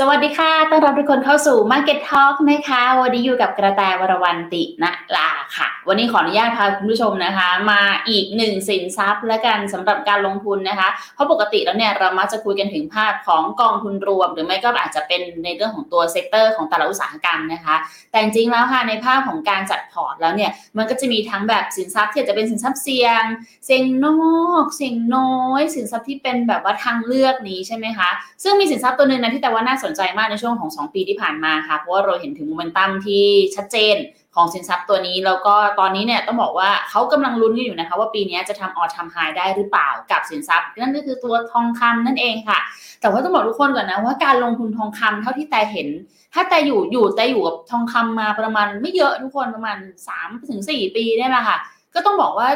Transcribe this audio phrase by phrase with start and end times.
[0.00, 4.84] สวัสดีค่ะ ต้อนรับทุกคนเข้าสู่ Market Talk นะคะ วันนี้อยู่กับกระแตวรวันติณ
[5.16, 17.76] ลาค่ะ วันนี้ขออนุญาตพาคุณผู้ชมนะคะ มาอีกหนึ่งสินทรัพย์และกันสำหรับการลงทุนนะคะ เพราะปกติแล้วเนี่ยเรามักจะคุยกันถึงภาพของกองทุนรวม หรือไม่ก็อาจจะเป็นในเรื่องของตัว sector ของแต่ละอุตสาหกรรมนะคะ
[18.10, 23.22] แต่จริงๆแล้วค่ะในภาพของการจัดพอร์ตแล้วเนี่ย มันก็จะมีทั้งแบบสินทรัพย์ที่จจะเป็นสินทรัพย์เสี่ยง
[23.64, 24.06] เสี่ยงน
[24.38, 28.10] อกเสี่ยงน้อย สินทรัพย์ที่เป็นแบบว่าทางเลือกนี้ใช่ไหมคะ
[28.42, 33.96] ซึ่งมีสินทรัพย์ตัวหนึ่งนะที่แต่ว่าน่าสนใจมากในช่วงของ 2 ปีที่ผ่านมาค่ะเพราะว่าเราเห็นถึงโมเมนตัมที่ชัดเจน
[34.34, 42.58] ของสินทรัพย์ตัวนี้แล้วก็ตอนนี้เนี่ยต้องบอกว่าเขากำลังลุ้นกันอยู่นะคะ ว่าปีนี้จะทำออทำไฮได้หรือเปล่ากับสินทรัพย์นั่นก็คือตัวทองคำนั่นเองค่ะ
[43.00, 45.88] แต่ว่าต้องบอกทุกคนก่อนนะว่าการลงทุนทองคำเท่าที่แต่เห็น
[46.34, 49.78] ถ้าแต่อยู่อยู่แต่อยู่กับทองคำมาประมาณไม่เยอะทุกคนประมาณ
[50.12, 51.56] 3ถึง4ปีเนี่ยแหละค่ะ
[51.94, 52.48] ก็ต้องบอกว่า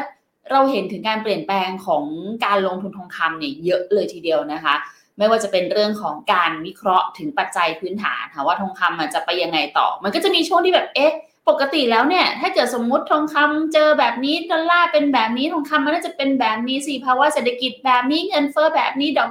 [0.51, 2.03] เราเห็นถึงการเปลี่ยนแปลงของ
[2.45, 4.75] การลงทุนทองคำเนี่ยเยอะเลยทีเดียวนะคะ
[5.21, 11.13] ไม่ว่าจะเป็นเรื่องของการวิเคราะห์ถึงปัจจัยพื้นฐานค่ะว่าทองคำมันจะไปยังไงต่อ มันก็จะมีช่วงที่แบบเอ๊ะ
[11.49, 19.29] ปกติแล้วเนี่ย ถ้าเกิดสมมุติทองคำเจอแบบนี้ดอลลาร์เป็นแบบนี้ทองคำมันน่าจะเป็นแบบนี้สิภาวะเศรษฐกิจแบบนี้เงินเฟ้อแบบนี้ดอก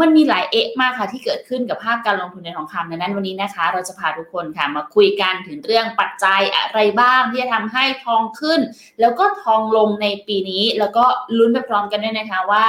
[0.00, 8.60] มันมีหลายเอะมากค่ะที่เกิดขึ้นกับภาพการลงทุนในทองคำดังนั้นวันนี้นะคะ เราจะพาทุกคนค่ะมาคุยกันถึงเรื่องปัจจัยอะไรบ้างที่จะทำให้ทองขึ้น
[9.00, 11.04] แล้วก็ทองลงในปีนี้ แล้วก็
[11.38, 12.64] ลุ้นไปพร้อมกันด้วยนะคะว่า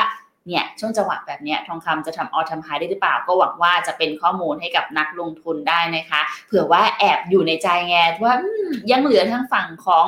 [0.48, 8.34] เนี่ยช่วงจังหวะแบบนี้ทองคำจะทำออทำไฮได้หรือเปล่าก็หวังว่าจะเป็นข้อมูลให้กับนักลงทุนได้นะคะ เผื่อว่าแอบอยู่ในใจไงว่า
[8.92, 10.08] ยังเหลือทางฝั่งของ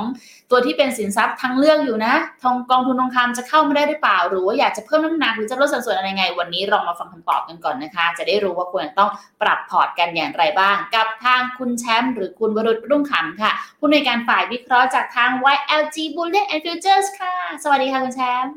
[0.51, 9.09] ตัวที่เป็นสินทรัพย์ทางเลือกอยู่นะทองกองทุนทองคำจะเข้ามาได้หรือเปล่า หรือว่าอยากจะเพิ่มน้ำหนักหรือจะลดสัดส่วนอะไรไง วันนี้เรามาฟังคำตอบกันก่อนนะคะ จะได้รู้ว่าควรต้อง
[9.41, 18.53] ปรับพอร์ตกันอย่างไรบ้าง กับทางคุณแชมป์หรือคุณวรุษรุ่งขำค่ะผู้ในการฝ่ายวิเคราะห์จากทาง YLG Bullet and Futures ค่ะ สวัสดีค่ะคุณแชมป์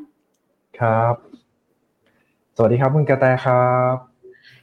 [0.79, 1.32] ครับ
[2.55, 3.95] สวัสดีครับคุณกระแตครับ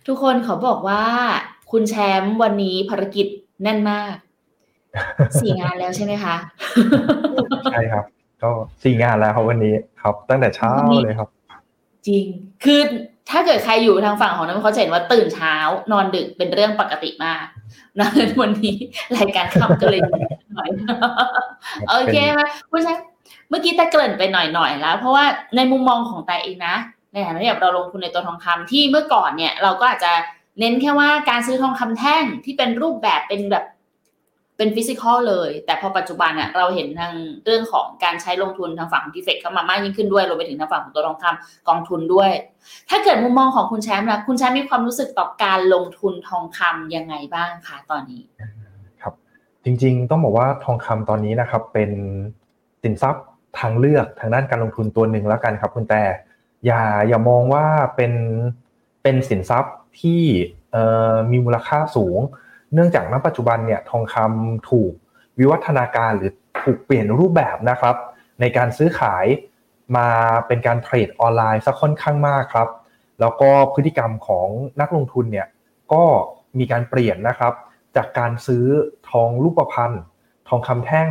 [0.06, 1.04] ทุกคนเขาบอกว่า
[1.70, 3.26] คุณแชมป์วันนี้ภารกิจ
[3.62, 4.14] แน่นมาก
[5.40, 6.36] สี่งานแล้วใช่ไหมคะ
[7.72, 8.04] ใช่ครับ
[8.42, 8.50] ก็
[8.82, 10.72] สี่งานแล้วครับวันนี้ครับ ตั้งแต่เช้า
[11.04, 11.28] เลยครับ
[12.06, 12.24] จริง
[12.64, 12.80] คือ
[13.30, 15.54] ถ้าเกิดใครอยู่ทางฝั่งของนั้นเขาจะเห็นว่าตื่นเช้า
[15.92, 17.44] นอนดึกเป็นเรื่องปกติมาก
[18.00, 18.08] นะ
[18.40, 18.76] วันนี้
[19.16, 20.68] รายการค่ำก็เลยหน่อย
[21.88, 22.40] โอเคไหม
[22.70, 23.06] คุณแชมป์
[23.48, 25.24] เมื่อกี้แต่เกริ่นไปหน่อยๆแล้ว เพราะว่า
[25.56, 26.76] ในมุมมองของแต่เองนะ
[27.12, 30.12] ในฐานะที่เราลงทุนในตัวทองคำที่เมื่อก่อนเนี่ยเราก็อาจจะ
[30.60, 33.64] เน้นแค่ว่าการซื้อทองคำแท่งที่เป็นรูปแบบเป็นแบบ
[34.56, 37.12] เป็นฟิสิกอลเลย แต่พอปัจจุบันอะเราเห็นทาง
[37.44, 42.30] เรื่องของการใช้ลงทุนทางฝั่งของทีเฟกเข้ามามากยิ่งขึ้นด้วยรวมไปถึงทางฝั่งของตัวทองคำกองทุนด้วย
[42.90, 48.22] ถ้าเกิดมุมมองของคุณแชมป์นะคุณแชมป์มีความรู้สึกต่อการลงทุนทองคำยังไงบ้างคะตอนนี้
[49.02, 49.14] ครับ
[49.64, 51.90] จริงๆ ต้องบอกว่าทองคำตอนนี้นะครับเป็น
[52.82, 53.24] สินทรัพย์
[53.58, 56.02] ทางเลือกทางด้านการลงทุนตัวหนึ่งแล้วกันครับคุณแต่
[56.66, 57.66] อย่าอย่ามองว่า
[57.96, 58.12] เป็น
[59.02, 60.22] เป็นสินทรัพย์ที่
[61.30, 62.18] มีมูลค่าสูง
[62.74, 64.92] เนื่องจากณปัจจุบันเนี่ยทองคำถูก
[65.38, 66.32] วิวัฒนาการหรือ
[66.62, 67.96] ถูกเปลี่ยนรูปแบบนะครับ
[68.40, 69.26] ในการซื้อขาย
[69.96, 70.08] มา
[70.46, 72.68] เป็นการเทรดออนไลน์ซะค่อนข้างมากครับ
[73.20, 74.48] แล้วก็พฤติกรรมของ
[74.80, 75.46] นักลงทุนเนี่ย
[75.92, 76.04] ก็
[76.58, 77.54] มีการเปลี่ยนนะครับ
[77.96, 78.64] จากการซื้อ
[79.10, 79.92] ทองรูปพรรณ
[80.48, 81.08] ทองคำแท่ง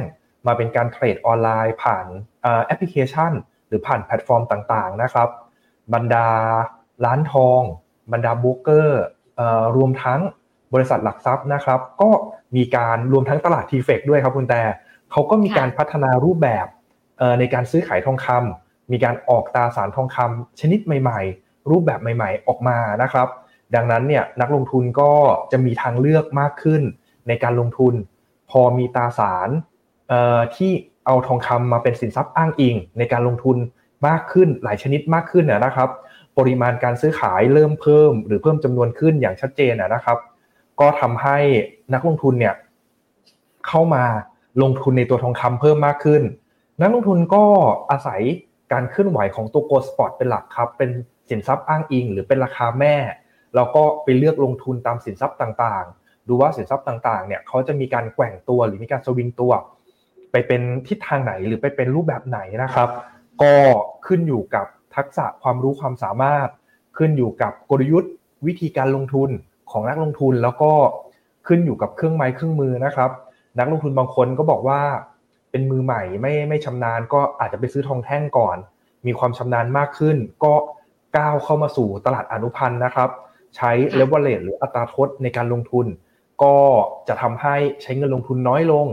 [0.48, 2.06] มาเป็นการเทรดออนไลน์ผ่าน
[2.66, 3.32] แอปพลิเคชัน
[3.70, 5.30] หรือผ่านแพลตฟอร์มต่างๆนะครับ
[5.94, 6.28] บรรดา
[7.06, 7.62] ร้านทอง
[8.12, 9.02] บรรดาโบรกเกอร์
[9.76, 10.22] รวมทั้ง
[10.74, 12.10] บริษัทหลักทรัพย์นะครับ ก็
[12.56, 14.62] มีการรวมทั้งตลาด TFEX ด้วยครับคุณแต่
[15.12, 16.68] เขาก็มีการพัฒนารูปแบบ
[17.40, 23.28] ในการซื้อขายทองคำมีการออกตราสารทองคำชนิดใหม่ ๆ รูปแบบใหม่ ๆ ออกมานะครับ
[23.76, 25.12] ดังนั้นเนี่ยนักลงทุนก็
[25.52, 26.82] จะมีทางเลือกมากขึ้น
[27.28, 27.94] ในการลงทุน
[28.50, 29.50] พอมีตราสาร
[30.56, 30.72] ที่
[31.10, 33.58] เอาทองคำมาเป็นสินทรัพย์อ้างอิง ในการลงทุน
[34.08, 35.90] มากขึ้นหลายชนิดมากขึ้นนะครับ
[36.38, 40.18] ปริมาณการซื้อขายเริ่มเพิ่ม หรือเพิ่มจำนวนขึ้นอย่างชัดเจนนะครับ
[40.80, 41.38] ก็ทำให้
[41.94, 42.56] นักลงทุนเนี่ย
[43.68, 44.04] เข้ามา
[44.62, 46.22] ลงทุนในตัวทองคำเพิ่มมากขึ้น
[46.82, 47.44] นักลงทุนก็
[47.92, 48.22] อาศัย
[48.72, 50.90] การเคลื่อนไหวของตัว gold spot เป็นหลักครับ เป็น
[51.30, 52.96] สินทรัพย์อ้างอิง หรือเป็นราคาแม่
[53.56, 59.54] แล้วก็ไปเลือกลงทุนตามสินทรัพย์ต่างๆ ดูว่าสินทรัพย์ต่างๆ เนี่ยเขาจะมีการแกว่งตัวหรือมีการสวิงตัว
[60.32, 62.90] ไปเป็นทิศทางไหนหรือไปเป็นรูปแบบไหนนะครับ
[63.42, 63.54] ก็
[64.08, 64.66] ขึ้นอยู่กับ
[64.96, 66.48] ทักษะความรู้ความสามารถ
[66.98, 68.12] ขึ้นอยู่กับกลยุทธ์
[68.48, 69.30] วิธีการลงทุน
[69.72, 70.72] ของนักลงทุนแล้วก็
[71.48, 73.12] ขึ้นอยู่กับเครื่องไม้เครื่องมือนะครับ
[73.60, 74.82] นักลงทุนบางคนก็บอกว่า
[75.52, 78.58] เป็นมือใหม่ไม่ไม่ชำนาญก็อาจจะไปซื้อทองแท่งก่อน
[79.06, 80.54] มีความชำนาญมากขึ้น ก็
[81.18, 83.10] ก้าวเข้ามาสู่ตลาดอนุพันธ์นะครับ
[83.58, 85.86] ใช้เลเวลเลตหรืออัตราทดในการลงทุน
[86.44, 86.56] ก็
[87.08, 88.88] จะทำให้ใช้เงินลงทุนน้อยลง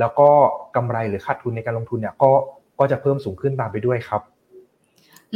[0.00, 0.28] แล้วก็
[0.76, 2.30] กำไรหรือขาดทุนในการลงทุนเนี่ยก็
[2.78, 4.22] ก็จะเพิ่มสูงขึ้นตามไปด้วยครับ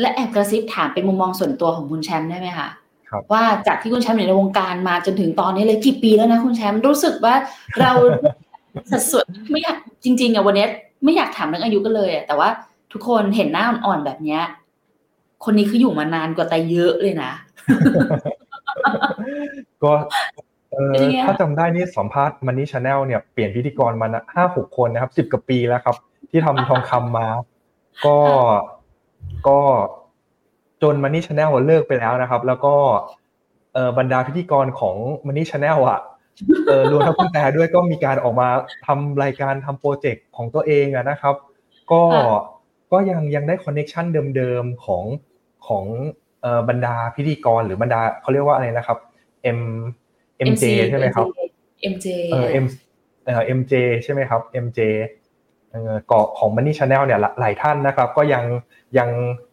[0.00, 2.68] และแอบกระซิบถามเป็นมุมมองส่วนตัวของคุณแชมป์ได้ไหมคะ
[3.10, 7.34] ครับว่าจากที่คุณแชมป์อยู่ในวงการมาจนถึงตอนนี้เลยกี่ปีแล้วนะคุณแชมป์รู้สึกว่า
[7.80, 7.92] เรา
[8.90, 10.66] สัดส่วนไม่อยากจริงๆอะวันนี้
[11.04, 12.48] ไม่อยากถามเรื่องอายุกันเลยอะแต่ว่า
[12.92, 14.42] ทุกคนเห็นหน้าอ่อนๆแบบเนี้ย
[15.44, 17.32] คนนี้คืออยู่มานานกว่าแต่เยอะเลยนะ
[19.82, 19.92] ก็
[20.74, 25.96] เออเป็นยังไงถ้าจำได้นี่สัมภาษณ์ Money Channel เนี่ยเปลี่ยนพิธีกรมาห้าหกคนนะครับสิบกว่าปีแล้วครับ
[26.30, 27.28] ที่ทำทองคำมา
[28.06, 28.18] ก็
[29.48, 29.58] ก็
[30.82, 32.74] จน Money Channel เลิกไปแล้วนะครับ แล้วก็
[33.74, 36.00] เออบรรดาพิธีกรของMoney Channel อะ
[36.66, 38.48] เออรวมทั้งคุณแต่ด้วยก็มีการออกมา
[38.86, 41.34] ทำรายการทำโปรเจกต์ของตัวเองอะนะครับ
[41.92, 42.40] ก็ค่ะ
[42.92, 44.04] ก็ยังยังได้ connection
[44.36, 45.04] เดิมๆของ
[45.66, 45.84] ของ
[46.42, 48.98] เอ่อบรรดาพิธีกรหรือบรรดาเขาเรียกว่าอะไรนะครับ
[49.58, 49.60] M
[50.48, 51.26] MJ ใช่ไหมครับ
[51.92, 52.66] MJ เออ M
[53.24, 53.72] เอ่อ MJ
[54.04, 54.80] ใช่ไหมครับ MJ
[55.70, 58.44] เอ่อเกาะของ Money Channel เนี่ยหลหลายท่านนะครับ ก็ยัง
[58.98, 59.10] ยัง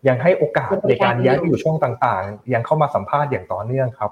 [0.08, 4.12] ยังให้โอกาสในการย้ายไปอยู่ช่องต่างๆ ยังเข้ามาสัมภาษณ์อย่างต่อเนื่องครับ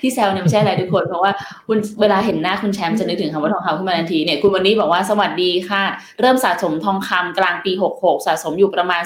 [0.00, 1.32] ที่แซวเนี่ยไม่ใช่อะไรทุกคนเพราะว่า
[1.66, 5.82] คุณเวลาเห็นหน้าคุณแชมป์จะนึกถึงคำว่าทองคำขึ้นมาทันทีเนี่ยคุณวันนี้บอกว่าสวัสดีค่ะ
[6.20, 9.02] เริ่มสะสมทองคำกลางปี 66 สะสมอยู่ประมาณ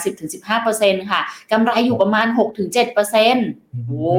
[0.52, 1.20] 10-15%ค่ะ
[1.52, 2.26] กำไรอยู่ประมาณ
[2.88, 4.14] 6-7%โอ้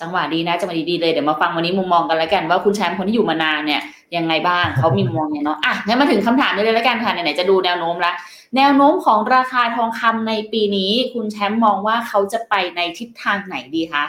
[0.00, 3.82] จังหวะดีนะจังหวะดีๆเลยเดี๋ยวมาฟังวันนี้มุมมองกันแล้วกันว่าคุณแชมป์คนที่อยู่มานานเนี่ย
[4.16, 8.12] ยังไงบ้างเขามีมุมมองยังไงเนาะอะงั้นมาถึงคำถามนี้เลยแล้วกันค่ะไหนๆจะดูแนวโน้มละ
[8.56, 14.04] แนวโน้มของราคาทองคำในปีนี้ คุณแชมป์มองว่าเขาจะไปในทิศทางไหนดีคะ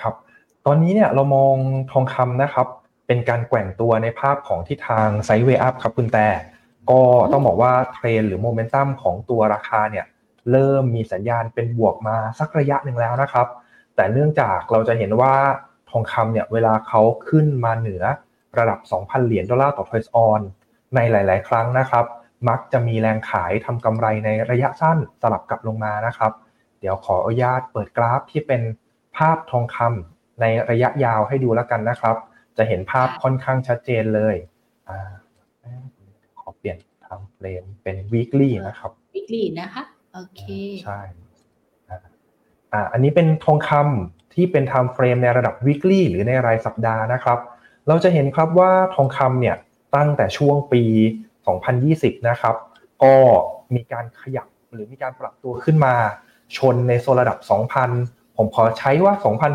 [0.00, 0.14] ครับ
[0.66, 1.54] ตอนนี้เนี่ยเรามอง
[1.90, 2.66] ทองคำนะครับ
[3.06, 6.28] เป็นการแกว่งตัวในภาพของทิศทาง sideway up ครับคุณแต่
[6.90, 7.00] ก็
[7.32, 10.04] ต้องบอกว่าเทรนหรือโมเมนตัมของตัวราคาเนี่ย
[10.50, 13.46] เริ่มมีสัญญาณเป็นบวกมาสักระยะหนึ่งแล้วนะครับ
[13.96, 15.34] แต่เนื่องจากเราจะเห็นว่า
[15.90, 18.02] ทองคำเนี่ยเวลาเขาขึ้นมาเหนือ
[18.58, 20.40] ระดับ 2,000 เหรียญดอลลาร์ต่อ troy ounce
[20.94, 22.04] ในหลาย ๆ ครั้งนะครับ
[22.48, 26.32] มักจะมีแรงขายทำกำไรในระยะสั้นสลับกลับลงมานะครับ
[26.80, 28.62] เดี๋ยวขออนุญาตเปิดกราฟที่เป็น
[29.16, 32.16] ภาพทองคำในระยะยาวให้ดูแล้วกันนะครับ
[32.56, 34.36] จะเห็นภาพค่อนข้างชัดเจนเลย
[34.88, 35.10] อ่า
[36.40, 36.76] ขอเปลี่ยน
[37.06, 39.82] ทำเฟรมเป็น weekly นะครับวิกฤตนะคะ
[40.14, 40.42] โอเค
[40.84, 41.23] ใช่อ่า
[42.74, 47.38] อ่าอันนี้เป็นทองคำที่เป็น time frame ในระดับ weekly หรือในรายสัปดาห์นะครับ
[47.88, 49.56] เราจะเห็นครับว่าทองคำเนี่ย
[49.96, 50.82] ตั้งแต่ช่วงปี
[51.54, 52.54] 2020 นะครับ
[53.02, 53.14] ก็
[53.74, 55.94] มีการขยับหรือมีการปรับตัวขึ้นมา
[56.56, 57.38] ชนในโซนระดับ
[57.88, 59.14] 2,000 ผมขอใช้ว่า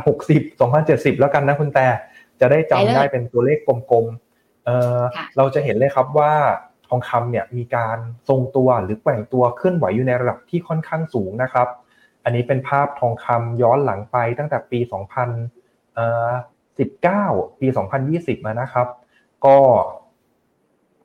[0.09, 1.87] 2,060 2,070 แล้วกันนะคุณแต่
[2.39, 3.59] จะได้จำได้เป็นตัวเลข
[3.91, 6.33] กลมๆเอ่อค่ะเราจะเห็นเลยครับว่า
[6.87, 7.97] ทองคำเนี่ยมีการ
[8.29, 11.67] ทรงตัวหรือแกว่งตัวเคลื่อนไหวอยู่ในระดับที่ค่อนข้างสูงนะครับ
[12.29, 17.67] อันนี้เป็นภาพทองคำย้อนหลังไปตั้งแต่ปี 2019 ปี
[18.07, 18.87] 2020มานะครับ
[19.45, 19.57] ก็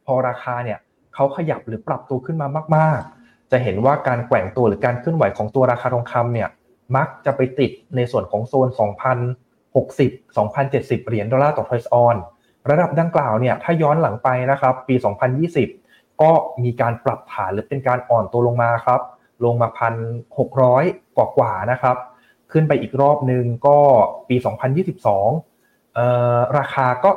[0.06, 0.78] พอราคาเนี่ย
[1.14, 6.48] เขาขยับหรือปรับตัวขึ้นมามาก ๆ จะเห็นว่าการแกว่งตัวหรือการเคลื่อนไหวของตัวราคาทองคำเนี่ย
[6.96, 8.68] มักจะไปติดในส่วนของโซน
[9.32, 12.16] 2,060 2,070 เหรียญดอลลาร์ต่อทอยส์ออน
[12.70, 14.94] ระดับดังกล่าวเนี่ยถ้าย้อนหลังไปนะครับ ปี
[15.58, 16.30] 2020 ก็
[16.64, 19.00] มีการปรับฐานหรือเป็นการอ่อนตัวลงมาครับ
[19.44, 19.94] ลงมาพัน
[20.38, 20.84] หกร้อย
[21.16, 21.96] กว่ากว่าๆนะครับ
[22.52, 23.78] ขึ้นไปอีกรอบหนึ่งก็
[24.28, 24.36] ปี
[24.96, 26.06] 2022อ่
[26.36, 27.10] อราคาก็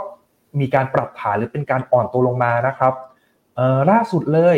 [0.59, 2.93] มีการปรับฐานหรือเป็นการอ่อนตัวลงมานะครับ
[3.91, 4.57] ล่าสุดเลย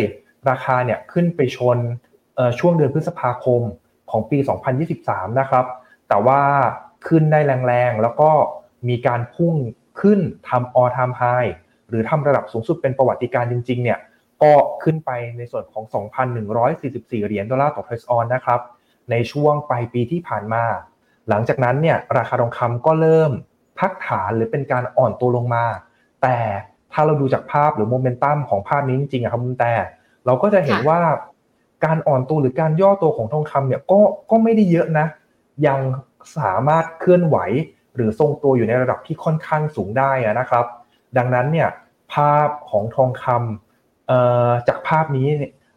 [0.50, 1.78] ราคาเนี่ยขึ้นไปชน
[2.60, 3.62] ช่วงเดือนพฤษภาคม
[4.12, 4.38] ของปี
[4.90, 5.66] 2023 นะครับ
[6.10, 6.42] แต่ว่า
[7.08, 8.30] ขึ้นได้แรงๆ แล้วก็
[8.90, 9.56] มีการพุ่ง
[10.02, 11.50] ขึ้นทำ all time high
[11.90, 14.00] หรือทำระดับสูงสุดเป็นประวัติการณ์จริงๆ เนี่ย
[14.44, 14.54] ก็
[14.84, 15.84] ขึ้นไปในส่วนของ
[16.56, 18.62] 2,144 เหรียญดอลลาร์ต่อทอยส์ออนนะครับ
[19.12, 20.64] ในช่วงปลายปีที่ผ่านมา
[21.30, 23.32] หลังจากนั้นเนี่ยราคาทองคำก็เริ่ม
[23.80, 25.66] พักฐานหรือเป็นการอ่อนตัวลงมา
[26.22, 26.38] แต่
[26.94, 29.74] ถ้าเราดูจากภาพหรือโมเมนตัมของภาพนี้จริงๆอะครับคุณแต่
[30.26, 31.02] เราก็จะเห็นว่า
[31.86, 34.00] การอ่อนตัวหรือการย่อตัวของทองคำเนี่ยก็
[34.32, 35.08] ก็ไม่ได้เยอะนะ
[35.68, 35.80] ยัง
[36.38, 37.38] สามารถเคลื่อนไหว
[37.96, 40.66] หรือทรงตัวอยู่ในระดับที่ค่อนข้างสูงได้นะครับ
[41.18, 41.70] ดังนั้นเนี่ย
[42.14, 43.69] ภาพของทองคำ
[44.68, 45.28] จากภาพนี้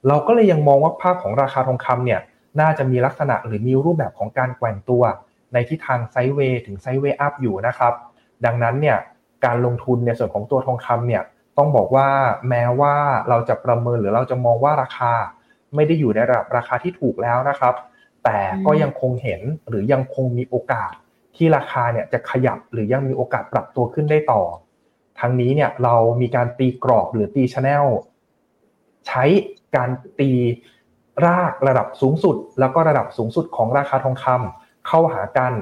[0.09, 2.21] เราก็เลยยังมองว่าภาพของราคาทองคำเนี่ย
[2.61, 5.03] น่าจะมีลักษณะหรือมีรูปแบบของการแกว่งตัว
[5.53, 7.93] ในทิศทางไซด์เวย์ถึงไซด์เวย์อัพอยู่นะครับ
[8.45, 8.99] ดังนั้นเนี่ย
[9.45, 11.23] การลงทุนในส่วนของตัวทองคำเนี่ย
[11.59, 12.09] ต้องบอกว่า
[12.49, 12.95] แม้ว่า
[13.29, 15.13] เราจะประเมินหรือเราจะมองว่าราคา
[15.75, 17.75] ไม่ได้อยู่ในระดับราคาที่ถูกแล้วนะครับ
[18.25, 20.93] แต่ก็ยังคงเห็นหรือยังคงมีโอกาส
[21.37, 24.43] ที่ราคาเนี่ยจะขยับหรือยังมีโอกาสปรับตัวขึ้นได้ต่อ
[25.21, 27.87] ทั้งนี้เนี่ยเรามีการตีกรอบหรือตีชแนล
[29.09, 29.25] ใช้
[29.77, 29.91] การ
[30.21, 30.31] ตี
[31.27, 35.53] รากระดับสูงสุด แล้วก็ระดับสูงสุดของราคาทองคำเข้าหากัน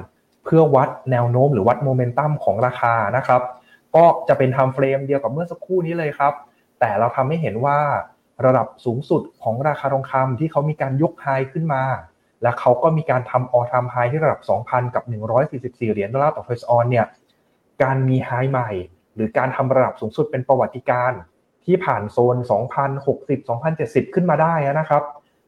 [0.43, 3.41] เพื่อวัดแนวโน้มหรือวัดโมเมนตัมของราคานะครับ
[3.95, 6.33] ก็จะเป็น time frame เดียวกับเมื่อสักครู่นี้เลยครับ
[6.79, 7.79] แต่เราทำให้เห็นว่า
[8.45, 11.83] ระดับสูงสุดของราคาทองคำที่เขามีการยกไฮขึ้นมา
[12.41, 15.03] และเขาก็มีการทำออทามไฮที่ระดับ 2,000 กับ
[15.49, 17.05] 144 เหรียญดอลลาร์ต่อเฟสออนเนี่ย
[17.83, 18.69] การมี high ใหม่
[19.15, 21.11] หรือการทำระดับสูงสุดเป็นประวัติการณ์
[21.65, 22.37] ที่ผ่านโซน
[22.87, 25.03] 2,060 2,070 ขึ้นมาได้นะครับ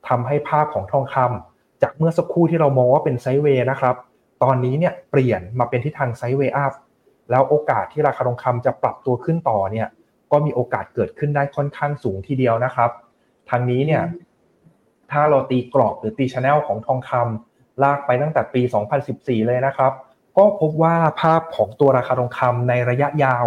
[0.07, 3.95] ทำให้ภาพของทองคำจากเมื่อสักครู่ที่เรามองว่าเป็น sideway นะครับ
[4.43, 6.73] ตอนนี้เนี่ยเปลี่ยนมาเป็นทิศทาง sideway up
[7.31, 9.87] แล้วโอกาสที่ราคาทองคำจะปรับตัวขึ้นต่อเนี่ย
[10.31, 12.89] ก็มีโอกาสเกิดขึ้นได้ค่อนข้างสูงทีเดียวนะครับ
[13.49, 14.03] ทางนี้เนี่ย
[15.11, 18.61] ถ้าเราตีกรอบหรือตี channel ของทองคำลากไปตั้งแต่ปี
[19.03, 19.91] 2014 เลยนะครับ
[20.37, 23.45] ก็พบว่าภาพของตัวราคาทองคำในระยะยาว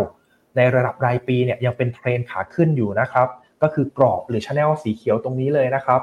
[0.57, 3.29] ในระดับรายปีเนี่ยยังเป็นเทรนขาขึ้นอยู่นะครับ
[3.63, 6.01] ก็คือกรอบหรือ channel สีเขียวตรงนี้เลยนะครับ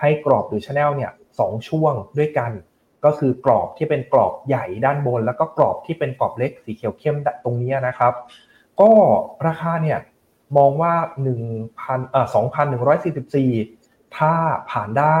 [0.00, 2.52] ให้กรอบหรือ channel เนี่ยสองช่วงด้วยกัน
[3.04, 8.12] ก็คือกรอบที่เป็นกรอบใหญ่ด้านบน แล้วก็กรอบที่เป็นกรอบเล็กสีเขียวเข้มตรงนี้นะครับ
[8.80, 8.90] ก็
[9.46, 9.98] ราคาเนี่ย
[10.56, 10.94] มองว่า
[11.52, 12.26] 1,000เอ่อ
[13.42, 14.32] 2,144 ถ้า
[14.70, 15.18] ผ่านได้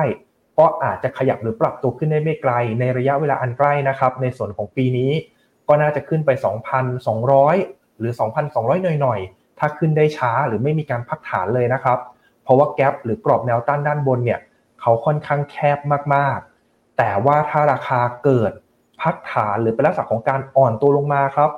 [0.58, 5.10] ก็อาจจะขยับหรือปรับตัวขึ้นได้ไม่ไกล ในระยะเวลาอันใกล้นะครับ ในส่วนของปีนี้
[5.68, 6.30] ก็น่าจะขึ้นไป
[7.12, 8.14] 2,200 หรือ
[8.48, 11.98] 2,200 หน่อยๆ ถ้าขึ้นได้ช้าหรือไม่มีการพักฐานเลยนะครับ
[12.42, 14.40] เพราะว่าแกลบหรือกรอบแนวต้านด้านบนเนี่ย
[14.80, 15.78] เขาค่อนข้างแคบ
[16.14, 18.52] มากๆ แต่ว่าถ้าราคาเกิด
[19.02, 21.50] พักฐานหรือเป็นลักษณะของการอ่อนตัวลงมาครับ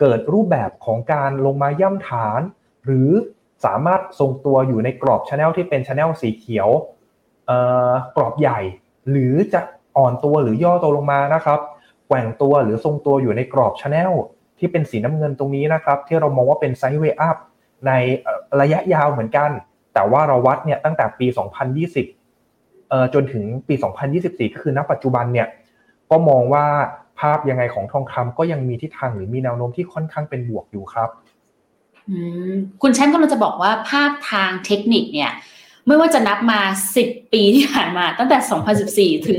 [0.00, 2.40] เกิดรูปแบบของการลงมาย่ำฐาน
[2.84, 3.10] หรือ
[3.64, 6.68] สามารถทรงตัวอยู่ในกรอบ channel ที่เป็น channel สีเขียว
[8.16, 8.60] กรอบใหญ่
[9.10, 9.60] หรือจะ
[9.96, 11.60] อ่อนตัวหรือย่อตัวลงมานะครับ
[12.08, 14.12] แกว่งตัวหรือทรงตัวอยู่ในกรอบ channel
[14.58, 17.36] ที่เป็นสีน้ำเงินตรงนี้นะครับ ที่เรามองว่าเป็น sideway up
[17.86, 17.92] ใน
[18.60, 19.50] ระยะยาวเหมือนกัน
[19.94, 21.26] แต่ว่าเราวัดเนี่ยตั้งแต่ปี
[22.08, 23.74] 2020เอ่อจนถึงปี
[24.14, 25.48] 2024 ก็คือณปัจจุบันเนี่ย
[26.10, 26.66] ก็มองว่า
[27.20, 31.08] ภาพยังไงของทองคำก็ยังมีทิศทางหรือมีแนวโน้มที่ค่อนข้างเป็นบวกอยู่ครับ
[32.82, 35.30] คุณแชมป์กำลังจะบอกว่าภาพทางเทคนิคเนี่ย
[35.86, 36.60] ไม่ว่าจะนับมา
[36.96, 39.38] 10 ปีที่ผ่านมา ตั้งแต่ 2014 ถึง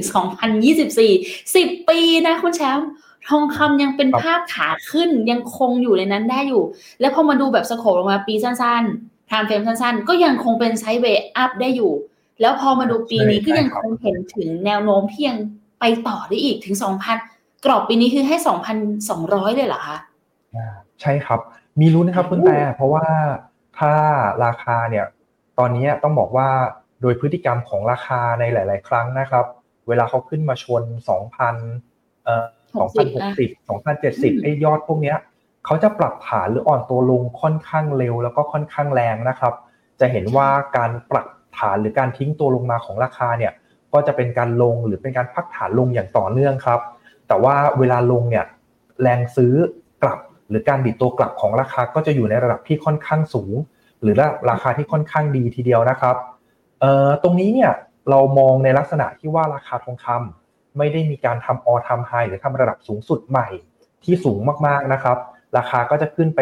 [0.73, 2.87] 2024 10 ปีนะคุณแชมป์
[3.29, 6.63] ทองคำยังเป็นภาพขาขึ้นยังคงอยู่ในนั้นได้อยู่
[6.99, 11.93] แล้วพอมาดูแบบ scope ลงมาปีสั้นๆ timeframe สั้นๆ ก็ยังคงเป็น sideway up ได้อยู่
[12.41, 15.37] แล้วพอมาดูปีนี้ก็ยังคงเห็นถึงแนวโน้มที่ยัง
[15.79, 16.75] ไปต่อได้อีกถึง
[17.19, 18.35] 2,000กรอบปีนี้คือให้
[18.95, 19.97] 2,200เลยเหรอคะ
[21.01, 21.39] ใช่ครับ
[21.79, 23.05] มีรู้นะครับคุณแต่เพราะว่า
[23.79, 23.93] ถ้า
[24.45, 25.05] ราคาเนี่ย
[25.59, 26.49] ตอนนี้ต้องบอกว่า
[27.01, 29.45] โดยพฤติกรรมของราคาในหลาย ๆ ครั้งนะครับ
[29.87, 30.83] เวลาเขาขึ้นมาชน
[31.53, 35.17] 2,000เอ่อ 2,060 2,070ไอ้ยอดพวกเนี้ย
[35.65, 39.53] เขาจะปรับฐานหรืออ่อนตัวลงค่อนข้างเร็วแล้วก็ค่อนข้างแรงนะครับ
[39.99, 41.27] จะเห็นว่าการปรับ
[41.57, 43.53] ฐานหรือการทิ้งตัวลงมาของราคาเนี่ย
[43.93, 46.79] ก็จะเป็นการลงหรือเป็นการพักฐานลงอย่างต่อเนื่องครับ
[47.27, 48.45] แต่ว่าเวลาลงเนี่ย
[49.01, 49.53] แรงซื้อ
[50.03, 53.53] กลับหรือการดิดตัวกลับของราคาก็จะอยู่ในระดับที่ค่อนข้างสูง
[54.01, 54.15] หรือ
[54.49, 56.15] ราคาที่ค่อนข้างดีทีเดียวนะครับ
[56.79, 57.71] เอ่อตรงนี้เนี่ย
[58.09, 60.44] เรามองในลักษณะที่ว่าราคาทองคำ
[60.77, 63.47] ไม่ได้มีการทำออทำไฮหรือทำระดับสูงสุดใหม่
[64.03, 65.17] ที่สูงมากๆนะครับ
[65.57, 66.39] ราคาก็จะขึ้นไป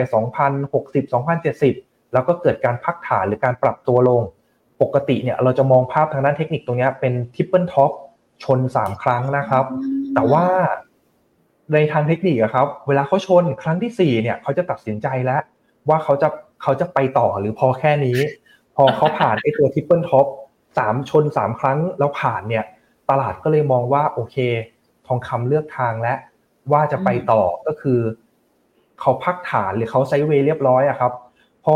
[0.55, 4.21] 2,060 2,070 แล้วก็เกิดการพักฐานหรือการปรับตัวลง
[4.81, 7.91] ปกติเนี่ยเราจะมองภาพทางด้านเทคนิคตรงนี้เป็น triple top
[8.43, 9.65] ชน 3 ครั้งนะครับ
[10.13, 10.45] แต่ว่า
[11.73, 15.41] ในทางเทคนิคครับ เวลาเขาชนครั้งที่สี่เนี่ยเขาจะตัดสินใจแล้ว
[15.89, 16.29] ว่าเขาจะ
[16.63, 18.17] เขาจะไปต่อหรือพอแค่นี้
[18.75, 20.25] พอเขาผ่านไอ้ตัว triple top
[20.77, 22.63] สามชนสามครั้งแล้วผ่านเนี่ย
[23.09, 24.37] ตลาดก็เลยมองว่าโอเค
[25.07, 26.13] ทองคำเลือกทางและ
[26.71, 27.99] ว่าจะไปต่อก็คือ
[28.99, 31.13] เขาพักฐานหรือเขาไซเวย์เรียบร้อยอะครับ
[31.65, 31.75] พอ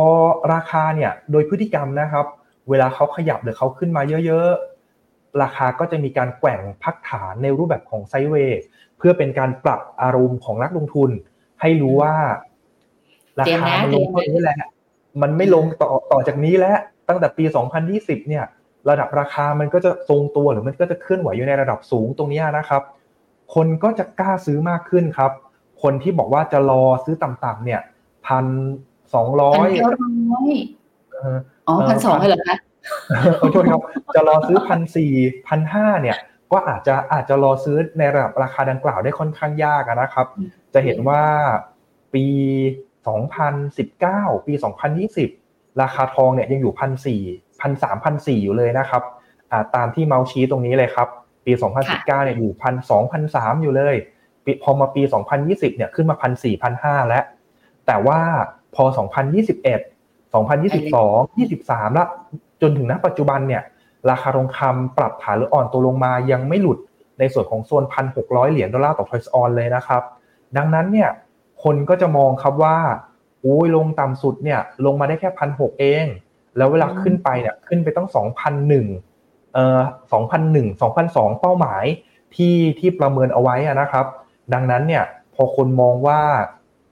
[0.53, 2.25] ราคาเนี่ยโดยพฤติกรรมนะครับ
[2.69, 8.59] เวลาเขาขยับหรือเขาขึ้นมาเยอะๆ ราคาก็จะมีการแกว่งพักฐานในรูปแบบของไซเวย์
[8.97, 11.09] เพื่อเป็นการปรับอารมณ์ของนักลงทุน
[11.61, 12.15] ให้รู้ว่า
[13.39, 14.59] ราคามันลงเท่านี้แหละ
[15.21, 16.77] มันไม่ลงต่อต่อจากนี้แล้ว
[17.09, 17.43] ตั้งแต่ปี
[17.85, 18.45] 2020 เนี่ย
[18.89, 22.83] ระดับราคามันก็จะทรงตัวหรือมันก็จะเคลื่อนไหวอยู่ในระดับสูงตรงนี้นะครับ
[23.55, 25.31] คนก็จะกล้าซื้อมากขึ้นครับ
[25.81, 27.81] คนที่บอกว่าจะรอซื้อต่ำๆเนี่ย
[28.27, 28.45] พัน
[29.13, 29.69] สองร้อย
[31.67, 32.57] อ๋อพันสองเหรอคะ
[33.39, 33.81] ขอโทษครับ
[34.15, 35.13] จะรอซื้อพันสี่
[35.47, 36.17] พันห้าเนี่ย
[36.51, 40.27] ก็อาจจะอาจจะรอซื้อในระดับราคาดังกล่าวได้ค่อนข้างยากนะครับ
[40.73, 41.23] จะเห็นว่า
[42.13, 42.25] ปี
[43.37, 44.53] 2019 ปี
[45.17, 47.21] 2020 ราคาทองเนี่ยยังอยู่พันสี่
[47.61, 49.03] พันสามพันสี่อยู่เลยนะครับ
[49.75, 51.07] ตามที่เมาส์ชี้ตรงนี้เลยครับ
[51.45, 51.51] ปี
[51.83, 53.95] 2019เนี่ยอยู่พันสองพันสามอยู่เลย
[54.63, 55.01] พอมาปี
[55.39, 57.23] 2020เนี่ยขึ้นมาพันสี่พันห้าแล้ว
[57.87, 58.19] แต่ว่า
[58.75, 62.07] พอ 2021 2022 23แล้ว
[62.61, 63.63] จนถึงณปัจจุบันเนี่ย
[64.09, 66.77] ราคาทองคำปรับฐานหรืออ่อนตัวลงมายังไม่หลุด
[67.19, 70.01] ในส่วนของโซนพันหกร้อยเหรียญดอลลาร์ต่อทอยส์ออนเลยนะครับ
[70.57, 71.09] ดังนั้นเนี่ย
[71.63, 72.77] คนก็จะมองครับว่า
[73.45, 76.05] อุ้ยลงต่ำสุดเนี่ยลงมาได้แค่พันหกเอง
[76.57, 78.07] แล้วเวลาขึ้นไปเนี่ยขึ้นไปต้อง
[78.75, 79.79] 2,001เอ่อ
[80.11, 81.83] 2,001 2,002เป้าหมาย
[82.35, 84.05] ที่ที่ประเมินเอาไว้นะครับ
[84.53, 85.03] ดังนั้นเนี่ย
[85.35, 86.21] พอคนมองว่า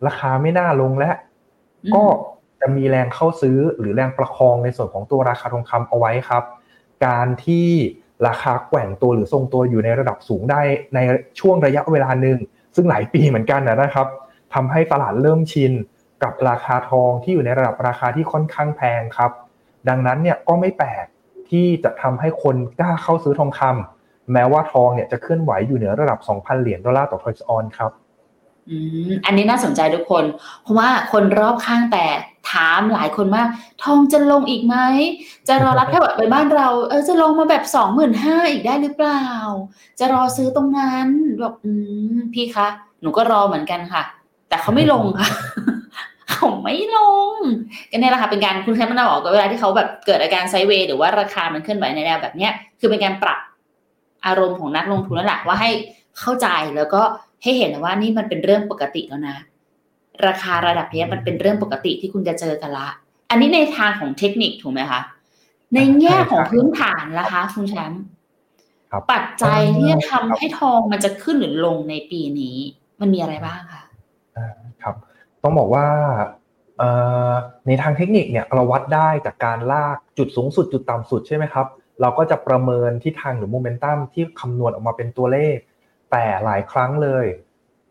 [0.07, 1.15] ราคาไม่น่าลงแล้ว
[1.93, 2.03] ก็
[2.62, 6.43] จะมีแรงเข้าซื้อหรือแรงประคองในส่วนของตัวราคาทองคำเอาไว้ครับ
[7.05, 7.67] การที่
[8.27, 10.62] ราคาแกว่งตัวหรือทรงตัวอยู่ในระดับสูงได้
[10.95, 11.00] ใน
[11.39, 12.38] ช่วงระยะเวลาหนึ่ง
[12.75, 14.07] ซึ่งหลายปีเหมือนกันนะครับ
[14.53, 15.72] ทำให้ตลาดเริ่มชิน
[16.24, 19.31] กับราคาทองที่อยู่ในระดับราคาที่ค่อนข้างแพงครับ
[19.89, 21.05] ดังนั้นเนี่ยก็ไม่แปลก
[21.49, 27.91] ที่จะทำให้คนกล้าเข้าซื้อทองคำแม้ว่าทองเนี่ยจะเคลื่อนไหวอยู่เหนือระดับ 2,000 เหรียญดอลลาร์ต่อทอยส์ออนครับ
[28.69, 28.77] อื
[29.09, 30.23] มอันนี้น่าสนใจทุกคน
[30.61, 32.05] เพราะว่าคนรอบข้างแต่
[32.51, 33.47] ถามหลายคนมาก
[33.83, 34.75] ทองจะลงอีกไหม
[35.47, 39.23] จะรอรับแค่แบบไปบ้านเรา เออจะลงมาแบบสองหมื่นห้าอีกได้หรือเปล่า
[39.99, 41.07] จะรอซื้อตรงนั้น
[41.39, 41.71] แบบอื
[42.15, 42.67] มพี่คะ
[43.01, 44.03] หนูก็รอเหมือนกันค่ะ
[44.49, 45.27] แต่เขาไม่ลงค่ะ
[46.32, 46.98] เขาไม่ล
[47.34, 47.36] ง
[47.91, 53.39] ก็เนี่ยแหละค่ะเป็นการคุณแค่มันบอกเวลาที่เขาแบบเกิดอาการไซเวย์หรือว่าราคามันขึ้นไหวในแนวแบบเนี้ยคือเป็นการปรับ
[54.25, 55.72] อารมณ์ของนักลงทุนนั่นแหละว่าให้
[56.20, 57.01] เข้าใจแล้วก็
[57.44, 59.38] ให้เห็นว่านี่มันเป็นเรื่องปกติแล้วนะ
[60.27, 62.88] ราคาระดับนี้มันเป็นเรื่องปกติที่คุณจะเจอกันละ
[63.29, 65.01] อันนี้ในทางของเทคนิคถูกไหมคะ
[65.74, 68.01] ในแง่ของพื้นฐานล่ะคะ คุณแชมป์
[69.12, 72.58] ปัจจัยที่จะทำให้ทองมันจะขึ้นหรือลงในปีนี้
[73.00, 73.84] มันมีอะไรบ้างคะครับ
[75.45, 75.87] ต้องบอกว่า
[77.67, 81.67] ในทางเทคนิคเนี่ยเราวัดได้จากการลากจุดสูงสุดจุดต่ำสุดใช่ไหมครับ
[82.01, 85.57] เราก็จะประเมินที่ทางหรือโมเมนตัมที่คำนวณออกมาเป็นตัวเลข
[86.11, 87.25] แต่หลายครั้งเลย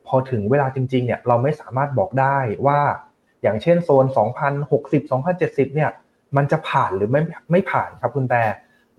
[0.06, 2.80] พอถึงเวลาจริงๆเนี่ยเราไม่สามารถบอกได้ว่า
[3.42, 4.06] อย่างเช่นโซน
[4.64, 5.90] 2060 2070 เนี่ย
[6.36, 7.20] มันจะผ่านหรือไม่
[7.50, 8.42] ไม่ผ่านครับคุณแต่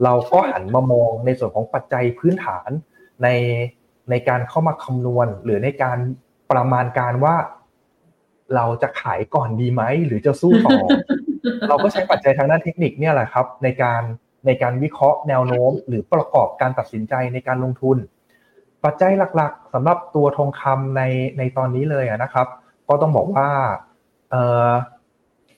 [0.03, 2.69] เราก็หันมามองในส่วนของปัจจัยพื้นฐาน
[3.24, 3.27] ใน
[4.09, 5.97] ในการเข้ามาคำนวณ หรือในการ
[6.51, 7.35] ประมาณการว่า
[8.55, 10.77] เราจะขายก่อนดีไหมหรือจะสู้ต่อ
[11.69, 14.01] เราก็ใช้ปัจจัยทางด้านเทคนิคเนี่ยแหละครับ ในการ
[14.45, 17.97] ในการวิเคราะห์แนวโน้ม หรือประกอบการตัดสินใจในการลงทุน
[18.83, 21.01] ปัจจัยหลักๆสำหรับตัวทองคำใน
[21.37, 22.47] ในตอนนี้เลยนะครับ
[22.88, 23.49] ก็ต้องบอกว่า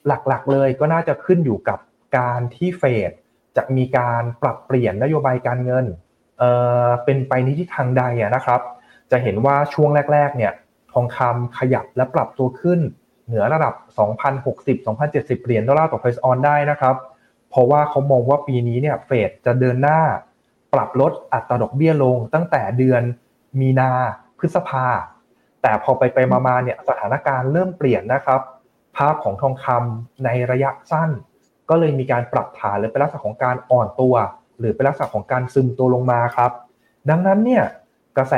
[0.06, 1.78] หลักๆเลยก็น่าจะขึ้นอยู่กับ
[2.18, 3.12] การที่เฟด
[3.56, 5.86] จะมีการปรับเปลี่ยนนโยบายการเงิน
[6.38, 8.60] เเป็นไปในทิศทางใดนะครับ
[9.10, 10.52] จะเห็นว่าช่วงแรก ๆ เนี่ย
[10.92, 12.80] ทองคำขยับและปรับตัวขึ้น
[13.26, 13.74] เหนือระดับ
[14.54, 16.96] 2,060-2,070 เหรียญดอลลาร์ต่อเพรสออนได้นะครับ
[17.50, 20.00] เพราะว่าเขามองว่าปีนี้เนี่ยเฟดจะเดินหน้า
[20.74, 23.02] ปรับลดอัตราดอกเบี้ยลงตั้งแต่เดือน
[23.60, 23.90] มีนา
[24.38, 24.86] พฤษภา
[25.62, 28.40] แต่พอไปไปมาๆเนี่ยสถานการณ์เริ่มเปลี่ยนนะครับ
[28.96, 31.10] ภาพของทองคำในระยะสั้น
[31.68, 34.14] ก็เลยมีการปรับฐานหรือเป็นลักษณะของการอ่อนตัว
[34.58, 36.52] หรือเป็นลักษณะของการซึมตัวลงมาครับ
[37.10, 37.64] ดังนั้นเนี่ย
[38.18, 38.34] กระแส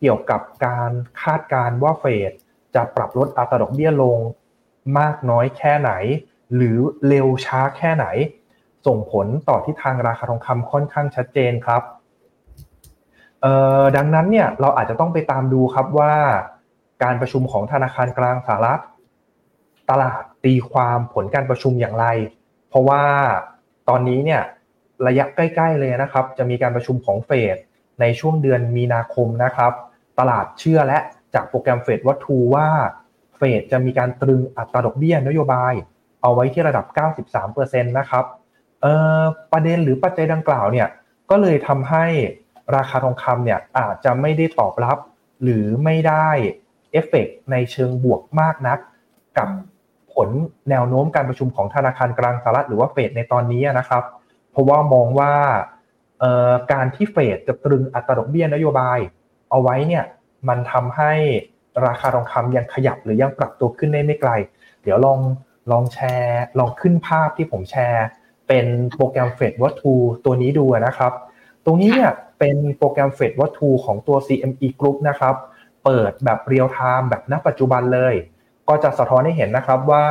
[0.00, 0.90] เกี่ยวกับการ
[1.22, 2.32] คาดการณ์ว่าเฟด
[2.74, 4.18] จะปรับลดอัตราดอกเบี้ยลง
[4.98, 5.92] มากน้อยแค่ไหน
[6.54, 8.06] หรือเร็วช้าแค่ไหน
[8.86, 11.82] ส่งผลต่อที่ทางราคาทองคำค่อนข้างชัดเจนครับ
[13.96, 16.14] ดังนั้นเนี่ยเราอาจจะต้องไปตามดูครับว่า
[17.02, 18.80] การประชุมของธนาคารกลางสหรัฐ
[19.90, 22.06] ตลาดตีความผลการประชุมอย่างไร
[22.68, 23.02] เพราะว่า
[23.88, 24.42] ตอนนี้เนี่ย
[25.06, 27.56] ระยะใกล้ ๆ เลยนะครับ จะมีการประชุมของเฟด
[28.00, 29.72] ในช่วงเดือนมีนาคมนะครับ
[30.18, 30.98] ตลาดเชื่อและ
[31.34, 32.68] จากโปรแกรมเฟดวัตถุว่า
[33.36, 35.72] เฟดจะมีการตรึงอัตราดอกเบี้ยนโยบาย
[36.22, 36.86] เอาไว้ที่ระดับ
[37.36, 38.24] 93%นะครับ
[39.52, 40.88] ประเด็นหรือปัจจัยดังกล่าวเนี่ย
[41.30, 42.06] ก็เลยทำให้
[42.76, 44.98] ราคาทองคำเนี่ยอาจจะไม่ได้ตอบรับ
[45.42, 46.28] หรือไม่ได้
[46.92, 48.78] เอฟเฟกในเชิงบวกมากนัก
[49.38, 49.48] กับ
[50.14, 50.28] ผล
[50.70, 54.02] แนวโน้มการประชุมของธนาคารกลางสหรัฐหรือว่าเฟดในตอนนี้นะครับ
[54.50, 55.32] เพราะว่ามองว่า
[56.72, 58.98] การที่เฟดจะตรึงอัตราดอกเบี้ยนโยบาย
[59.50, 60.04] เอาไว้เนี่ย
[60.48, 61.12] มันทำให้
[61.86, 64.30] ราคาทองคำยังขยับหรือยังปรับตัวขึ้นได้ไม่ไกล
[64.82, 65.20] เดี๋ยวลอง
[65.70, 68.04] ลองแชร์ลองขึ้นภาพที่ผมแชร์
[68.48, 71.12] เป็นโปรแกรมเฟดวัตถุตัวนี้ดูนะครับ
[71.64, 75.34] ตรงนี้เนี่ยเป็นโปรแกรมเฟดวัตถุของตัว CME Group นะครับ
[75.84, 78.14] เปิดแบบเรียลไทม์แบบณปัจจุบันเลย
[78.68, 80.06] ก็จะสะท้อนให้เห็นนะครับว่า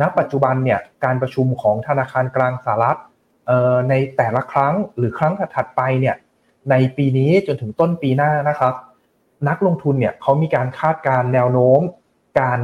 [0.00, 2.98] ณปัจจุบันเนี่ยการประชุมของธนาคารกลางสหรัฐ
[3.88, 6.16] ในแต่ละครั้งหรือครั้งถัดไปเนี่ย
[6.70, 8.74] ในปีนี้จนถึงต้นปีหน้านะครับ
[9.48, 11.80] นักลงทุนเนี่ยเขามีการคาดการแนวโน้ม
[12.40, 12.60] การ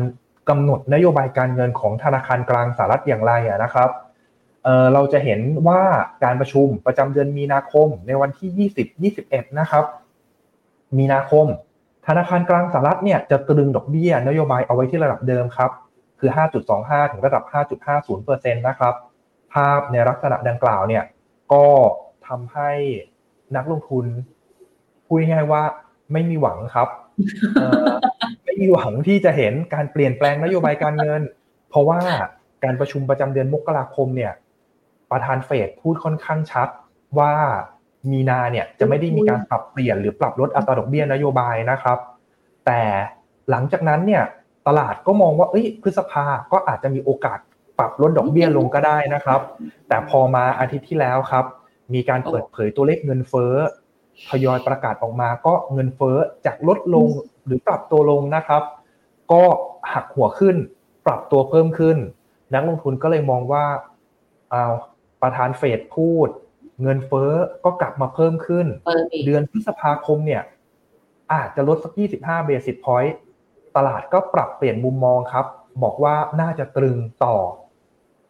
[0.48, 3.90] กำหนดนโยบายการเงินของธนาคารกลางสหรัฐอย่างไรนะครับ
[4.94, 5.82] เราจะเห็นว่า
[6.24, 8.68] การประชุมประจำเดือนมีนาคมในวันที่
[9.08, 9.84] 20 21 นะครับ
[10.98, 11.46] มีนาคม
[12.06, 15.70] ธนาคารกลางสหรัฐเนี่ยจะตรึงดอกเบี้ยนโยบายเอาไว้ที่ระดับเดิมครับ
[16.18, 16.30] คือ
[16.70, 17.42] 5.25 ถึงระดับ
[18.06, 18.94] 5.50%นะครับ
[19.52, 21.04] ภาพในลักษณะดังกล่าวเนี่ย
[21.52, 21.66] ก็
[22.28, 22.70] ทำให้
[23.56, 24.06] นักลงทุน
[25.06, 25.62] พูดง่ายว่า
[26.12, 26.88] ไม่มีหวังครับ
[28.44, 31.22] ไม่มีหวังที่จะเห็นการเปลี่ยนแปลงนโยบายการเงิน
[31.70, 32.00] เพราะว่า
[32.64, 34.32] การประชุมประจำเดือนมกราคมเนี่ย
[35.10, 36.68] ประธานเฟดพูดค่อนข้างชัด
[37.18, 37.32] ว่า
[38.10, 41.98] มีนาเนี่ยจะไม่ได้มีการปรับเปลี่ยนหรือปรับลดอัตราดอกเบี้ยนโยบายนะครับ
[42.66, 42.80] แต่
[43.50, 44.22] หลังจากนั้นเนี่ย
[44.66, 47.38] ตลาดก็มองว่าเอ้ยพฤษภาก็อาจจะมีโอกาส
[47.78, 49.40] ปรับลดดอกเบี้ยลงก็ได้นะครับ
[49.88, 51.44] แต่พอมาอาทิตย์ที่แล้วครับ
[51.94, 53.54] มีการเปิดเผยตัวเลขเงินเฟ้อ
[54.30, 57.06] ทยอยประกาศออกมา ก็เงินเฟ้อจากลดลง
[57.46, 58.62] หรือปรับตัวลงนะครับ
[59.32, 59.42] ก็
[59.92, 60.56] หักหัวขึ้น
[61.06, 61.96] ปรับตัวเพิ่มขึ้น
[62.54, 63.64] นักลงทุนก็เลยมองว่า
[64.50, 64.64] เอา
[65.22, 66.28] ประธานเฟดพูด
[66.82, 67.32] เงินเฟ้อ
[67.64, 68.66] ก็กลับมาเพิ่มขึ้น
[69.26, 70.42] เดือนพฤษภาคมเนี่ย
[71.32, 73.16] อาจจะลดสัก 25 เบสิสพอยต์
[73.76, 75.46] ตลาดก็ปรับเปลี่ยนมุมมองครับ
[75.82, 77.36] บอกว่าน่าจะตรึงต่อ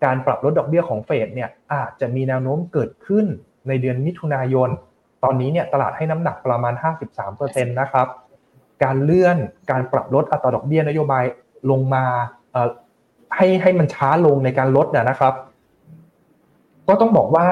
[0.04, 3.26] การปรับลดดอกเบี้ยของเฟดเนี่ยอาจจะมีแนวโน้มเกิดขึ้น
[3.68, 4.68] ในเดือนมิถุนายน
[5.24, 6.74] ตอนนี้เนี่ยตลาดให้น้ำหนักประมาณ
[7.22, 8.06] 53%นะครับ
[8.84, 9.37] การเลื่อน
[9.70, 11.24] การปรับลดอัตราดอกเบี้ยนโยบาย
[11.70, 12.04] ลงมา
[13.37, 15.34] ให้ให้มันช้าลงในการลดนะครับ
[16.88, 17.46] ก็ต้องบอกว่า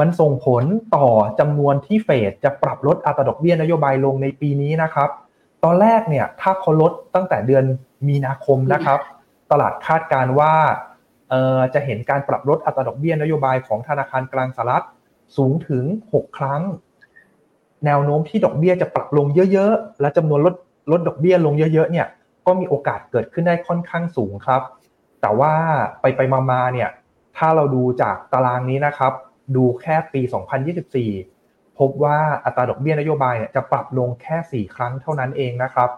[0.00, 0.64] มันส่งผล
[0.96, 1.08] ต่อ
[1.40, 5.10] จำนวนที่เฟดจะปรับลดอัตราดอกเบี้ยนโยบายลงในปีนี้นะครับ
[5.64, 7.64] ตอนแรกเนี่ยถ้าเขาลดตั้งแต่เดือน
[8.08, 9.00] มีนาคมนะครับ
[9.50, 10.54] ตลาดคาดการว่า
[11.74, 14.84] จะเห็นการปรับลดอัตราดอกเบี้ยนโยบายของธนาคารกลางสหรัฐ
[15.36, 16.62] สูงถึง 6 ครั้ง
[17.84, 20.54] แนวโน้มที่ดอกเบี้ยจะปรับลงเยอะๆ และจำนวนลด
[20.90, 22.06] ลดดอกเบี้ยลงเยอะๆเนี่ย
[22.46, 24.62] ก็มีโอกาสเกิดขึ้นได้ค่อนข้างสูงครับ
[25.20, 25.52] แต่ว่า
[26.00, 26.88] ไปไปมาๆเนี่ย
[27.36, 29.12] ถ้าเราดูจากตารางนี้นะครับ
[29.56, 30.20] ดูแค่ปี
[31.00, 35.90] 2024 พบว่าอัตราดอกเบี้ยนโยบายเนี่ยจะปรับลงแค่ 4 ครั้งเท่านั้นเองนะครับ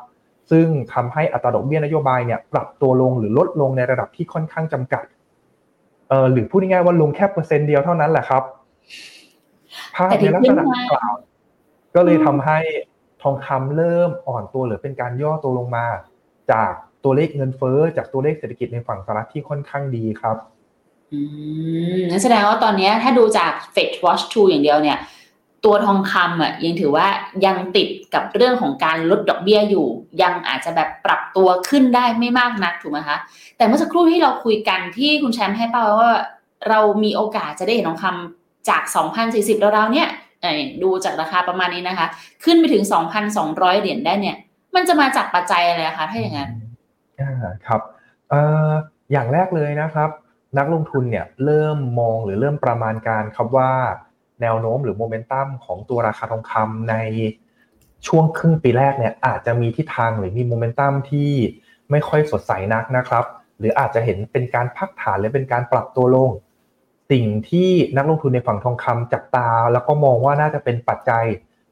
[0.51, 5.05] ซึ่งทำให้อัตราดอกเบี้ยนโยบายเนี่ยปรับตัวลงหรือลดลงในระดับที่ค่อนข้างจำกัด
[6.13, 8.43] เออหรือพูดง่ายๆว่าลงแค่เปอร์เซ็นต์เดียวเท่านั้นแหละครับ
[9.95, 11.15] ภาพในลักษณะกล่าว
[11.95, 12.59] ก็เลยทำให้
[13.23, 15.87] ทองคำเริ่มอ่อนตัวหรือเป็นการย่อตัวลงมา
[16.53, 16.73] จาก
[17.05, 20.37] ตัวเลขเงินเฟ้อจากตัวเลขเศรษฐกิจในฝั่งสหรัฐที่ค่อนข้างดีครับ
[21.13, 21.21] อื
[21.99, 24.99] มนั่นแสดงว่าตอนนี้ถ้าดูจาก Fed Watch 2 อย่างเดียวเนี่ย
[25.65, 27.07] ตัวทองคำอะยังถือว่า
[27.47, 29.87] ยังติดกับเรื่องของการลดดอกเบี้ยอยู่
[30.23, 33.17] ยังอาจจะแบบปรับตัวขึ้นได้ไม่มากนักถูกไหมคะ
[33.57, 36.13] แต่เมื่อสักครู่ที่เราคุยกันที่คุณแชมป์ให้เป้าว่า
[36.69, 38.83] เรามีโอกาสจะได้เห็นทองคำจาก
[39.23, 40.09] 2,040เราเนี่ย
[40.83, 42.07] ดูจากราคาประมาณนี้นะคะ
[42.45, 42.85] ขึ้นไปถึง
[43.33, 44.37] 2,200 เหรียญได้เนี่ย
[44.75, 46.51] มันจะมาจากปัจจัยอะไรคะถ้าอย่างนั้น
[47.21, 47.33] อ่า
[47.67, 47.81] ครับ
[48.31, 48.35] เอ
[48.69, 48.71] อ
[49.13, 50.11] อย่างแรกเลยนะครับ
[50.59, 53.73] นักลงทุนเนี่ยเริ่มมองหรือเริ่มประมาณการครับว่า
[54.43, 56.97] แนวโน้มหรือโมเมนตัมของตัวราคาทองคำใน
[58.07, 61.33] ช่วงครึ่งปีแรกเนี่ยอาจจะมีทิศทางหรือมีโมเมนตัมที่
[61.91, 63.25] ไม่ค่อยสดใสนักนะครับ
[63.59, 66.31] หรืออาจจะเห็นเป็นการพักฐานหรือเป็นการปรับตัวลง
[67.11, 71.25] สิ่งที่นักลงทุนในฝั่งทองคำจับตา แล้วก็มองว่าน่าจะเป็นปัจจัย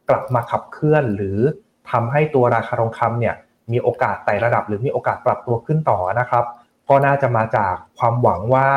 [0.08, 1.38] กลับมาขับเคลื่อน หรือ
[1.90, 3.34] ทำให้ตัวราคาทองคำเนี่ย
[3.72, 6.44] มีโอกาสไต่ระดับ หรือมีโอกาสปรับตัวขึ้นต่อนะครับ
[6.88, 8.68] ก็น่าจะมาจากความหวังว่า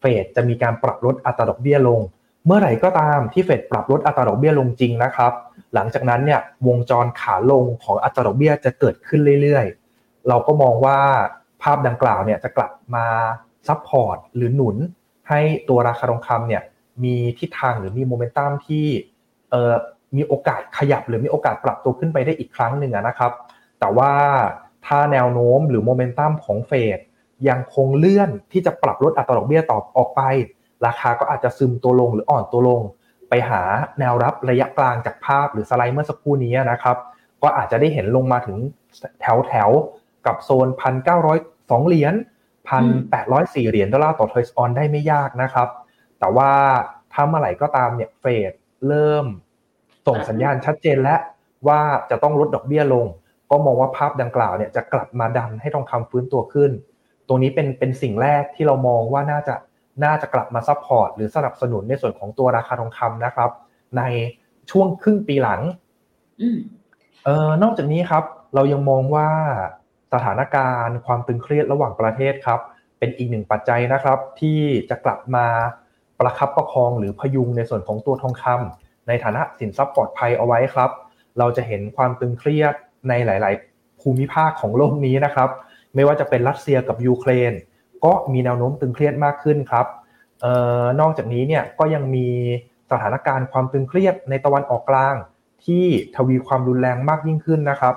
[0.00, 2.00] เฟดจะมีการปรับลดอัตราดอกเบี้ยลง
[2.48, 5.32] เมื่อไหร่ก็ตามที่เฟดปรับลดอัตราดอกเบี้ยลงจริงนะครับ
[5.74, 10.98] หลังจากนั้นเนี่ยวงจรขาลงของอัตราดอกเบี้ยจะเกิดขึ้นเรื่อยๆ เราก็มองว่า
[11.62, 13.06] ภาพดังกล่าวเนี่ยจะกลับมา
[13.68, 14.76] support หรือหนุน
[15.28, 16.62] ให้ตัวราคาทองคำเนี่ย
[17.04, 18.86] มีทิศทางหรือมีโมเมนตัมที่
[19.50, 19.74] เอ่อ
[20.16, 23.32] มีโอกาสขยับหรือมีโอกาสปรับตัวขึ้นไปได้อีกครั้งหนึ่งนะครับ
[23.80, 24.12] แต่ว่า
[24.86, 26.98] ถ้าแนวโน้มหรือโมเมนตัมของเฟด
[27.48, 30.22] ยังคงเลื่อนที่จะปรับลดอัตราดอกเบี้ยต่อออกไป
[30.86, 32.82] ราคาก็อาจจะซึมตัวลงหรืออ่อนตัวลง
[33.28, 33.62] ไปหา
[33.98, 36.96] แนวรับระยะกลางจากภาพหรือสไลด์เมื่อสักครู่นี้นะครับ
[37.42, 38.56] ก็อาจจะได้เห็นลงมาถึง
[39.20, 39.70] แถวแถว
[40.26, 41.38] กับโซนพันเก้าร้อย
[41.70, 42.14] สองเหรียญ
[42.68, 45.68] พันแปดร้อยสี่เหรียญดอลลาร์ต่อทอยส์ออนได้ไม่ยากนะครับ
[46.18, 46.52] แต่ว่า
[47.12, 48.52] ถ้าเมื่อไหร่ก็ตามเนี่ยเฟด
[48.88, 49.26] เริ่ม
[50.06, 51.20] ส่งสัญญาณชัดเจนแล้ว
[51.68, 53.06] ว่าจะต้องลดดอกเบี้ยลง
[53.50, 56.70] ก็มองว่าภาพดังกล่าวเนี่ยจะกลับมาดันให้ทองคำฟื้นตัวขึ้น
[57.28, 59.54] ตรงนี้เป็นเป็นสิ่งแรกที่เรามองว่าน่าจะ
[60.04, 63.50] น่าจะกลับมา support หรือสนับสนุนในส่วนของตัวราคาทองคำนะครับ
[63.98, 64.02] ใน
[64.70, 65.60] ช่วงครึ่งปีหลัง
[67.24, 69.28] เออนอกจากนี้ครับ เรายังมองว่า
[70.12, 72.60] สถานการณ์ความตึงเครียดระหว่างประเทศครับ
[72.98, 75.46] เป็นอีกหนึ่งปัจจัยนะครับ ที่จะกลับมา
[76.18, 80.90] ประคับประคองหรือพยุงในส่วนของตัวทองคำในฐานะสินทรัพย์ปลอดภัยเอาไว้ครับ
[81.38, 82.74] เราจะเห็นความตึงเครียด
[83.08, 85.50] ในหลาย ๆ ภูมิภาคของโลกนี้นะครับ
[85.94, 87.52] ไม่ว่าจะเป็นรัสเซียกับยูเครน
[88.04, 89.86] ก็มีแนวโน้มตึงเครียดมากขึ้นครับ
[90.44, 90.46] อ
[90.82, 92.28] อนอกจากนี้เนี่ยก็ยังมี
[92.90, 95.14] สถานการณ์ความตึงเครียดในตะวันออกกลาง
[95.64, 95.84] ที่
[96.16, 97.94] ทวีความรุนแรงมากยิ่งขึ้นนะครับ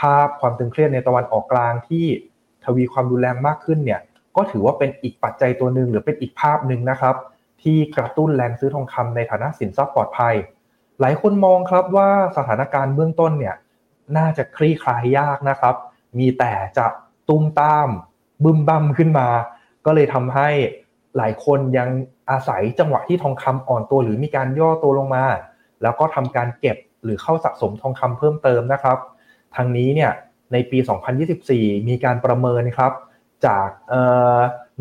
[0.00, 2.06] ภาพความตึงเครียดในตะวันออกกลางที่
[2.64, 4.00] ทวีความรุนแรงมากขึ้นเนี่ย
[4.36, 7.16] ก็ถือว่าเป็นอีกปัจจัยตัวหนึ่งหรือเป็นอีกภาพหนึ่งนะครับ
[7.62, 10.34] ที่กระตุ้นแรงซื้อทองคำในฐานะสินทรัพย์ปลอดภัย
[11.00, 13.56] หลายคนมองครับว่าสถานการณ์เบื้องต้นเนี่ย
[14.16, 15.74] น่าจะคลี่คลายยากนะครับ
[16.18, 16.86] มีแต่จะ
[17.28, 17.88] ตุ้มตาม
[18.44, 19.28] บึมบั่มขึ้นมา
[19.86, 20.48] ก็เลยทำให้
[21.16, 21.88] หลายคนยัง
[22.30, 25.24] อาศัยจังหวะที่ทองคำอ่อนตัวหรือมีการย่อตัวลงมา
[25.82, 28.98] แล้วก็ทำการเก็บหรือเข้าสะสมทองคำเพิ่มเติมนะครับ
[29.56, 30.12] ทางนี้เนี่ย
[30.52, 30.78] ในปี
[31.32, 32.92] 2024 มีการประเมินครับ
[33.46, 33.68] จาก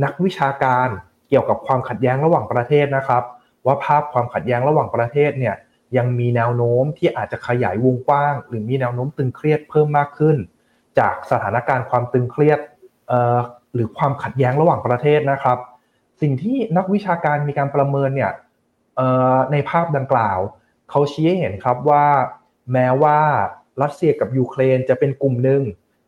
[0.04, 0.88] นักวิชาการ
[1.30, 3.24] เกี่ยวกับความขัดแย้งระหว่างประเทศนะครับ
[3.66, 5.56] ว่าภาพความขัดแย้งระหว่างประเทศเนี่ย
[5.98, 10.38] ยังมีแนวโน้มที่อาจจะขยายวงกว้าง หรือมีแนวโน้มตึงเครียดเพิ่มมากขึ้น
[11.00, 12.60] จากสถานการณ์ความตึงเครียด
[13.74, 15.58] หรือความขัดแย้งระหว่างประเทศนะครับ
[16.22, 18.32] สิ่งที่นักวิชาการมีการประเมินเนี่ย
[19.52, 20.40] ในภาพดังกล่าว
[20.90, 22.06] เขาชี้ให้เห็นครับว่า
[22.74, 23.20] แม้ว่า
[23.82, 25.62] รัสเซียกับยูเครนจะเป็นกลุ่มหนึ่ง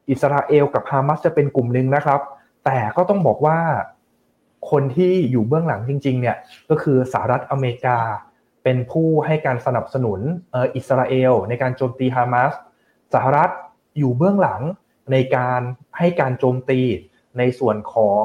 [0.09, 2.21] อิสราเอลกับฮามาสจะเป็นกลุ่มหนึ่งนะครับ
[2.65, 3.59] แต่ก็ต้องบอกว่า
[4.71, 6.37] คนที่อยู่เบื้องหลังจริง ๆ เนี่ย
[6.69, 7.97] ก็คือสหรัฐอเมริกา
[8.63, 10.19] เป็นผู้ให้การสนับสนุน
[10.75, 12.53] อิสราเอลในการโจมตีฮามาส
[13.13, 13.49] สหรัฐ
[13.97, 14.61] อยู่เบื้องหลัง
[15.11, 15.61] ในการ
[15.97, 16.82] ให้การโจมตี
[17.38, 18.23] ในส่วนของ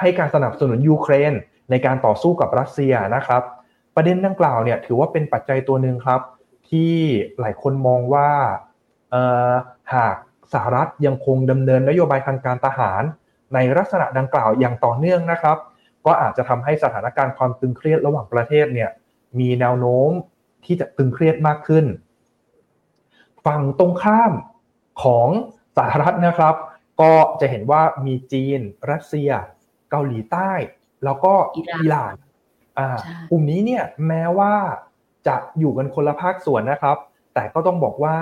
[0.00, 1.32] ให้การสนับสนุนยูเครน
[1.70, 3.42] ในการต่อสู้กับรัสเซียนะครับ
[3.94, 6.20] ประเด็นดังกล่าวเนี่ยถือว่าเป็นปัจจัยตัวหนึ่งครับ
[6.70, 6.94] ที่
[7.40, 8.30] หลายคนมองว่า
[9.94, 10.16] หาก
[10.52, 13.02] สหรัฐยังคงดำเนินนโยบายทางการทหาร
[13.54, 15.58] ในลักษณะดังกล่าวอย่างต่อเนื่องนะครับ
[16.06, 18.90] ก็อาจจะทำให้สถานการณ์ความตึงเครียดระหว่างประเทศเนี่ย
[19.38, 20.10] มีแนวโน้ม
[20.64, 21.84] ที่จะตึงเครียดมากขึ้น
[23.46, 24.32] ฝั่งตรงข้าม
[25.02, 25.28] ของ
[25.78, 26.54] สหรัฐนะครับ
[27.00, 28.60] ก็จะเห็นว่ามีจีน
[28.90, 29.30] รัสเซีย
[29.90, 30.52] เกาหลีใต้
[31.04, 32.14] แล้วก็อิหร่าน
[32.78, 32.98] อ่า
[33.30, 34.54] กลุ่มนี้เนี่ยแม้ว่า
[35.26, 36.96] จะอยู่กันคนละภาคส่วนนะครับ
[37.34, 38.16] แต่ก็ต้องบอกว่า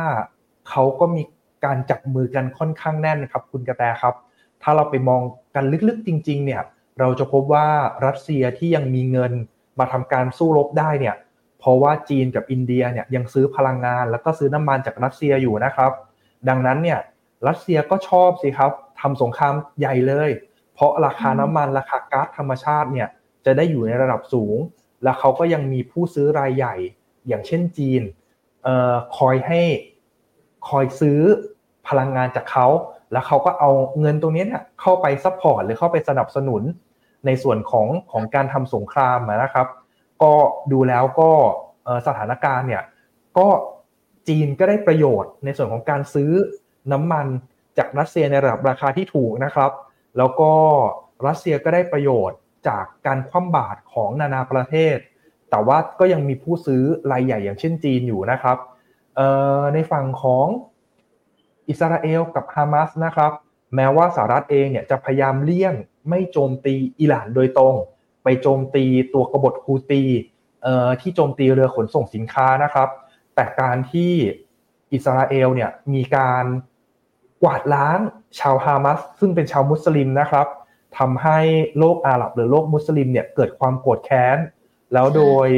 [0.68, 1.22] เขาก็มี
[1.64, 4.14] การจับมือกันค่อนข้างแน่นครับ คุณกระแตครับ
[4.62, 5.22] ถ้าเราไปมอง
[5.54, 6.62] กันลึกๆจริง ๆ เนี่ย
[7.00, 7.66] เราจะพบว่า
[8.06, 9.32] รัสเซียที่ยังมีเงิน
[9.78, 11.14] มาทำการสู้รบได้เนี่ย
[11.58, 15.92] เพราะว่าจีนกับอินเดียเนี่ยยังซื้อพลังงาน แล้วก็ซื้อน้ำมันจากรัสเซียอยู่นะครับ
[16.48, 16.98] ดังนั้นเนี่ย
[17.48, 20.30] รัสเซียก็ชอบสิครับทำสงครามใหญ่เลย
[20.74, 23.08] เพราะราคาน้ำมันราคาก๊าซธรรมชาติเนี่ย
[23.44, 24.56] จะได้อยู่ในระดับสูง
[25.02, 26.74] และเขาก็ยังมีผู้ซื้อรายใหญ่
[27.28, 28.02] อย่างเช่นจีน
[28.66, 29.62] เออคอยให้
[30.68, 31.20] คอยซื้อ
[31.88, 32.66] พลังงานจากเขา
[33.12, 33.70] แล้วเขาก็เอา
[34.00, 36.62] เงินตรงนี้เนี่ยเข้าไป support หรือเข้าไปสนับสนุน
[37.26, 39.66] ในส่วนของของการทำสงครามนะครับ
[40.22, 40.32] ก็
[40.72, 41.30] ดูแล้วก็
[42.06, 42.82] สถานการณ์เนี่ย
[43.38, 43.48] ก็
[44.28, 46.30] จีนก็ได้ประโยชน์ในส่วนของการซื้อ
[46.92, 47.26] น้ำมัน
[47.78, 49.72] จากรัสเซียในระดับราคาที่ถูกนะครับ
[50.16, 50.52] แล้วก็
[51.26, 54.96] รัสเซียก็ได้ประโยชน์จากการคว่ำบาตรของนานาประเทศ
[55.50, 58.58] แต่ว่าก็ยังมีผู้ซื้อรายใหญ่อย่างเช่นจีนอยู่นะครับ
[59.74, 60.46] ในฝั่งของ
[61.68, 63.32] อิสราเอลกับฮามาสนะครับ
[63.74, 65.74] แม้ว่าสหรัฐเองเนี่ยจะพยายามเลี่ยง
[66.08, 67.74] ไม่โจมตีอิหร่านโดยตรง
[68.24, 70.02] ไปโจมตีตัวกบฏฮูตี
[71.00, 72.88] ที่โจมตีเรือขนส่งสินค้านะครับ
[73.34, 74.12] แต่การที่
[74.92, 76.44] อิสราเอลเนี่ยมีการ
[77.42, 77.98] กวาดล้าง
[78.38, 80.46] ชาวฮามาสซึ่งเป็นชาวมุสลิมนะครับ
[80.98, 81.38] ทำให้
[81.78, 84.38] โลกอาหรับหรือโลกมุสลิมเนี่ยเกิดความโกรธแค้น
[84.92, 85.48] แล้วโดย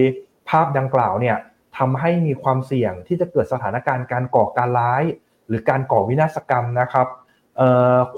[0.48, 1.36] ภาพดังกล่าวเนี่ย
[1.78, 5.02] ทำให้มีความเสี่ยงที่จะเกิดสถานการณ์การก่อการร้าย
[5.48, 7.06] หรือการก่อวินาศกรรมนะครับ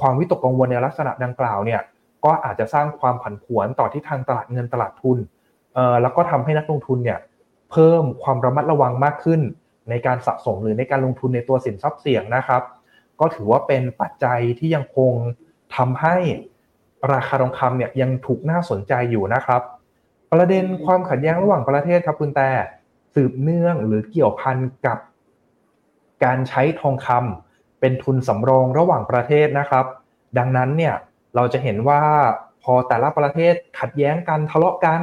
[0.00, 1.80] ความวิตกกังวลในลักษณะดังกล่าวเนี่ย
[2.24, 5.18] ก็อาจจะสร้างความผันผวนต่อที่ทางตลาดเงินตลาดทุน
[6.02, 7.18] แล้วก็ทำให้นักลงทุนเนี่ย
[7.70, 9.40] เพิ่มความระมัดระวังมากขึ้น
[9.90, 12.62] ในการสะสมหรือในการลงทุนในตัวสินทรัพย์เสี่ยงนะครับ
[13.20, 15.12] ก็ถือว่าเป็นปัจจัยที่ยังคง
[15.76, 16.16] ทำให้
[17.12, 19.62] ราคาทองคำเนี่ยยังถูกน่าสนใจอยู่นะครับ
[20.32, 22.50] ประเด็นความขัดแย้งระหว่างประเทศครับคุณแต่
[23.14, 24.56] สืบเนื่องหรือเกี่ยวพัน
[24.86, 24.98] กับ
[26.24, 29.86] การใช้ทองคำเป็นทุนสำรองระหว่างประเทศนะครับ
[30.38, 30.94] ดังนั้นเนี่ย
[31.34, 32.02] เราจะเห็นว่า
[32.62, 35.00] พอแต่ละประเทศขัดแย้งกันทะเลาะกัน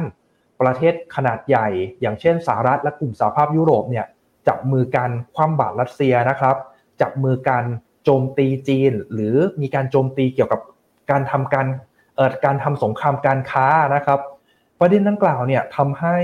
[0.60, 1.68] ประเทศขนาดใหญ่
[2.00, 4.06] อย่างเช่นสหรัฐและกลุ่มสหภาพยุโรปเนี่ย
[4.48, 6.56] จับมือกันคว่ำบาตรรัสเซียนะครับ
[7.00, 7.64] จับมือกัน
[8.10, 10.60] โจมตีจีน หรือมีการโจมตีเกี่ยวกับ
[11.10, 11.66] การทำการ
[12.16, 14.20] เอ่อการทำสงครามการค้านะครับ
[14.80, 16.16] ประเด็นดังกล่าวเนี่ยทำให้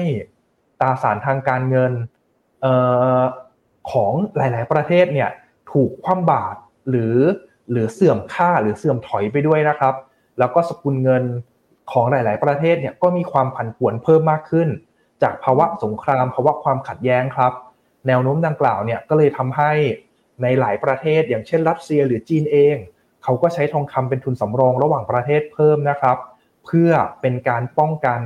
[0.80, 1.92] ตราสารทางการเงิน
[2.64, 2.66] อ
[3.20, 3.22] อ
[3.90, 5.30] ของหลาย ๆ ประเทศเนี่ย
[5.72, 6.58] ถูกคว่ำบาตร
[6.90, 7.16] หรือ
[7.70, 9.94] หรือเสื่อมค่าหรือเสื่อมถอยไปด้วยนะครับ
[10.38, 11.24] แล้วก็สกุลเงิน
[11.92, 14.68] ของหลาย ๆ ประเทศเนี่ยก็มีความผันผวนเพิ่มมากขึ้น
[15.22, 17.52] จากภาวะสงครามภาวะความขัดแย้งครับ
[18.06, 19.72] แนวโน้มดังกล่าวเนี่ยก็เลยทำให้
[20.42, 22.76] ในหลายประเทศ อย่างเช่นรัสเซียหรือจีนเอง
[23.22, 26.18] เขาก็ใช้ทองคำเป็นทุนสำรองระหว่างประเทศเพิ่มนะครับ
[26.66, 28.20] เพื่อเป็นการป้องกัน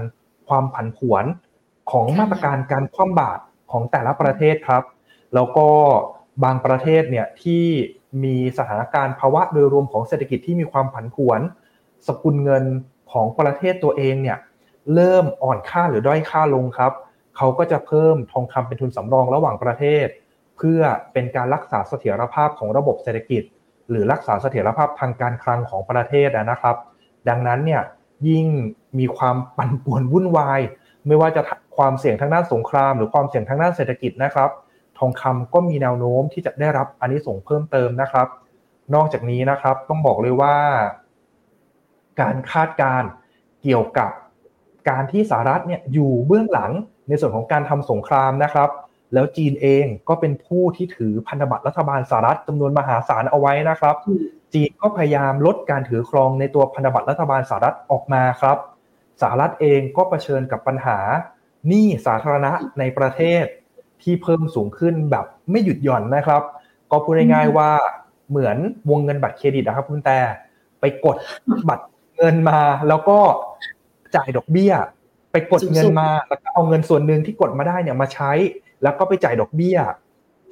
[0.48, 1.24] ความผันผวน
[1.90, 3.42] ของมาตรการการคว่ำบาตร
[3.72, 4.84] ของแต่ละประเทศครับ
[5.34, 5.68] แล้วก็
[6.44, 7.64] บางประเทศเนี่ยที่
[8.24, 11.40] มีสถานการณ์ภาวะโดยรวมของเศรษฐกิจที่มีความผันผวน
[12.06, 12.64] สกุลเงิน
[13.12, 14.38] ของประเทศตัวเองเนี่ย
[14.94, 16.92] เริ่มอ่อนค่าหรือด้อยค่าลงครับ
[17.36, 20.06] เขาก็จะเพิ่มทองคำเป็นทุนสำรองระหว่างประเทศ
[20.58, 20.80] เพื่อ
[21.12, 23.42] เป็นการรักษาเสถียรภาพของระบบเศรษฐกิจ
[23.90, 26.76] หรือรักษาเสถียรภาพทางการคลังของประเทศนะครับ
[27.28, 27.82] ดังนั้นเนี่ย
[28.28, 28.46] ยิ่ง
[28.98, 30.60] มีความปั่นป่วนวุ่นวาย
[31.06, 31.42] ไม่ว่าจะ
[31.76, 34.50] ความเสี่ยงทางด้านสงคราม หรือความเสี่ยงทางด้านเศรษฐกิจนะครับ
[34.98, 38.26] ทองคำก็มีแนวโน้มที่จะได้รับอันนี้ส่งเพิ่มเติมนะครับ
[38.94, 40.56] นอกจากนี้นะครับต้องบอกเลยว่า
[42.20, 43.02] การคาดการ
[43.62, 44.10] เกี่ยวกับ
[44.88, 46.72] การที่สหรัฐเนี่ยอยู่เบื้องหลัง
[47.08, 48.70] ในส่วนของการทำสงครามนะครับ
[49.14, 53.96] แล้วจีนเองก็เป็นผู้ที่ถือพันธบัตรรัฐบาลสหรัฐจำนวนมหาศาลเอาไว้นะครับ
[54.54, 58.58] จีนก็พยายามลดการถือครองในตัวพันธบัตรรัฐบาลสหรัฐออกมาครับ
[59.20, 60.98] สหรัฐเองก็เผชิญกับปัญหา
[61.68, 63.44] หนี้สาธารณะในประเทศ
[64.02, 66.42] ที่เพิ่มสูงขึ้นแบบไม่หยุดหย่อนนะครับ
[66.90, 67.70] ก็พูดง่ายๆว่า
[68.30, 68.56] เหมือน
[68.90, 70.18] วงเงินบัตรเครดิตนะครับคุณแต่
[70.80, 71.16] ไปกด
[71.68, 73.18] บัตรเงินมาแล้วก็
[74.16, 74.72] จ่ายดอกเบี้ย
[75.32, 78.32] ไปกดเงินมาแล้วก็เอาเงินส่วนหนึ่งที่กดมาได้เนี่ยมาใช้
[78.82, 79.78] แล้วก็ไปจ่ายดอกเบี้ย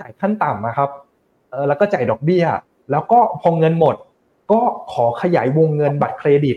[0.01, 0.91] จ่ายขั้นต่ำนะครับ
[1.51, 2.45] เออแล้วก็จ่ายดอกเบี้ย
[2.91, 3.97] แล้วก็พอเงินหมด
[4.53, 4.61] ก็
[4.93, 6.57] ขอขยายวงเงินบัตรเครดิต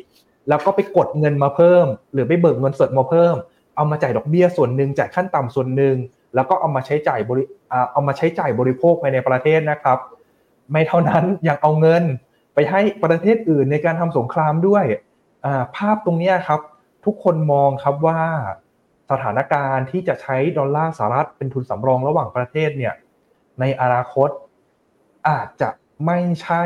[0.49, 3.36] แล้วก็ไปกดเงินมาเพิ่ม หรือไปเบิกเงินสดมาเพิ่ม
[3.75, 5.95] เอามาจ่ายดอกเบี้ยส่วนหนึ่งจ่ายขั้นต่ำส่วนหนึ่ง
[6.36, 7.43] แล้วก็เอามาใช้จ่ายบริ
[7.91, 9.97] เอามาใช้จ่ายบริโภคภายในประเทศนะครับ
[10.71, 12.03] ไม่เท่านั้นยังเอาเงิน
[12.53, 14.86] ไปให้ประเทศอื่นในการทำสงครามด้วย
[15.75, 16.62] ภาพตรงนี้ครับ
[17.05, 18.21] ทุกคนมองครับว่า
[19.11, 22.93] สถานการณ์ที่จะใช้ดอลลาร์สหรัฐเป็นทุนสำรองระหว่างประเทศเนี่ย
[23.59, 24.29] ในอนาคต
[25.29, 25.69] อาจจะ
[26.05, 26.63] ไม่ใช่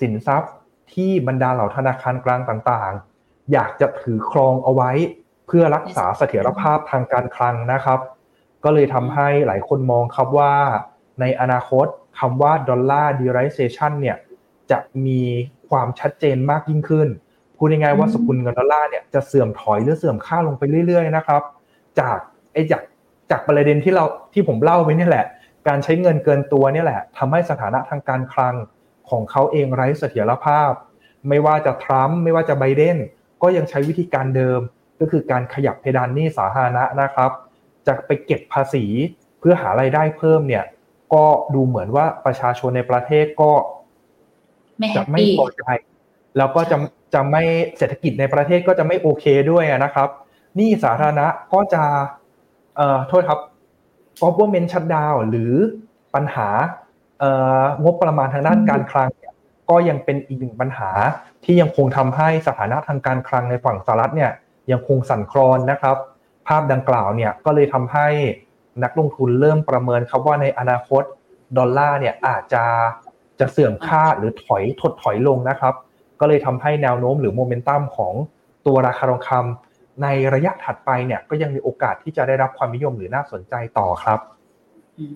[0.00, 0.52] สินทรัพย์
[0.94, 4.90] ที่บรรดาเหล่าธนาคารกลางต่างๆ อยากจะถือครองเอาไว้
[5.46, 8.00] เพื่อรักษาเสถียรภาพทางการคลังนะครับ
[8.64, 10.54] ก็เลยทำให้หลายคนมองครับว่า
[11.20, 11.86] ในอนาคต
[12.18, 14.16] คำว่า de-dollarization เนี่ย
[14.70, 15.22] จะมี
[15.68, 17.08] ความชัดเจนมากยิ่งขึ้น
[17.56, 21.42] พูดง่ายๆว่าสกุลเงินดอลลาร์เนี่ยจะเสื่อมถอยหรือเสื่อมค่าลงไปเรื่อยๆนะครับ
[22.00, 22.18] จาก
[22.52, 22.82] ไอ้จาก
[23.30, 25.26] จากประเด็นที่เราที่ผมเล่าไปนี่แหละ
[25.68, 28.54] การใช้เงินเกินตัวนี่แหละทำให้สถานะทางการคลัง
[29.10, 30.70] ของเขาเองไร้เสถียรภาพ
[31.28, 32.96] ไม่ว่าจะทรัมป์ไม่ว่าจะไบเดน
[33.42, 34.60] ก็ยังใช้วิธีการเดิม
[35.00, 37.30] ก็คือการขยับเพดานหนี้สาธารณะนะครับ
[37.86, 38.84] จะไปเก็บภาษี
[39.40, 40.64] เพื่อหาไรายได้เพิ่มเนี่ย
[41.14, 43.52] ก็ดูเหมือนว่าประชาชนในประเทศก็
[44.96, 45.64] จะไม่พอใจ
[46.36, 46.76] แล้วก็จะ
[47.14, 47.42] จะไม่
[47.78, 50.08] เศรษฐกิจในประเทศก็จะไม่โอเคด้วยนะครับ
[50.58, 51.84] นี่สาธารณะก็จะ
[52.76, 53.40] เอ่อโทษครับ
[54.20, 55.52] government shutdown หรือ
[56.14, 56.48] ปัญหา
[57.84, 59.32] งบประมาณทางด้านการคลังเนี่ย
[59.70, 60.90] ก็ยังเป็นอีกหนึ่งปัญหา
[61.44, 64.30] ที่ยังคงทำให้สถานะทางการคลังในฝั่งสหรัฐเนี่ย
[64.72, 65.96] ยังคงสั่นคลอนนะครับ
[66.46, 68.08] ภาพดังกล่าวเนี่ยก็เลยทำให้
[68.84, 71.02] นักลงทุนเริ่มประเมินครับว่าในอนาคต
[71.58, 72.64] ดอลลาร์เนี่ยอาจจะ
[73.40, 75.74] จะเสื่อมค่าหรือถอยถดถอยลงนะครับ
[76.20, 78.14] ก็เลยทำให้แนวโน้มหรือโมเมนตัมของ
[78.66, 79.67] ตัวราคาทองคำ
[80.02, 84.20] ในระยะถัดไปเนี่ยก็ยังมีโอกาสที่จะได้รับความนิยมหรือน่าสนใจต่อครับ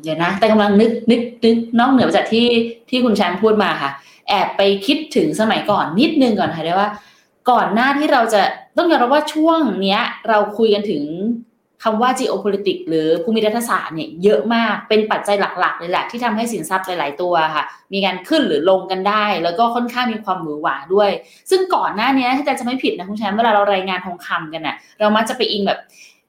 [0.03, 2.47] เดี๋ยวนะ แต่กำลังนึกนึกนึกนอกเหนือจากที่
[2.91, 3.91] ที่คุณแชมป์พูดมาค่ะ
[4.29, 6.91] แอบไปคิดถึงสมัยก่อนนิดนึงก่อนค่ะได้ว่า
[7.51, 8.43] ก่อนหน้าที่เราจะ
[8.77, 11.03] ต้องยอมรับว่าช่วงเนี้ย เราคุยกันถึง
[11.83, 21.11] คำว่า geopolitics หรือภูมิรัฐศาสตร์เนี่ยเยอะมากเป็นปัจจัยหลักๆเลยแหละที่ทำให้สินทรัพย์หลายๆตัวค่ะ มีการขึ้นหรือลงกันได้ แล้วก็ค่อนข้างมีความหวือหวาด้วย
[21.51, 25.81] ซึ่งก่อนหน้านี้ถ้าจะไม่ผิดนะคุณแชมป์เวลาเรารายงานทองคำกันนะ่ะเรามักจะไปอิงแบบ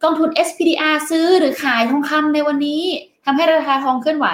[0.03, 2.83] กองทุน SPDR ซื้อหรือขายทองคำในวันนี้
[3.25, 4.27] ทำให้ราคาทองเคลื่อนไหว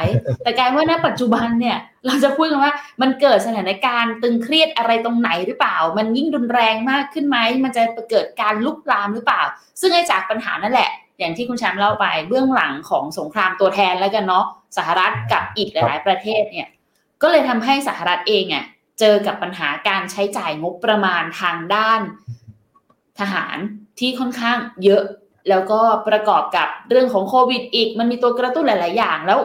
[0.44, 1.78] แต่กลายว่าณปัจจุบันเนี่ย
[2.08, 9.42] เราจะพูดกันว่ามันเกิดสถานการณ์ตึงเครียดอะไรตรงไหนหรือเปล่า มันยิ่งรุนแรงมากขึ้นไหมมันจะเกิดการลุกลามหรือเปล่า
[9.82, 14.46] ซึ่งไอ้จากปัญหานั่นแหละ อย่างที่คุณแชมป์เล่าไปเบื้องหลังของสงครามตัวแทนแล้วกันเนาะ
[14.78, 16.68] สหรัฐกับอีกหลาย ๆ ประเทศเนี่ย
[17.22, 18.66] ก็เลยทำให้สหรัฐเองอะ
[19.00, 22.02] เจอกับปัญหาการใช้จ่ายงบประมาณทางด้าน
[23.20, 23.58] ทหาร
[24.00, 25.04] ที่ค่อนข้างเยอะ
[25.50, 29.40] แล้วก็ประกอบกับเรื่องของโควิดอีก มันมีตัวกระตุ้นหลาย ๆ อย่างแล้ว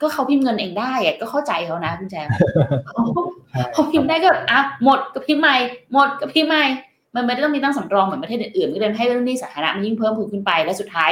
[0.00, 2.28] ก็เขาพิมพ์เงินเองได้อะก็เข้าใจเขานะคุณแจม
[3.72, 5.56] เขาพิมพ์ได้ก็อะหมดก็พิมพ์ใหม่
[5.92, 6.64] หมดก็พิมพ์ใหม่
[7.14, 11.10] มันไม่ได้ต้องมีตั้งสำรองเหมือนประเทศอื่นๆก็เลยให้เรื่องนี้สาธารณะมันยิ่งเพิ่มพูนขึ้นไป และสุดท้าย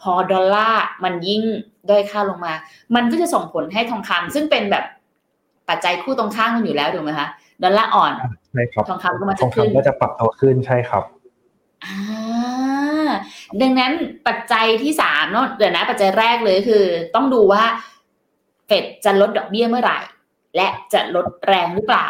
[0.00, 1.42] พอดอลลาร์มันยิ่ง
[1.88, 2.52] ด้อยค่าลงมา
[2.94, 4.84] มันก็จะส่งผลให้ทองคำซึ่งเป็นแบบ
[5.68, 7.28] ปัจจัยคู่ตรงข้ามกันอยู่แล้วถูกไหมคะ
[7.62, 8.12] ดอลลาร์อ่อน
[8.52, 11.02] ใช่ครับทองคำก็มาจะขึ้นก็จะปรับตัวขึ้นใช่ครับ
[11.84, 13.10] อ่า
[13.62, 13.92] ดังนั้น
[14.26, 16.84] ปัจจัยที่สามเนาะเดี๋ยวนะ ปัจจัยแรกเลยคือ
[17.14, 17.64] ต้องดูว่า
[18.66, 19.98] เฟดจะลดดอกเบี้ยเมื่อไหร่
[20.56, 22.08] และจะลดแรงหรือเปล่า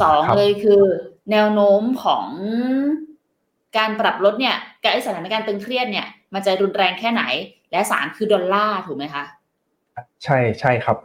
[0.00, 0.82] สองเลยคือ
[1.30, 2.26] แนวโน้มของ
[3.76, 7.22] การปรับลดเนี่ยกับสถานการณ์ตึงเครียดเนี่ย มันจะรุนแรงแค่ไหน
[7.70, 9.24] และสามคือดอลลาร์ถูกไหมคะ
[10.24, 10.98] ใช่ใช่ครับ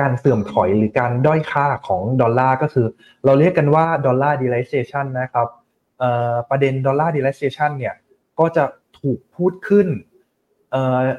[0.00, 2.86] การเสื่อมถอยหรือการด้อยค่าของดอลลาร์ก็คือ
[3.24, 5.48] เราเรียกกันว่า de-dollarization นะครับ
[6.50, 7.94] ประเด็น de-dollarization เนี่ย
[8.38, 8.64] ก็จะ
[9.00, 9.88] ถูกพูดขึ้น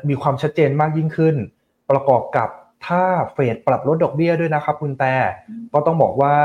[0.10, 1.36] มีความชัดเจนมากยิ่งขึ้น
[1.92, 2.50] ประกอบกับ
[2.88, 3.04] ถ้า
[3.34, 5.16] เฟดปรับลดดอกเบี้ยด้วยนะครับคุณแต่
[5.74, 6.36] ก็ต้องบอกว่า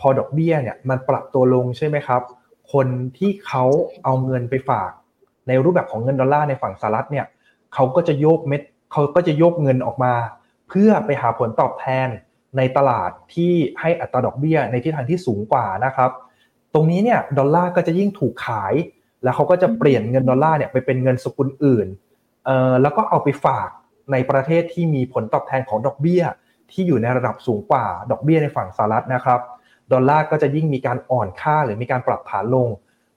[0.00, 2.22] พอดอกเบี้ยเนี่ยมันปรับตัวลงใช่ไหมครับ
[2.72, 2.86] คน
[3.18, 3.64] ที่เขา
[4.04, 4.90] เอาเงินไปฝาก
[5.48, 7.26] ในรูปแบบของเงินดอลลาร์ในฝั่งสหรัฐเนี่ย
[7.74, 10.14] เขาก็จะโยกเม็ดเขาก็จะโยกเงินออกมา
[10.68, 12.08] เพื่อไปหาผลตอบแทน
[12.56, 16.10] ในตลาดที่ให้อัตราดอกเบี้ยในทิศทางที่สูงกว่านะครับ
[16.74, 18.74] ตรงนี้เนี่ยดอลลาร์ก็จะยิ่งถูกขาย
[19.22, 21.86] แล้วเขาก็จะเปลี่ยนเงินดอลลาร์เนี่ยไปเป็นเงินสกุลอื่น
[22.44, 23.68] เอ่อแล้วก็เอาไปฝาก
[24.12, 26.22] ในประเทศที่มีผลตอบแทนของดอกเบี้ย
[26.70, 29.40] ที่อยู่ในระดับสูงกว่าดอกเบี้ยในฝั่งสหรัฐนะครับ
[29.92, 32.68] ดอลลาร์ก็จะยิ่งมีการอ่อนค่าหรือมีการปรับฐานลง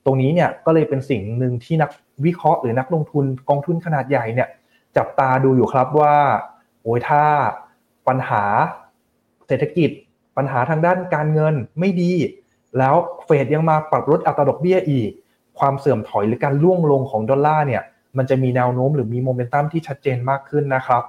[0.04, 1.90] ตรงนี้เนี่ยก็เลยเป็นสิ่งหนึ่งที่นัก
[2.24, 4.48] วิเคราะห์หรือนักลงทุนกองทุนขนาดใหญ่เนี่ย
[4.96, 6.16] จับตาดูอยู่ครับว่า
[6.82, 7.24] โอ้ยถ้า
[8.08, 8.44] ปัญหา
[9.46, 9.90] เศรษฐกิจ
[10.36, 12.12] ปัญหาทางด้านการเงินไม่ดี
[12.78, 12.94] แล้ว
[13.24, 15.10] เฟดยังมาปรับลดอัตราดอกเบี้ยอีก
[15.58, 17.82] ความเสื่อมถอยหรือการล่วงลงของดอลลาร์เนี่ย
[18.16, 21.02] มันจะมีแนวโน้มหรือมีโมเมนตัมที่ชัดเจนมากขึ้นนะครับ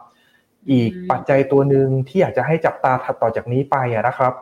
[0.72, 4.34] อีกปัจจัยตัวหนึ่งที่อยากจะให้จับตาถัดต่อจากนี้ไปนะครับ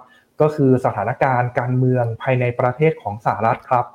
[0.44, 3.86] ก็คือสถานการณ์การเมืองภายในประเทศของสหรัฐครับ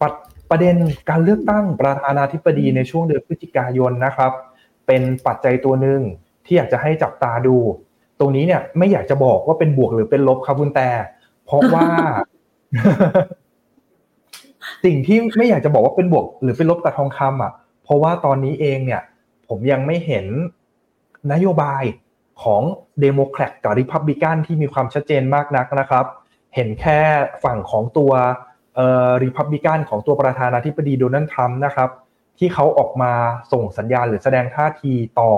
[0.00, 0.02] ป
[0.50, 0.76] ประเด็น
[1.10, 4.32] การเลือกตั้งประธานาธิบดีในช่วงเดือนพฤศจิกายนนะครับ
[4.86, 6.00] เป็นปัจจัยตัวหนึ่ง
[6.46, 7.56] ที่อยากจะให้จับตาดู
[8.18, 10.90] ตรงนี้เนี่ยไม่อยากจะบอกว่าเป็นบวกหรือเป็นลบครับคุณแต่
[11.44, 11.86] เพราะว่า
[14.84, 17.52] สิ่งที่ไม่อยากจะบอกว่าเป็นบวก หรือเป็นลบกับทองคำอะ
[17.84, 19.02] เพราะว่าตอนนี้เองเนี่ย
[19.48, 20.26] ผมยังไม่เห็น
[21.32, 21.82] นโยบาย
[22.42, 22.62] ของ
[23.00, 26.06] เดโมแครตกับริพับบิกันที่มีความชัดเจนมากนักนะครับ
[26.54, 27.00] เห็นแค่
[27.44, 28.12] ฝั่งของตัว
[29.22, 31.90] ริพับบิกันของตัวประธานาธิบดีโดนัลด์ทรัมป์นะครับ
[32.38, 33.12] ที่เขาออกมา
[33.52, 35.32] ส่งสัญญาณหรือแสดงท่าทีต่อ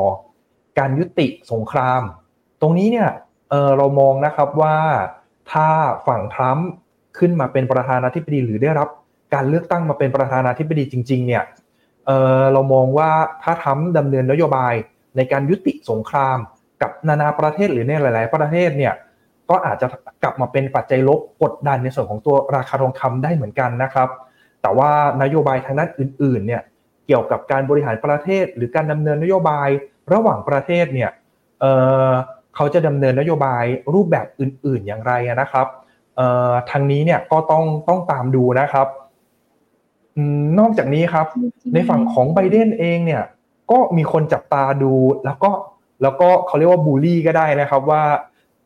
[0.78, 2.02] การยุติสงคราม
[2.60, 3.10] ตรงนี้เนี่ย
[3.50, 4.76] เรามองนะครับว่า
[5.52, 5.68] ถ้า
[6.06, 6.68] ฝั่งทรัมป์
[7.18, 8.88] ขึ้นมาเป็นประธานาธิบดีหรือได้รับ
[9.34, 11.42] การเลือกตั้งมาเป็นประธานาธิบดีจริง ๆ เนี่ย
[12.06, 13.10] เเรามองว่า
[13.42, 14.74] ถ้าทรัมป์ดำเนินนโยบาย
[15.16, 16.38] ในการยุติสงคราม
[16.82, 18.94] กับนานาประเทศหรือในหลาย ๆ ประเทศเนี่ย
[19.50, 19.86] ก็อาจจะ
[20.22, 24.08] กลับมาเป็นปัจจัยลบกดดันในส่วนของตัวราคาทองคำได้เหมือนกันนะครับ
[24.62, 24.90] แต่ว่า
[25.22, 26.62] นโยบายทางด้านอื่น ๆ เนี่ย
[27.06, 29.68] เกี่ยวกับการบริหารประเทศ หรือการดำเนินนโยบาย
[30.12, 31.10] ระหว่างประเทศเนี่ย
[31.60, 33.64] เเขาจะดำเนินนโยบาย
[33.94, 35.66] รูปแบบอื่น ๆ อย่างไรนะครับ
[36.70, 38.88] ทางนี้เนี่ยก็ต้องต้องตามดูนะครับ
[40.58, 41.26] นอกจากนี้ครับ
[41.74, 43.22] ในฝั่งของไบเดนเองเนี่ย
[43.70, 44.92] ก็มีคนจับตาดู
[45.24, 45.50] แล้วก็
[46.02, 48.02] แล้วก็เขาเรียกว่าบูลลี่ก็ได้นะครับว่า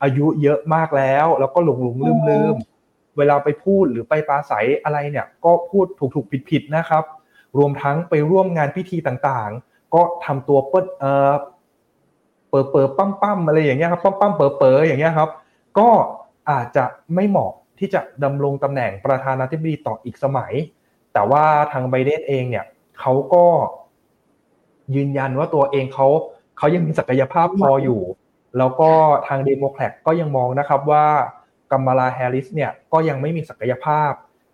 [0.03, 2.57] อายุเยอะมากแล้ว แล้วก็หลงหลงลืมลืม
[3.19, 7.05] เวลาไปพูดหรือไปปราศัยอะไรเนี่ยก็พูดถูกถูกผิดผิดนะครับ
[7.59, 11.33] รวมทั้งไปร่วมงานพิธีต่างๆ ก็ทำตัวเปิดเออ
[12.51, 15.31] เปิดเปิดปั้มปั้มอะไรอย่างเงี้ยครับปั้มปั้มเปิดเปิดอย่างเงี้ยครับ
[15.79, 15.89] ก็
[16.51, 20.53] อาจจะไม่เหมาะที่จะดำรงตำแหน่งประธานาธิบดีต่ออีกสมัย
[21.13, 22.65] แต่ว่าทางไบเดนเองเนี่ย
[23.01, 23.45] เขาก็
[24.95, 26.09] ยืนยันว่าตัวเองเขา
[26.59, 28.01] เขายังมีศักยภาพพออยู่
[28.59, 28.91] แล้วก็
[29.27, 31.07] ทางเดโมแครตก็ยังมองนะครับว่า
[31.71, 34.11] กัมมาลาแฮร์ริสเนี่ยก็ยังไม่มีศักยภาพ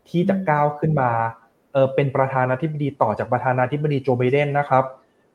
[0.09, 1.11] ที่จะก้าวขึ้นมา
[1.73, 4.85] เออเป็นประธานาธิบดีต่อจากประธานาธิบดีโจไบเดนนะครับ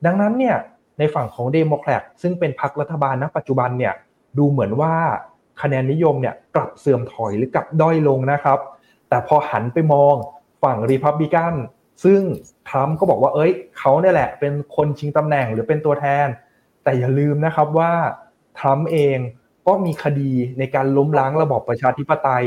[0.04, 0.56] ดังนั้นเนี่ย
[0.98, 3.94] ในฝั่งของเดโมแครตซึ่งเป็นพรรครัฐบาลณปัจจุบันเนี่ย
[4.38, 4.94] ดูเหมือนว่า
[5.62, 8.58] คะแนนนิยมเนี่ยกลับเสื่อมถอยหรือกลับด้อยลงนะครับ
[9.08, 10.14] แต่พอหันไปมอง
[10.62, 11.54] ฝั่งรีพับบิกัน
[12.04, 12.20] ซึ่ง
[12.68, 16.26] ทรัมป์ก็บอกว่าเอ้ยเขาเนี่ยแหละเป็นคนชิงตำแหน่งหรือเป็นตัวแทน
[16.86, 17.92] แต่อย่าลืมนะครับว่า
[18.58, 19.18] ทรัมป์เอง
[19.66, 22.44] ก็มีคดีในการล้มล้างระบอบประชาธิปไตย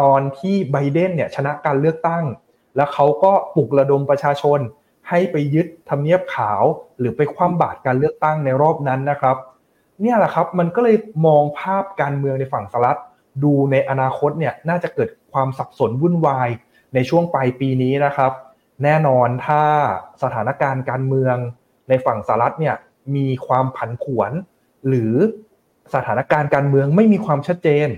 [0.00, 2.24] ตอนที่ไบเดนเนี่ยชนะการเลือกตั้ง
[2.76, 4.58] แล้วเขาก็ปลุกระดมประชาชน
[5.08, 6.62] ให้ไปยึดทำเนียบขาว
[6.98, 9.36] หรือไปคว่ำบาตรการเลือกตั้งในรอบนั้นนะครับ
[10.00, 10.96] เนี่ยแหละครับมันก็เลย
[11.26, 13.00] มองภาพการเมืองในฝั่งสหรัฐ
[13.44, 16.48] ดูในอนาคตเนี่ยน่าจะเกิดความสับสนวุ่นวาย
[16.94, 18.32] ในช่วงปลายปีนี้นะครับ
[18.84, 19.62] แน่นอนถ้า
[20.22, 21.36] สถานการณ์การเมือง
[21.88, 22.74] ในฝั่งสหรัฐเนี่ย
[23.16, 24.30] มีความผันผวน
[24.88, 25.14] หรือ
[25.94, 27.88] สถานการณ์การเมืองไม่มีความชัดเจน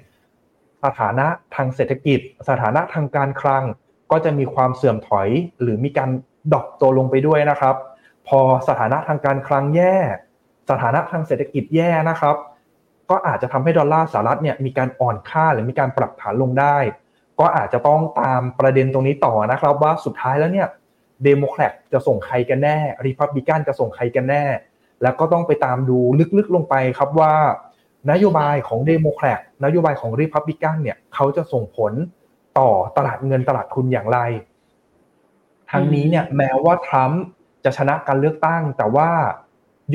[0.84, 3.64] สถานะทางเศรษฐกิจ สถานะทางการคลัง
[4.10, 5.28] ก็จะมีความเสื่อมถอย
[5.60, 6.10] หรือมีการ
[6.52, 7.76] drop ตัวลงไปด้วยนะครับ
[8.28, 9.96] พอสถานะทางการคลังแย่
[10.70, 12.36] สถานะทางเศรษฐกิจแย่นะครับ
[13.10, 16.76] ก็อาจจะทำให้ดอลลาร์สหรัฐเนี่ยมีการอ่อนค่าหรือมีการปรับฐานลงได้
[17.40, 20.68] ก็อาจจะต้องตามประเด็นตรงนี้ต่อนะครับ ว่าสุดท้ายแล้วเนี่ย
[21.24, 24.44] เดโมแครตจะส่งใครกันแน่ริพับบิกันจะส่งใครกันแน่
[25.02, 25.98] แล้วก็ต้องไปตามดู
[26.38, 27.34] ลึกๆลงไปครับว่า
[28.10, 31.92] นโยบายของเดโมแครตนโยบายของริพับบิกันเนี่ยเขาจะส่งผล
[32.58, 34.18] ต่อตลาดเงินตลาดทุนอย่างไร
[35.70, 37.22] ทางนี้เนี่ยแม้ว่าทรัมป์
[37.64, 39.10] จะชนะการเลือกตั้ง แต่ว่า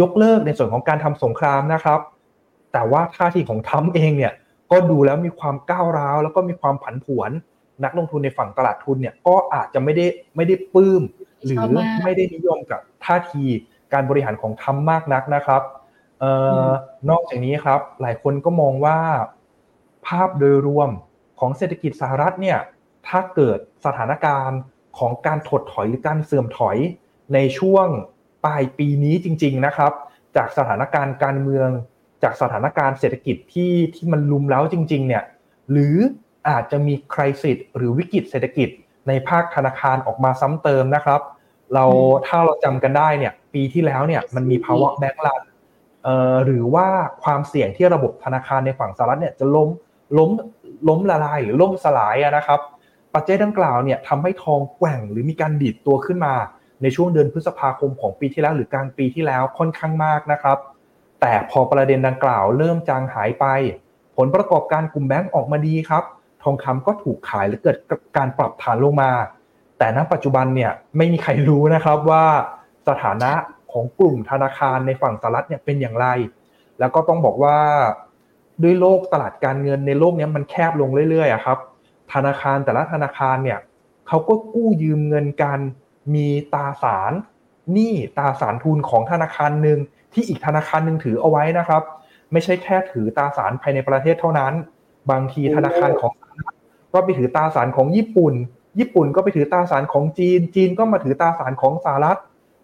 [0.01, 1.99] ยกเลิกในส่วนของการทำสงครามนะครับ
[2.73, 4.33] แต่ว่าท่าทีของทรัมป์เองเนี่ย
[4.71, 7.31] ก็ดูแล้วมีความก้าวร้าว แล้วก็มีความผันผวน
[7.83, 11.01] นักลงทุนในฝั่งตลาดทุนเนี่ยก็อาจจะไม่ได้ไม่ได้ปลื้ม
[11.45, 11.61] หรือ
[12.03, 13.45] ไม่ได้นิยมกับท่าที
[13.93, 15.61] การบริหารของทรัมป์มากนักนะครับ
[16.19, 16.31] เอ่
[16.67, 16.69] อ
[17.09, 18.97] นอกจากนี้ครับ หลายคนก็มองว่า
[20.07, 20.89] ภาพโดยรวม
[21.39, 22.59] ของเศรษฐกิจสหรัฐเนี่ย
[23.07, 24.59] ถถ้าเกิดสถานการณ์
[24.97, 26.77] ของการถดถอยหรือการเสื่อมถอย
[27.33, 27.87] ในช่วง
[28.45, 29.93] ปลายปีนี้จริง ๆนะครับ
[30.35, 31.69] จากสถานการณ์การเมือง
[32.23, 35.23] จากสถานการณ์เศรษฐกิจที่ที่มันลุมแล้วจริง ๆ เนี่ย
[35.71, 35.95] หรือ
[36.49, 38.69] อาจจะมีคริสิตหรือวิกฤตเศรษฐกิจ
[39.07, 41.21] ในภาคธนาคารออกมาซ้ำเติมนะครับ
[41.73, 41.85] เรา
[42.27, 45.41] ถ้าเราจำกันได้เนี่ย ปีที่แล้วเนี่ยมันมีภาวะแบงก์รัน
[46.45, 46.87] หรือว่า
[47.23, 49.69] ความเสี่ยงที่ระบบธนาคารในฝั่งสหรัฐเนี่ยจะล้ม
[50.17, 50.29] ล้ม
[50.87, 52.59] ล้มละลายหรือล่มสลายนะครับ
[53.15, 56.33] ปัจจัยดังกล่าวเนี่ยทำให้ทองแกว่งหรือมีการดีดตัวขึ้นมา
[56.81, 60.57] ในช่วงเดือนพฤษภาคมของปีที่แล้วหรือกลางปีที่แล้วค่อนข้างมากนะครับ
[61.21, 63.45] แต่พอประเด็นดังกล่าวเริ่มจางหายไป
[64.17, 66.03] ผลประกอบการกลุ่มแบงก์ออกมาดีครับ
[66.43, 67.77] ทองคำก็ถูกขายหรือเกิด
[68.17, 69.11] การปรับฐานลงมา
[69.81, 72.25] แต่ณปัจจุบันเนี่ยไม่มีใครรู้นะครับว่า
[72.87, 73.31] สถานะ
[73.71, 76.07] ของกลุ่มธนาคารในฝั่งสหรัฐเนี่ยเป็นอย่างไร
[76.79, 77.57] แล้วก็ต้องบอกว่า
[78.63, 81.57] ด้วยโลกตลาดการเงินในโลกนี้มันแคบลงเรื่อยๆครับ
[82.13, 83.59] ธนาคารแต่ละธนาคารเนี่ย
[84.07, 85.59] เขาก็กู้ยืมเงินกัน
[86.15, 87.13] มีตาสาร
[87.71, 89.79] หนี้ตาสารทุนของธนาคารหนึ่ง
[90.13, 91.83] ที่อีกธนาคารหนึ่งถือเอาไว้นะครับ
[92.31, 94.53] ไม่ใช่แค่ถือตาสารภายในประเทศเท่านั้น
[95.11, 96.13] บางทีธนาคารของ
[96.93, 98.33] ก็ไปถือตาสารของญี่ปุ่น
[98.79, 102.19] ญี่ปุ่นก็ไปถือตาสารของจีน จีนก็มาถือตาสารของสหรัฐ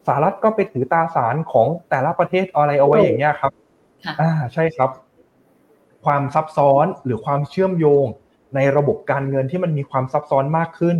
[0.07, 3.51] สหรัฐก็ไปถือตาสารของแต่ละประเทศอะไรเอาไว้อย่างเงี้ยครับ
[4.21, 4.89] อ่าใช่ครับ
[6.05, 8.05] ความซับซ้อนหรือความเชื่อมโยง
[8.55, 10.97] ในระบบการเงินที่มันมีความซับซ้อนมากขึ้น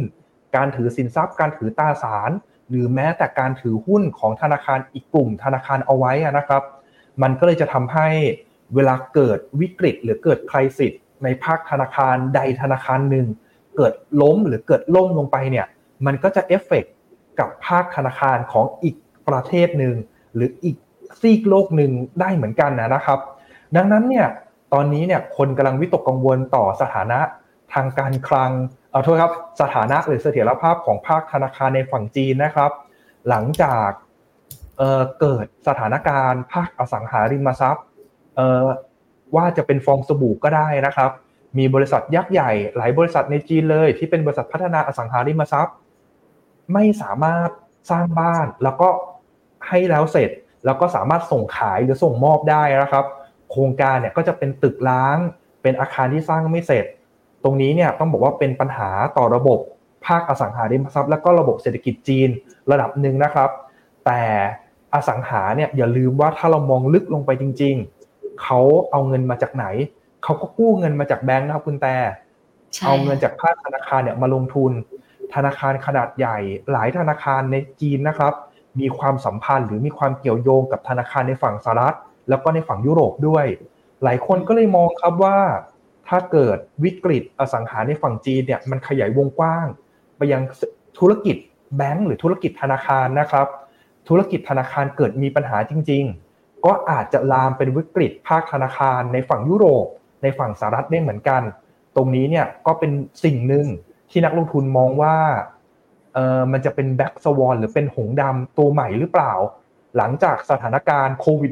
[0.56, 2.32] การถือสินทรัพย์ การถือตาสาร
[2.70, 6.64] หรือแม้แต่การถือหุ้นของธนาคารอีกกลุ่มธนาคารเอาไว้นะครับ
[7.22, 8.08] มันก็เลยจะทำให้
[8.76, 10.92] เวลาเกิดวิกฤต หรือเกิดคริสิต
[11.24, 13.28] ในภาคธนาคารใดธนาคารหนึ่ง
[13.78, 15.66] เกิดล้มหรือเกิดล่มลงไปเนี่ย
[16.06, 16.86] มันก็จะเอฟเฟก
[17.40, 18.96] กับภาคธนาคารของอีก
[19.28, 19.96] ประเทศหนึ่ง
[20.36, 20.78] หรืออีก
[21.22, 23.20] ซีกโลกหนึ่งได้เหมือนกันนะครับ
[23.76, 24.28] ดังนั้นเนี่ย
[24.74, 27.20] ตอนนี้เนี่ยคนกำลังวิตกกังวลต่อสถานะ
[27.74, 28.52] ทางการคลัง
[28.92, 32.72] เอาโทษครับสถานะหรือเสถียรภาพของภาคธนาคารในฝั่งจีนนะครับ
[33.30, 33.90] หลังจาก
[34.78, 37.86] เเกิดสถานการณ์ภาคอสังหาริมทรัพย์
[39.36, 41.12] ว่าจะเป็นฟองสบู่ก็ได้นะครับ
[41.58, 45.76] มีบริษัทยักษ์ใหญ่หลายบริษัทในจีนเลย ที่เป็นบริษัทพัฒนาอสังหาริมทรัพย์
[46.74, 47.50] ไม่สามารถ
[47.92, 48.90] สร้างบ้านแล้วก็
[49.68, 50.30] ให้แล้วเสร็จ
[50.66, 53.06] แล้วก็สามารถส่งขายหรือส่งมอบได้นะครับ
[53.52, 55.18] โครงการเนี่ยก็จะเป็นตึกล้าง
[55.62, 56.86] เป็นอาคารที่สร้างไม่เสร็จ
[57.44, 59.60] ตรงนี้เนี่ยต้องบอกว่าเป็นปัญหาต่อระบบ
[60.06, 62.30] ภาคอสังหาริมทรัพย์ และก็ระบบเศรษฐกิจจีน
[62.72, 63.50] ระดับหนึ่งนะครับ
[64.06, 64.22] แต่
[64.94, 67.76] อสังหาเนี่ยอย่าลืมว่าถ้าเรามองลึกลงไปจริง
[68.08, 68.60] ๆเขา
[68.92, 69.66] เอาเงินมาจากไหน
[70.28, 71.96] เขาก็กู้เงินมาจากแบงค์นะครับคุณแต่
[72.86, 74.72] เอาเงินจากภาคธนาคารเนี่ยมาลงทุน
[75.34, 76.38] ธนาคารขนาดใหญ่
[76.72, 78.34] หลายธนาคารในจีนนะครับ
[78.80, 81.96] มีความสัมพันธ์หรือมีความเกี่ยวโยงกับธนาคารในฝั่งสหรัฐ
[82.30, 83.46] แล้วก็ในฝั่งยุโรปด้วย
[84.04, 85.38] หลายคนก็เลยมองครับว่า
[86.08, 89.66] ถ้าเกิดวิกฤตอสังหาในฝั่งจีนเนี่ยมันขยายวงกว้าง
[90.18, 90.42] ไปยัง
[91.00, 91.36] ธุรกิจ
[91.78, 93.48] แบงก์หรือธุรกิจธนาคารนะครับ
[94.10, 96.04] ธุรกิจธนาคารเกิดมีปัญหาจริง
[96.36, 99.88] ๆ ก็อาจจะลามเป็นวิกฤตภาคธนาคารในฝั่งยุโรป
[100.22, 101.42] ในฝั่งสหรัฐได้เหมือนกัน
[101.96, 102.92] ตรงนี้เนี่ยก็เป็น
[103.24, 103.66] สิ่งหนึ่ง
[104.10, 105.16] ที่นักลงทุนมองว่า
[106.14, 109.34] เออมันจะเป็น black swan หรือเป็นหงดำตัวใหม่หรือเปล่า
[109.98, 111.52] หลังจากสถานการณ์โควิด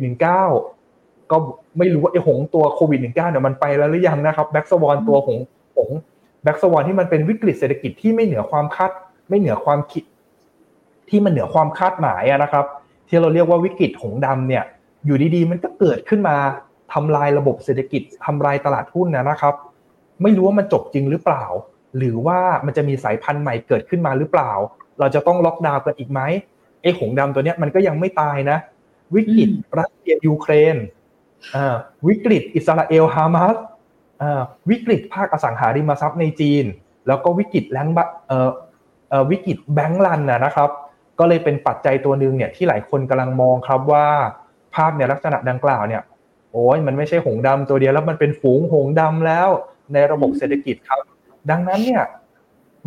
[0.66, 1.38] -19 ก็
[1.78, 5.38] ไม่รู้ว่าไอ้หงตัวโควิด -19 เนี่ยมันไปแล้วหรือยังนะครับ black swan ตัวหง
[5.78, 5.89] หง
[6.43, 8.91] แบ็กสวอนที่มันเป็นวิกฤตเศรษฐกิจที่ไม่เหนือความคาด
[9.30, 10.03] ไม่เหนือความคิด
[11.09, 12.66] ที่มันเหนือความคาดหมายนะครับ
[13.07, 14.63] ที่เราเรียกว่าวิกฤตหงดำเนี่ย
[15.05, 16.38] อยู่ดีๆ มันก็เกิดขึ้นมา
[16.94, 19.56] ทำลายระบบเศรษฐกิจทำลายตลาดหุ้นนะครับ
[20.24, 21.44] ไม่รู้ว่ามันจบจริงหรือเปล่า
[21.98, 24.52] หรือว่ามันจะมีสายพันธุ์ใหม่เกิดขึ้นมาหรือเปล่า
[25.00, 26.22] เราจะต้องล็อกดาวน์กันอีกไหม
[26.82, 28.58] ไอ้หงดำตัวเนี้ยมันก็ยังไม่ตายนะ
[29.16, 30.76] วิกฤตรัสเซียยูเครน
[32.08, 33.56] วิกฤตอิสราเอลฮามาส
[34.70, 36.66] วิกฤตภาคอสังหาริมทรัพย์ในจีน
[37.08, 37.90] แล้วก็วิกฤตแรง
[39.32, 40.70] วิกฤตแบงก์ลันนะครับ
[41.20, 44.06] ก็เลยเป็นปัจจัยตัวหนึ่งเนี่ยที่หลายคนกำลังมองครับว่า
[44.76, 46.02] ภาพในลักษณะดังกล่าวเนี่ย
[46.56, 49.47] โอ้ยมันไม่ใช่หงดำตัวเดียวแล้วมันเป็นฝูงหงดำแล้ว
[49.93, 50.99] ในระบบเศรษฐกิจครับ
[51.49, 52.03] ดังนั้นเนี่ย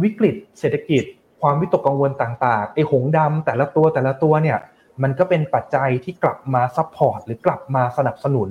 [0.02, 1.02] วิกฤตเศรษฐกิจ
[1.40, 4.58] ความวิตกกังวลต่างๆไอ้หงดำแต่ละตัวแต่ละตัวเนี่ย
[5.02, 8.48] มันก็เป็นปัจจัยที่กลับมา support หรือกลับมาสนับสนุน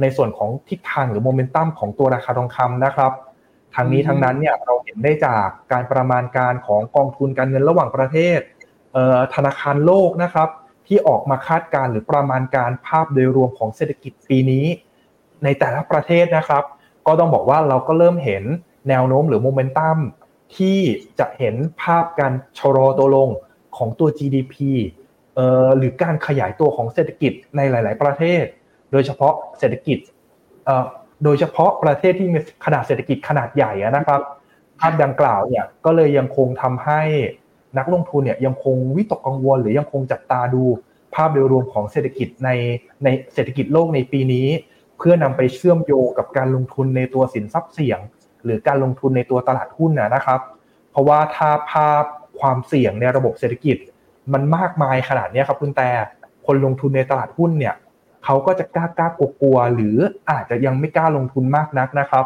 [0.00, 3.12] ในส่วนของทิศทางหรือโมเมนตัมของตัวราคาทองคำนะครับ
[3.74, 8.40] ทั้งนี้ทั้งนั้นเนี่ยเราเห็นได้จากการประมาณการของกองทุนการเงินระหว่างประเทศ
[9.34, 10.48] ธนาคารโลกนะครับ
[10.86, 14.66] ที่ออกมาคาดการณ์หรือประมาณการภาพโดยรวมของเศรษฐกิจปีนี้
[15.44, 16.64] ในแต่ละประเทศนะครับ
[17.06, 18.44] ก็ต้องบอกว่าเราก็เริ่มเห็น
[18.88, 19.98] แนวโน้มหรือโมเมนตัม
[20.56, 20.78] ที่
[21.18, 23.28] จะเห็นภาพการชะลอตัวลง
[23.76, 24.54] ของตัว GDP
[25.76, 28.44] หรือการขยายตัวของเศรษฐกิจในหลาย ๆ ประเทศ
[28.92, 29.98] โดยเฉพาะเศรษฐกิจ
[31.24, 34.20] โดยเฉพาะประเทศที่มีขนาดเศรษฐกิจขนาดใหญ่นะครับ
[34.80, 37.02] ภาพดังกล่าวเนี่ยก็เลยยังคงทำให้
[37.78, 40.62] นักลงทุนเนี่ยยังคงวิตกกังวล หรือยังคงจับตาดู
[41.14, 42.50] ภาพโดยรวมของเศรษฐกิจใน
[43.04, 44.46] ในเศรษฐกิจโลกในปีนี้
[44.98, 48.00] เพื่อนำไปเชื่อมโยงกับการลงทุนในตัวสินทรัพย์เสี่ยง
[48.44, 50.40] หรือการลงทุนในตัวตลาดหุ้นนะครับ
[50.90, 52.04] เพราะว่าถ้าภาพ
[52.40, 53.76] ความเสี่ยงในระบบเศรษฐกิจ
[54.32, 55.90] มันมากมายขนาดนี้ครับคุณแต่
[56.46, 57.74] คนลงทุนในตลาดหุ้นเนี่ย
[58.24, 59.96] เขาก็จะกล้ากล้ากลัวหรือ
[60.30, 62.24] อาจจะยังไม่กล้าลงทุนมากนักนะครับ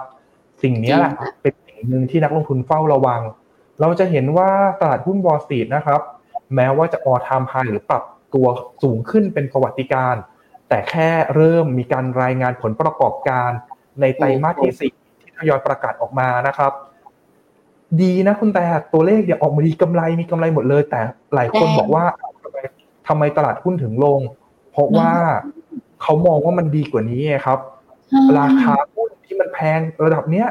[0.62, 3.20] สิ่งนี้แหละเป็นสิ่งหนึ่งที่นักลงทุนเฝ้าระวัง
[3.80, 4.50] เราจะเห็นว่า
[4.80, 6.00] ตลาดหุ้นวอลสตรีทนะครับ
[6.54, 8.04] แม้ว่าจะออทามไฮหรือปรับ
[8.34, 8.46] ตัว
[8.82, 10.14] สูงขึ้นเป็นประวัติการ
[10.68, 13.50] แต่แค่เริ่มมีการรายงานผลประกอบการ
[14.00, 16.72] ในไตรมาสที่สี่ที่ทยอยประกาศออกมานะครับ
[18.02, 21.00] ดีนะคุณแต่ตัวเลขเนี่ยออกมาดีกำไรมีกำไรหมดเลย แต่
[21.34, 22.04] หลายคนบอกว่า
[23.08, 24.20] ทำไมตลาดหุ้นถึงลง
[24.72, 25.12] เพราะว่า
[26.02, 27.58] เขามองว่ามันดีกว่านี้ครับ
[28.38, 30.46] ราคาหุ้นที่มันแพงระดับเนี้ย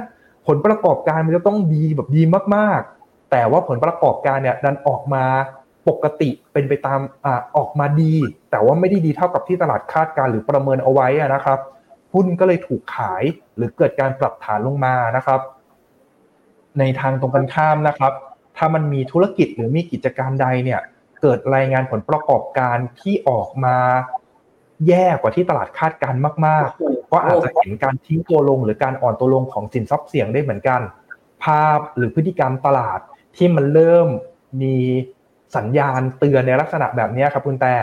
[0.47, 2.21] ผลประกอบการมันจะต้องดีแบบดี
[2.55, 2.98] มากๆ
[3.31, 5.25] แต่ว่าผลประกอบการเนี่ยดันออกมา
[5.89, 7.27] ปกติเป็นไปตามอ
[7.57, 8.13] ออกมาดี
[8.51, 11.59] แต่ว่าไม่ได้ดีเท่ากับที่ตลาดคาดการหรือประเมินเอาไว้นะครับ
[12.13, 13.23] หุ้นก็เลยถูกขาย
[13.55, 15.39] หรือเกิดการปรับฐานลงมานะครับ
[16.79, 18.13] ในทางตรงกันข้ามนะครับ
[18.57, 20.79] ถ้ามันมีธุรกิจหรือมีกิจการใดเนี่ย
[21.21, 23.77] เกิดรายงานผลประกอบการที่ออกมา
[24.87, 26.15] แย่กว่าที่ตลาดคาดการ
[26.45, 30.81] มาก ๆ ก็อาจจะเห็นการทิ้งตัวลงหรือการอ่อนตัวลงของสินทรัพย์เสี่ยงได้เหมือนกัน
[31.43, 32.99] ภาพหรือพฤติกรรมตลาด
[33.37, 34.07] ที่มันเริ่ม
[34.61, 34.75] มี
[35.55, 37.73] สัญญาณเตือนในลักษณะแบบนี้ครับคุณแต่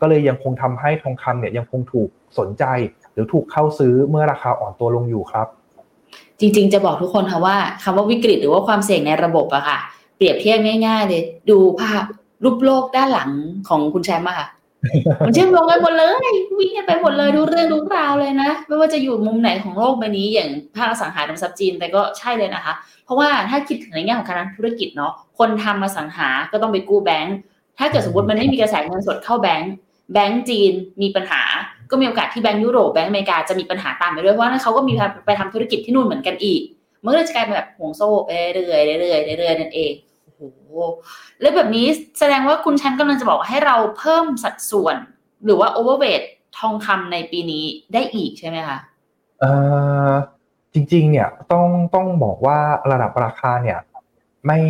[0.00, 2.64] ก็เลยยังคงทำให้ทองคำเนี่ยยังคงถูกสนใจ
[3.12, 5.46] หรือถูกเข้าซื้อเมื่อราคาอ่อนตัวลงอยู่ครับ
[6.40, 9.78] จริงๆ จะบอกทุกคนค่ะว่าคำว่าวิกฤตหรือว่าความเสี่ยงในระบบอะค่ะ
[10.16, 12.02] เปรียบเทียบง่าย ๆ เลย ดูภาพ
[12.44, 13.30] รูปโลกด้านหลัง
[13.68, 14.46] ของคุณแชมป์อะค่ะ
[15.26, 16.26] มันเชื่อมโยงกันหมดเลย
[16.58, 22.72] วิ่งกันไปหมดเลยดูเรื่องดูราวเลยนะ ไม่ว่าจะอยู่มุมไหนของโลกใบนี้อย่างภาคสังหาริมทรัพย์จีนแต่ก็ใช่เลยนะคะ
[23.04, 27.36] เพราะว่าถ้าคิดถึงในแง่ของการธุรกิจเนาะคนทำมาสังหาก็ต้องไปกู้แบงก์
[27.78, 29.72] ถ้าเกิดสมมติมันไม่มีกระแสเงินสดเข้าแบงก์
[30.12, 30.72] แบงก์จีน
[31.02, 31.42] มีปัญหา
[31.90, 34.92] ก็มีโอกาสที่แบงก์ยุโรปแบงก์อเมริกาจะมีปัญหาตามไปด้วยเพราะว่าเขาก็มี
[35.26, 36.60] ไปทำธุรกิจที่นู่นเหมือนกันอีก
[37.02, 39.92] มันก็เลยจะกลายเป็นแบบห่วงโซ่ไปเรื่อยๆเรื่อยๆเรื่อยๆนั่นเอง
[40.42, 40.62] โอ้โห
[41.40, 41.86] แล้วแบบนี้
[42.18, 44.96] แสดงว่าคุณแชมป์กำลังจะบอกให้เราเพิ่มสัดส่วน
[45.44, 46.22] หรือว่าโอเวอร์เวท
[46.58, 48.78] ทองคำในปีนี้ได้อีกใช่ไหมคะ
[49.40, 49.52] เอ่
[50.08, 50.10] อ
[50.74, 52.58] จริง ๆ เนี่ยต้องต้องบอกว่า
[52.90, 53.78] ระดับราคาเนี่ย
[54.46, 54.60] ไม่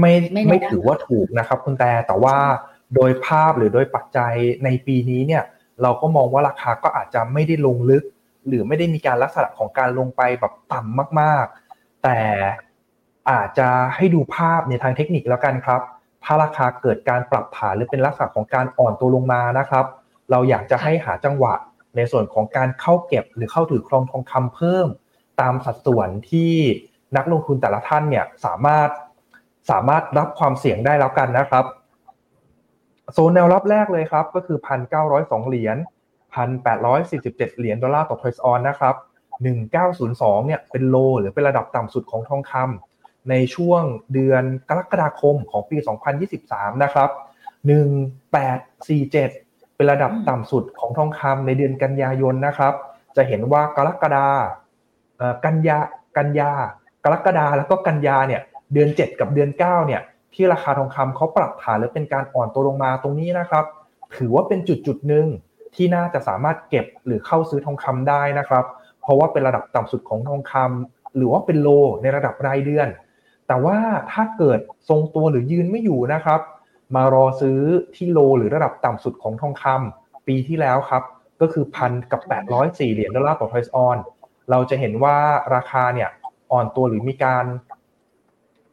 [0.00, 0.12] ไม่
[0.48, 2.36] ไม่ถือว่าถูกนะครับ คุณแต่แต่ว่า
[2.94, 4.34] โดยภาพหรือโดยปัจจัย
[4.64, 5.42] ในปีนี้เนี่ย
[5.82, 8.04] เราก็มองว่าราคาก็อาจจะไม่ได้ลงลึก
[8.46, 11.44] หรือไม่ได้มีการลักษณะของการลงไปแบบต่ำมาก
[11.74, 12.18] ๆ แต่
[13.30, 15.80] อาจจะให้ดูภาพในทางเทคนิคแล้วกันครับ
[16.24, 19.84] ถ้าราคาเกิดการปรับฐานหรือเป็นลักษณะของการอ่อนตัวลงมานะครับ
[20.30, 21.54] เราอยากจะให้หาจังหวะ
[21.96, 24.88] ในส่วนของการเข้าเก็บหรือเข้าถือครองทองคำเพิ่ม
[25.40, 26.52] ตามสัดส่วนที่
[27.16, 28.88] นักลงทุนแต่ละท่านเนี่ยสามารถ
[29.70, 31.64] สามารถรับความเสี่ยงได้แล้วกันนะครับ
[33.12, 35.76] โซนแนวรับแรกเลยครับก็คือพันเก้าร้อยสองเหรียญ
[36.34, 38.94] พันแปดร้อยสี่สิบเจ็ดเหรียญดอลลาร์ต่อทอยส์ออนนะครับ
[39.42, 42.89] หนึ่งเก้าศูนย์สองเนี่ยเป็นโลหรือเป็นระดับต่ำสุดของทองคำ
[43.30, 45.76] ในช่วงเดือนกรกฎาคมของปี
[46.30, 47.10] 2023 นะครับ
[48.46, 52.74] 1847 เป็นระดับต่ำสุดของทองคำในเดือนกันยายนนะครับ
[53.16, 54.26] จะเห็นว่ากรกฎา
[55.44, 55.78] กันยา
[56.16, 56.52] กันยา
[57.04, 58.40] กรกฎาแล้วก็กันยาเนี่ย
[58.72, 60.00] เดือน 7 กับเดือน 9 เนี่ย
[60.34, 63.64] ที่ราคาทองคำเขาปรับฐานหรือเป็นการอ่อนตัวลงมาตรงนี้นะครับ
[64.16, 65.26] ถือว่าเป็นจุดจุดหนึ่ง
[65.74, 68.64] ที่น่าจะสามารถเก็บหรือเข้าซื้อทองคำได้นะครับ
[69.00, 71.68] เพราะว่าเป็นระดับต่ำสุดของทองคำหรือว่าเป็นโล
[72.02, 72.88] ในระดับรายเดือน
[73.50, 73.78] แต่ว่า
[74.12, 76.40] ถ้าเกิดทรงตัวหรือยืนไม่อยู่นะครับ
[76.94, 77.60] มารอซื้อ
[77.94, 81.02] ที่ low หรือระดับต่ำสุดของทองคำปีที่แล้วครับ
[81.40, 82.20] ก็คือพันกับ
[82.56, 83.98] 804 เหรียญดอลลาร์ต่อ troy ounce
[84.50, 85.16] เราจะเห็นว่า
[85.54, 86.08] ราคาเนี่ย
[86.52, 87.44] อ่อนตัวหรือมีการ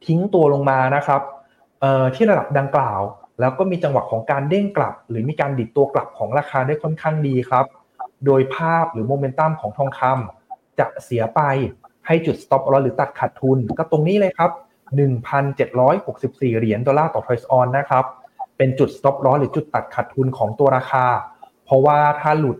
[0.06, 1.22] ทิ้งตัวลงมานะครับ
[2.14, 3.00] ที่ระดับดังกล่าว
[3.40, 7.64] แล้วก็มีจังหวะของการเด้งกลับ หรือมีการดีดตัวกลับของราคาได้ค่อนข้างดีครับ
[8.26, 11.40] โดยภาพหรือโมเมนตัมของทองคำจะเสียไป
[12.06, 14.50] ให้จุด stop loss หรือตัดขาดทุน ก็ตรงนี้เลยครับ
[14.96, 18.04] 1,764 เหรียญดอลลาร์ต่อ troy ounce นะครับ
[18.56, 21.06] เป็นจุด stop loss หรือจุดตัดขาดทุนของตัวราคา
[21.64, 22.58] เพราะว่าถ้าหลุด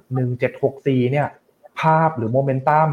[0.55, 1.29] 1764 เนี่ย
[1.81, 2.89] ภาพหรือโมเมนตัม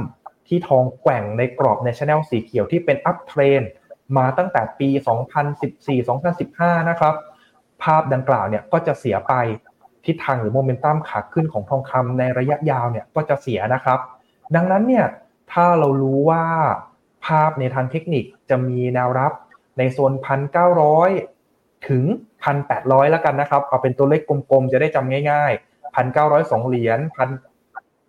[0.47, 3.61] ที่ทองแกว่งในกรอบใน channel สีเขียวที่เป็น uptrend
[4.17, 4.89] มาตั้งแต่ปี
[6.09, 7.15] 2014-2015 นะครับ
[7.83, 9.33] ภาพดังกล่าวเนี่ยก็จะเสียไป
[10.05, 13.99] ทิศทางหรือโมเมนตัมขาขึ้นของทองคำในระยะยาวเนี่ยก็จะเสียนะครับ
[14.55, 15.05] ดังนั้นเนี่ย
[15.51, 16.43] ถ้าเรารู้ว่า
[17.25, 19.33] ภาพในทางเทคนิคจะมีแนวรับ
[19.77, 21.09] ในโซนพันเก้าร้อย
[21.89, 22.03] ถึง
[22.43, 27.29] พันแปดร้อยแล้วกันนะครับ เอาเป็นตัวเลขกลมๆ จะได้จำง่ายๆพันเก้าร้อยสองเหรียญพัน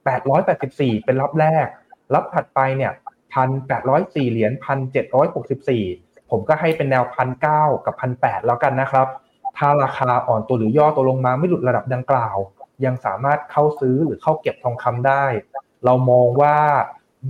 [0.05, 1.67] แปดร้อยแปดสิบสี่เป็นรับแรก
[2.15, 2.93] รับถัดไปเนี่ย
[3.33, 5.85] พพันแปดร้อยสี่เหรียญพันเจ็ดร้อยหกสิบสี่
[6.31, 9.07] ผมก็ให้เป็นแนวพันเก้ากับพันแปดแล้วกันนะครับ
[9.59, 12.37] ถ้าราคาอ่อนตัวหรือย่อตัวลงมาไม่หลุดระดับดังกล่าว
[12.85, 15.25] ยังสามารถเข้าซื้อหรือเข้าเก็บทองคำได้
[15.85, 16.57] เรามองว่า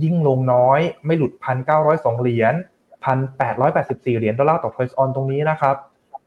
[0.03, 2.53] ยิ่งลงน้อย ไม่หลุดพันเก้าร้อยสองเหรียญ
[3.03, 5.75] พันแปดร้อยแปดสิบสี่เหรียญดอลลาร์ต่อ troy ounce ตรงนี้นะครับ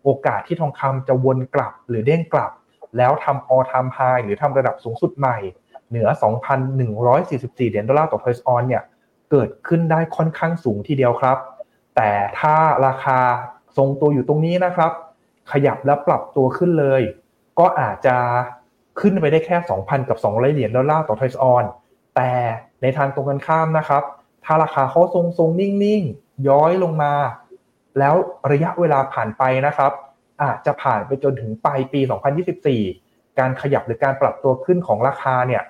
[0.04, 2.52] โอกาสที่ทองคำจะวนกลับหรือเด้งกลับ
[2.96, 5.38] แล้วทำ all time high หรือทำระดับสูงสุดใหม่
[5.88, 6.08] เหนือ
[6.68, 8.82] 2,144 เหรียญดอลลาร์ต่อ troy ounce เนี่ย
[9.30, 11.36] เกิดขึ้นได้ค่อนข้างสูงทีเดียวครับ
[11.96, 12.10] แต่
[12.40, 12.54] ถ้า
[12.86, 13.18] ราคา
[13.76, 14.92] ทรงตัวอยู่ตรงนี้นะครับ
[15.52, 17.02] ขยับและปรับตัวขึ้นเลย
[17.58, 18.16] ก็อาจจะ
[19.00, 21.64] ขึ้นไปได้แค่ 2,000 กับ200เหรียญดอลลาร์ต่อทอยส์ออน
[22.20, 22.34] แต่
[22.82, 24.02] ในทางตรงกันข้ามนะครับ
[24.44, 27.12] ถ้าราคาเขาทรงทรงๆ นิ่งๆ ย้อยลงมา
[27.98, 28.14] แล้ว
[28.52, 29.92] ระยะเวลาผ่านไปนะครับ
[30.42, 32.00] อาจจะผ่านไปจนถึงปลายปี
[32.68, 35.62] 2024 การขยับหรือการปรับตัวขึ้นของราคาเนี่ย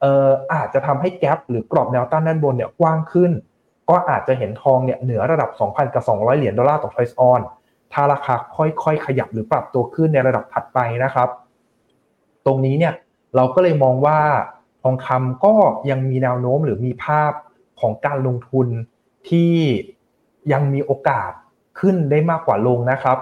[0.00, 3.32] เอ่ออาจจะทำให้แกลบหรือกรอบแนวต้านด้านบนเนี่ยกว้างขึ้น
[3.90, 7.40] ก็อาจจะเห็นทองเนี่ยเหนือระดับ 2,000 กับ 200 เหรียญดอลลาร์ต่อทอยส์ออน
[7.92, 11.28] ถ้าราคาค่อยๆ ขยับหรือปรับตัวขึ้นในระดับถัดไปนะครับ
[12.46, 12.94] ตรงนี้เนี่ย
[13.36, 14.18] เราก็เลยมองว่า
[14.88, 15.54] องคำก็
[15.90, 17.32] ยังมีแนวโน้มหรือมีภาพ
[17.80, 18.66] ของการลงทุน
[19.28, 19.54] ที่
[20.52, 21.30] ยังมีโอกาส
[21.80, 23.18] ขึ้นได้มากกว่าลงนะครับ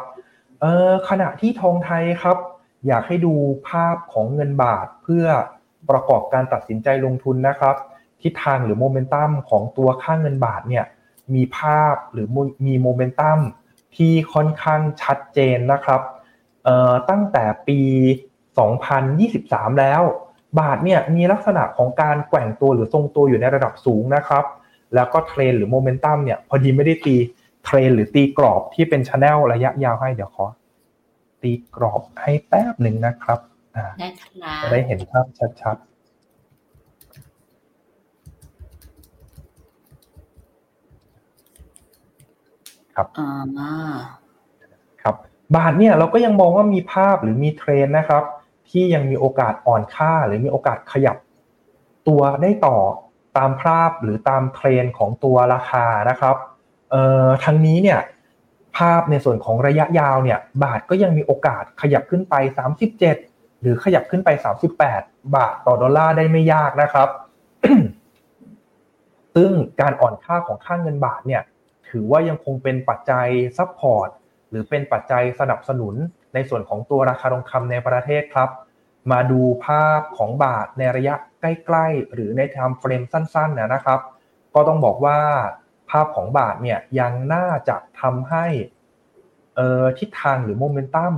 [0.60, 2.38] เออขณะที่ทองไทยครับ
[2.86, 3.34] อยากให้ดู
[3.68, 5.26] ภาพของเงินบาทเพื่อ
[5.90, 7.74] ประกอบการตัดสินใจลงทุนนะครับ
[8.22, 10.84] ทิศทางหรือโมเมนตัมของตัวค่าเงินบาทเนี่ย
[11.34, 12.28] มีภาพหรือ
[12.66, 13.38] มีโมเมนตัม
[13.96, 16.00] ที่ค่อนข้างชัดเจนนะครับ
[17.10, 17.80] ตั้งแต่ปี
[19.00, 20.02] 2023 แล้ว
[20.60, 24.44] บาทเนี่ยมีลักษณะของการแกว่งตัวหรือทรงตัวอยู่ในระดับสูงนะครับ
[24.94, 27.16] แล้วก็เทรนหรือโมเมนตัมเนี่ยพอดีไม่ได้ตี
[27.64, 30.46] เทรนหรือตีกรอบที่เป็น channel ระยะยาวให้เดี๋ยวขอ
[31.42, 33.38] ตีกรอบให้แป๊บหนึ่งนะครับ
[33.76, 35.26] อ่าได้ครับจะได้เห็นภาพ
[35.62, 35.94] ชัดๆ
[42.94, 43.30] ครับอ่า
[45.02, 45.14] ครับ
[45.56, 48.24] บาทเนี่ยเราก็ยังมองว่ามีภาพหรือมีเทรนนะครับ
[48.74, 51.16] ที่ยังมีโอกาสอ่อนค่า หรือมีโอกาสขยับ
[52.08, 52.76] ตัวได้ต่อ
[53.36, 56.36] ตามภาพหรือตามเทรนของตัวราคานะครับ
[56.90, 58.00] เอ่อทั้งนี้เนี่ย
[58.76, 62.34] ภาพในส่วนของระยะยาวเนี่ยบาทก็ยังมีโอกาสขยับขึ้นไป
[63.00, 64.28] 37 หรือขยับขึ้นไป
[64.84, 67.08] 38 บาทต่อดอลลาร์ได้ไม่ยากนะครับ
[69.34, 69.50] ซึ่ง
[69.80, 71.42] การอ่อนค่าของค่าเงินบาทเนี่ย
[71.88, 73.26] ถือว่ายังคงเป็นปัจจัย
[73.58, 74.08] support
[74.50, 75.94] หรือเป็นปัจจัยสนับสนุน
[76.34, 78.48] ในส่วนของตัวราคาทองคำในประเทศครับ
[79.10, 84.00] มาดูภาพของบาทในระยะใกล้ๆ หรือใน time frame สั้นๆนะครับ
[84.54, 85.18] ก็ต้องบอกว่า
[85.90, 88.46] ภาพของบาทเนี่ยยังน่าจะทำให้
[89.56, 91.14] เออทิศทางหรือโมเมนตัม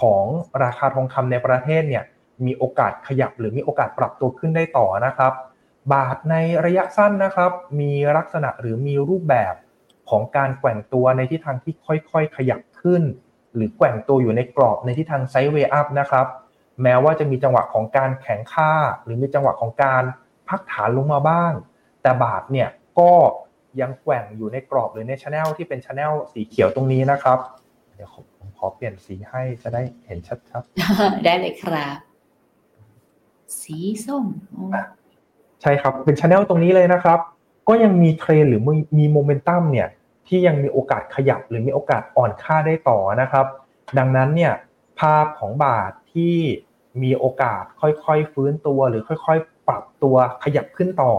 [0.00, 0.24] ของ
[0.62, 2.04] ราคาทองคำในประเทศเนี่ย
[2.46, 5.32] มีโอกาสขยับหรือมีโอกาสปรับตัวขึ้นได้ต่อนะครับ
[5.94, 9.54] บาทในระยะสั้นนะครับ มีลักษณะหรือมีรูปแบบ
[10.10, 13.02] ของการแกว่งตัวในทิศทางที่ค่อยๆ ขยับขึ้น
[13.54, 16.26] หรือแกว่งตัวอยู่ในกรอบในทิศทางไซด์เวย์อัพนะครับ
[16.82, 18.72] แม้ว่าจะมีจังหวะของการแข็งค่า
[19.04, 20.02] หรือมีจังหวะของการ
[20.48, 21.52] พักฐานลงมาบ้าง
[22.02, 22.68] แต่บาทเนี่ย
[22.98, 23.12] ก็
[23.80, 27.38] ยังแกว่งอยู่ในกรอบหรือในช anel ที่เป็นช anel สีเขียวตรงนี้นะครับ
[27.96, 28.16] เดี๋ยวผ
[28.46, 30.18] มขอเปลี่ยนสีให้จะได้เห็น
[30.50, 31.96] ชัดๆได้เลยครับ
[33.60, 34.24] สีส้ม
[34.54, 34.82] อ๋อ
[35.62, 37.18] ใช่ครับเป็นช anel ตรงนี้เลยนะครับ
[37.68, 39.88] ก็ยังมีเทรนหรือมีมีโมเมนตัมเนี่ย
[40.28, 43.46] ที่ยังมีโอกาสขยับหรือมีโอกาสอ่อนค่าได้ต่อนะครับ
[43.98, 44.52] ดังนั้นเนี่ย
[45.00, 46.36] ภาพของบาทที่
[47.02, 51.12] มีโอกาสค่อยๆฟื้นตัวหรือค่อยๆ ปรับตัวขยับขึ้นต่อ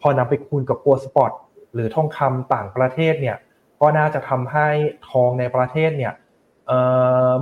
[0.00, 1.32] พอนำไปคูณกับโกลสปอต
[1.74, 3.36] หรือทองคำต่างประเทศเนี่ย
[3.80, 4.68] ก็น่าจะทำให้
[5.08, 6.12] ทองในประเทศเนี่ย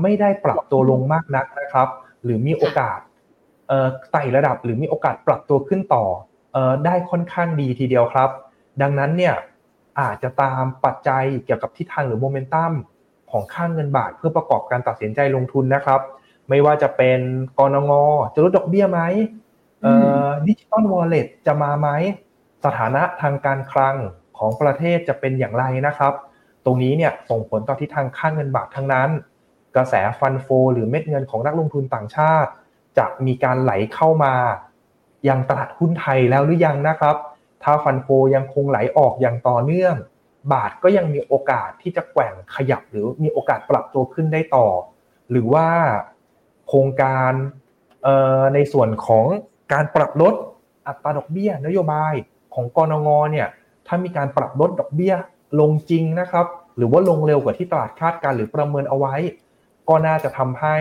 [0.03, 1.89] ไม่ได้ปรับตัวลงมากนักนะครับ
[2.25, 2.99] หรือมีโอกาส
[4.13, 6.05] ไต่ระดับหรือมีโอกาสปรับตัวขึ้นต่อ
[6.57, 8.31] อได้ค่อนข้างดีทีเดียวครับ
[8.83, 9.35] ดังนั้นเนี่ย
[10.01, 12.73] อาจจะตามปัจจัยเกี่ยวกับทิศทางหรือโมเมนตัม
[13.31, 16.01] ของค่าเงินบาทเพื่อประกอบการตัดสินใจลงทุนนะครับ
[16.49, 17.21] ไม่ว่าจะเป็น
[17.59, 17.93] กนง.
[18.35, 19.01] จะลดดอกเบี้ยไหม
[19.83, 19.95] เอ่
[20.27, 21.89] อ digital wallet จะมาไหม
[22.65, 23.97] สถานะทางการคลัง
[24.39, 26.13] ของประเทศจะเป็นอย่างไรนะครับ
[26.65, 29.09] ตรงนี้เนี่ยส่งผลต่อทิศทางค่าเงินบาททั้งนั้น
[29.77, 32.51] กระแส fund flow หรือเม็ดเงินของนักลงทุนต่างชาติ
[32.99, 34.35] จะมีการไหลเข้ามา
[35.29, 37.17] ยังตลาดหุ้นไทยแล้วหรือยังนะครับ
[37.63, 39.95] ถ้า fund flowยังคงไหลออกอย่างต่อเนื่อง
[40.53, 44.67] บาทก็ยังมีโอกาสที่จะแกว่งขยับหรือมีโอกาสปรับตัวขึ้นได้ต่อ
[45.31, 45.67] หรือว่า
[46.12, 47.33] โครงการ
[48.55, 49.27] ในส่วนของ
[49.73, 50.35] การปรับลด
[50.87, 52.15] อัตราดอกเบี้ย นโยบาย
[52.55, 53.49] ของกรงงเนี่ย
[53.87, 55.15] ถ้ามีการปรับลดดอกเบี้ย
[55.61, 56.47] ลงจริงนะครับ
[56.77, 59.15] หรือว่าลงเร็วกว่าที่ตลาดคาดการณ์หรือประเมินเอาไว้
[59.89, 60.77] ก็น่าจะทำให้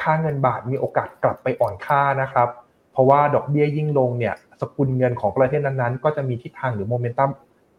[0.00, 2.48] ค่าเงินบาทมีโอกาสกลับไปอ่อนค่านะครับ
[2.92, 7.30] เพราะว่าดอกเบี้ยยิ่งลงเนี่ยสกุลเงินของประเทศนั้นๆ ก็จะมีทิศทางหรือโมเมนตัม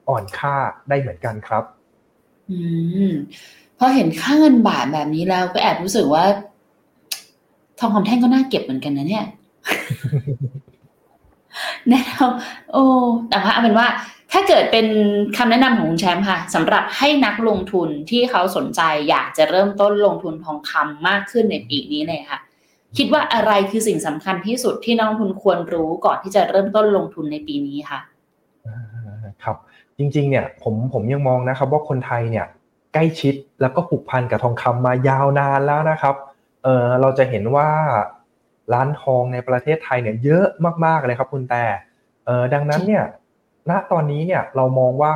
[0.09, 0.55] อ่อนค่า
[0.89, 1.63] ได้เหมือนกันครับ
[2.49, 2.59] อื
[3.09, 3.11] ม
[3.77, 6.25] พอเห็นค่าเงินบาทแบบนี้แล้วก็แอบรู้สึกว่า
[7.81, 9.25] ทองคำแท่งก็น่าเก็บเหมือนกันนะเนี่ย
[11.87, 12.03] แนะ
[12.71, 12.83] โอ้
[13.29, 13.87] แต่ว่าเอาเป็นว่า
[14.31, 14.87] ถ้าเกิดเป็น
[15.37, 22.39] คำแนะนำของคุณแชมป์ค่ะสำหรับให้นักลงทุนที่เขาสนใจอยากจะเริ่มต้นลงทุนทองคำมากขึ้นในปีนี้เลยค่ะ
[22.97, 27.99] คิดว่าอะไรคือสิ่งสำคัญที่สุดที่นักลงทุนควรรู้ก่อนที่จะเริ่มต้นลงทุนในปีนี้ค่ะ
[29.43, 29.57] ครับ
[29.97, 32.45] จริง ๆ เนี่ย ผมผมยังมองนะครับว่าคนไทยเนี่ย
[32.93, 36.15] ใกล้ชิดแล้วก็ผูกพันกับทองคำมายาวนานแล้วนะครับ
[36.63, 37.69] เออเราจะเห็นว่า
[38.73, 40.45] ร้านทองในประเทศไทยเนี่ยเยอะ
[40.85, 41.65] มากๆเลยครับคุณแต่
[42.25, 43.03] เออดังนั้นเนี่ย
[43.69, 45.11] ณตอนนี้เนี่ยเรามองว่า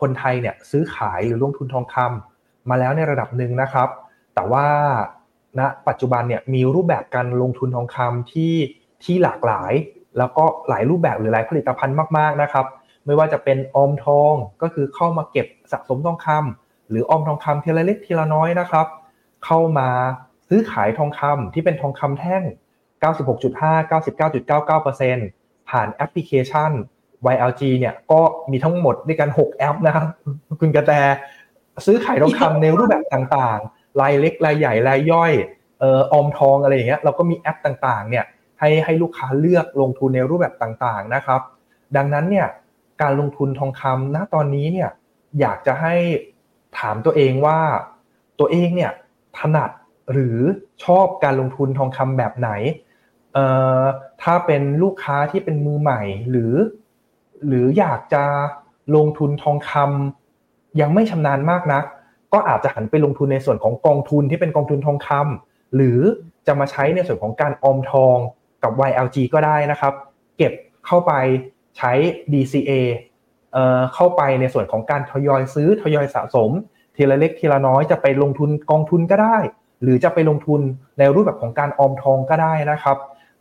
[0.00, 3.88] คนไทยเนี่ยซื้อขายหรือลงทุนทองคำมาแล้วในระดับหนึ่งนะครับ
[4.34, 4.66] แต่ว่า
[5.58, 8.54] ณปัจจุบันเนี่ยมีรูปแบบการลงทุนทองคำที่
[9.04, 9.72] ที่หลากหลาย
[10.18, 12.66] แล้วก็หลายรูปแบบหรือหลายผลิตภัณฑ์มากๆนะครับ
[13.06, 14.32] ไม่ว่าจะเป็นออมทอง
[14.62, 18.86] ก็คือเข้ามาเก็บสะสมทองคำหรือออมทองคำทีละเล็กทีละน้อยนะครับ
[19.44, 19.88] เข้ามา
[20.48, 22.42] ซื้อขายทองคำที่เป็นทองคำแท่ง
[23.02, 26.72] 96.5 99.99%ผ่านแอปพลิเคชัน
[27.34, 28.20] YLG เนี่ยก็
[28.50, 30.06] มีทั้งหมดด้วยกัน 6 แอปนะครับ
[30.60, 30.92] คุณกระแต
[31.86, 35.32] ซื้อขายทองคำในรูปแบบต่างๆ รายเล็กรายใหญ่รายย่อย
[35.80, 38.24] เอ่ออมทองอะไรอย่างเงี้ยเราก็มีแอปต่างๆ เนี่ย
[38.60, 41.40] ให้ให้ลูกค้าเลือกลงทุนในรูปแบบต่างๆนะครับ
[41.96, 42.46] ดังนั้นเนี่ย
[43.02, 44.90] การลงทุนทองคำณตอนนี้เนี่ย
[45.40, 45.94] อยากจะให้
[46.78, 47.58] ถามตัวเองว่า
[48.40, 48.90] ตัวเองเนี่ย
[49.38, 49.70] ถนัด
[50.12, 50.38] หรือ
[50.84, 52.50] ชอบการลงทุนทองคำแบบไหน
[53.34, 53.46] เอ่
[53.80, 53.82] อ
[54.22, 56.00] ถ้าเป็นลูกค้าที่เป็นมือใหม่
[56.30, 56.52] หรือ
[57.46, 58.24] หรืออยากจะ
[58.96, 61.84] ลงทุนทองคำยังไม่ชำนาญมากนัก
[62.32, 66.00] ก็อาจจะหันไปลงทุนในส่วนของกองทุนที่เป็นกองทุนทองคำหรือ
[66.46, 68.16] จะมาใช้ในส่วนของการออมทอง
[68.62, 69.94] กับ YLG ก็ได้นะครับ
[70.36, 70.52] เก็บ
[70.86, 71.12] เข้าไป
[71.76, 71.92] ใช้
[72.32, 72.72] DCA
[73.52, 76.50] เอ่อเข้าไปในส่วนของการทยอยซื้อทยอยสะสม
[76.96, 79.38] ทีละเล็กทีละน้อยจะไปลงทุนกองทุนก็ได้
[79.84, 80.60] หรือจะไปลงทุน
[80.98, 82.96] ในรูปแบบของการออมทองก็ได้นะครับ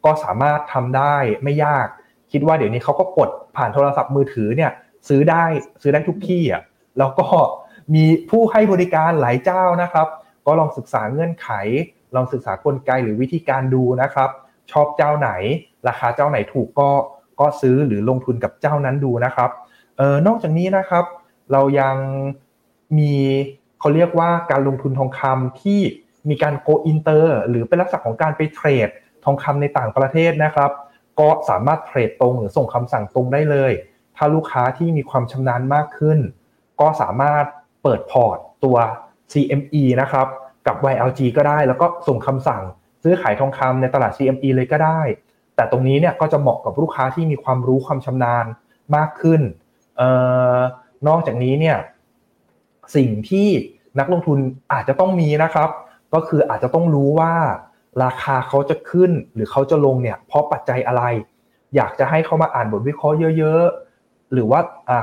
[0.05, 1.87] ก็สามารถทำได้ไม่ยาก
[2.31, 4.71] คิดว่าเดี๋ยวนี้เขาก็กดผ่านโทรศัพท์มือถือเนี่ย
[5.07, 5.43] ซื้อได้
[5.81, 6.61] ซื้อได้ทุกที่อะ
[6.99, 7.27] แล้วก็
[7.93, 10.07] มีผู้ให้บริการหลายเจ้านะครับ
[10.45, 11.49] ก็ลองศึกษาเงื่อนไข
[12.15, 14.29] ลองศึกษากลไกหรือวิธีการดูนะครับ
[14.71, 15.29] ชอบเจ้าไหน
[15.87, 16.89] ราคาเจ้าไหนถูกก็
[17.39, 19.49] ก็ซื้อหรือลงทุนกับเจ้านั้นดูนะครับ
[19.97, 21.05] เออนอกจากนี้นะครับ
[21.51, 21.95] เรายัง
[22.97, 23.13] มี
[23.79, 25.79] เขาเรียกว่าการลงทุนทองคำที่
[26.29, 28.89] มีการ go inter หรือเป็นลักษณะของการไปเทรด
[29.23, 30.71] ทองคำในต่างประเทศนะครับ
[31.19, 33.71] ก็สามารถเทรดตรงหรือส่งคำสั่งตรงได้เลย
[34.17, 36.19] ถ้าลูกค้าที่มีความชำนาญมากขึ้น
[36.81, 37.45] ก็สามารถ
[37.83, 38.77] เปิดพอร์ตตัว
[39.31, 40.27] CME นะครับ
[40.67, 42.63] กับ YLG ก็ได้ แล้วก็ส่งคำสั่ง
[43.03, 45.01] ซื้อขายทองคำในตลาด CME เลยก็ได้
[45.55, 48.45] แต่ตรงนี้เนี่ยก็จะเหมาะกับลูกค้าที่มีความรู้ความชำนาญ
[48.95, 49.41] มากขึ้น
[49.99, 50.01] อ
[50.57, 50.59] อ
[51.07, 51.77] นอกจากนี้เนี่ย
[52.95, 53.47] สิ่งที่
[53.99, 54.37] นักลงทุน
[54.73, 55.69] อาจจะต้องมีนะครับ
[56.13, 57.33] ก็คืออาจจะต้องรู้ว่า
[58.03, 61.03] ราคาเขาจะขึ้นหรือเขาจะลงเนี่ยเพราะปัจจัยอะไร
[61.75, 64.59] อยากจะให้เขามาอ่านบทวิเคราะห์เยอะๆ หรือว่า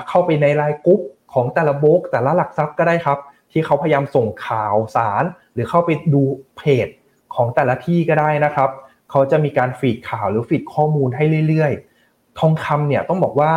[0.08, 1.00] เข้าไปในรายกรุ๊ป
[1.32, 3.18] ของแต่ละโบกแต่ละหลักทรัพย์ก็ได้ครับ
[3.52, 6.22] ที่เขาพยายามส่งข่าวสาร หรือเข้าไปดู
[6.56, 6.88] เพจ
[7.34, 8.70] ของแต่ละที่ก็ได้นะครับ
[9.10, 13.52] เขาจะมีการ feed ข่าวหรือ feed ข้อมูลให้เรื่อยๆ ทองคำเนี่ยต้องบอกว่า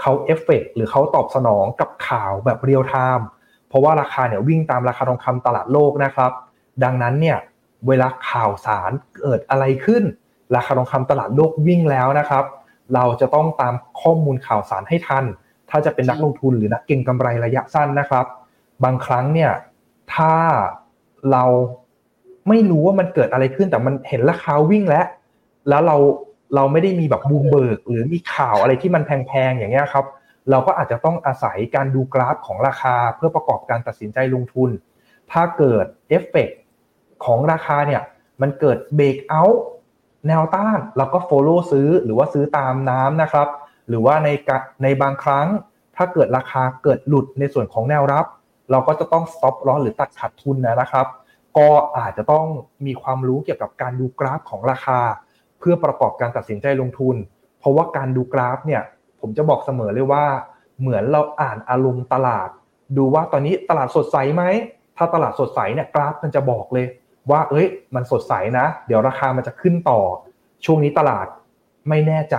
[0.00, 3.26] เขาเอฟเฟกหรือเขาตอบสนองกับข่าวแบบ real time
[3.68, 6.32] เพราะว่าราคาเนี่ยวิ่งตามราคาทองคำตลาดโลกนะครับ
[6.84, 7.38] ดังนั้นเนี่ย
[7.88, 10.02] เวลาข่าวสารเกิดอะไรขึ้น
[10.54, 12.44] ราคาทองคำตลาดโลกวิ่งแล้วนะครับ
[12.94, 15.24] เราจะต้องตามข้อมูลข่าวสารให้ทัน
[15.70, 18.26] ถ้าจะเป็นนักลงทุนหรือนักเก็งกำไรระยะสั้นนะครับ
[18.84, 19.52] บางครั้งเนี่ย
[20.14, 20.34] ถ้า
[21.32, 21.44] เรา
[22.48, 25.06] ไม่รู้ว่ามันเกิดอะไรขึ้นแต่มันเห็นราคาวิ่งแล้ว
[25.68, 25.96] แล้วเรา
[26.54, 30.04] เราไม่ได้มีแบบบูมเบิร์กหรือมีข่าวอะไรที่มันแพงๆอย่างเงี้ยครับ
[30.50, 34.70] เราก็อาจจะต้องอาศัยการดูกราฟของราคาเพื่อประกอบการตัดสินใจลงทุน
[35.32, 36.50] ถ้าเกิดเอฟเฟก
[37.24, 38.02] ของราคาเนี่ย
[38.40, 39.62] มันเกิด breakout
[40.26, 43.48] แนวต้านเราก็ follow ซื้อหรือว่าซื้อตามน้ำนะครับ
[43.88, 44.28] หรือว่าใน
[44.82, 45.46] ในบางครั้ง
[45.96, 48.26] ถ้าเกิดราคาเกิดหลุดในส่วนของแนวรับ
[48.70, 51.06] เราก็จะต้อง stop loss หรือตัดขาดทุนนะครับ
[51.58, 52.46] ก็อาจจะต้อง
[52.86, 55.00] มีความรู้เกี่ยวกับการดูกราฟของราคา
[55.58, 57.16] เพื่อประกอบการตัดสินใจลงทุน
[57.58, 58.82] เพราะว่าการดูกราฟเนี่ย
[59.20, 60.24] ผมจะบอกเสมอเลยว่า
[60.80, 62.48] เหมือนเราอ่านอารมณ์ตลาด
[62.96, 64.42] ดูว่าตอนนี้ตลาดสดใสไหม
[64.96, 66.86] ถ้าตลาดสดใสเนี่ยกราฟมันจะบอกเลย
[67.30, 70.00] ว่า เอ้ย มันสดใสนะ เดี๋ยวราคามันจะขึ้นต่อ
[70.64, 71.26] ช่วงนี้ตลาด
[71.88, 72.36] ไม่แน่ใจ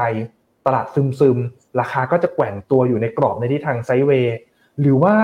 [0.66, 1.38] ตลาดซึมซึม
[1.80, 4.36] ราคาก็จะแกว่งตัวอยู่ในกรอบในทิศทางไซเวย์
[4.80, 5.16] หรือว่า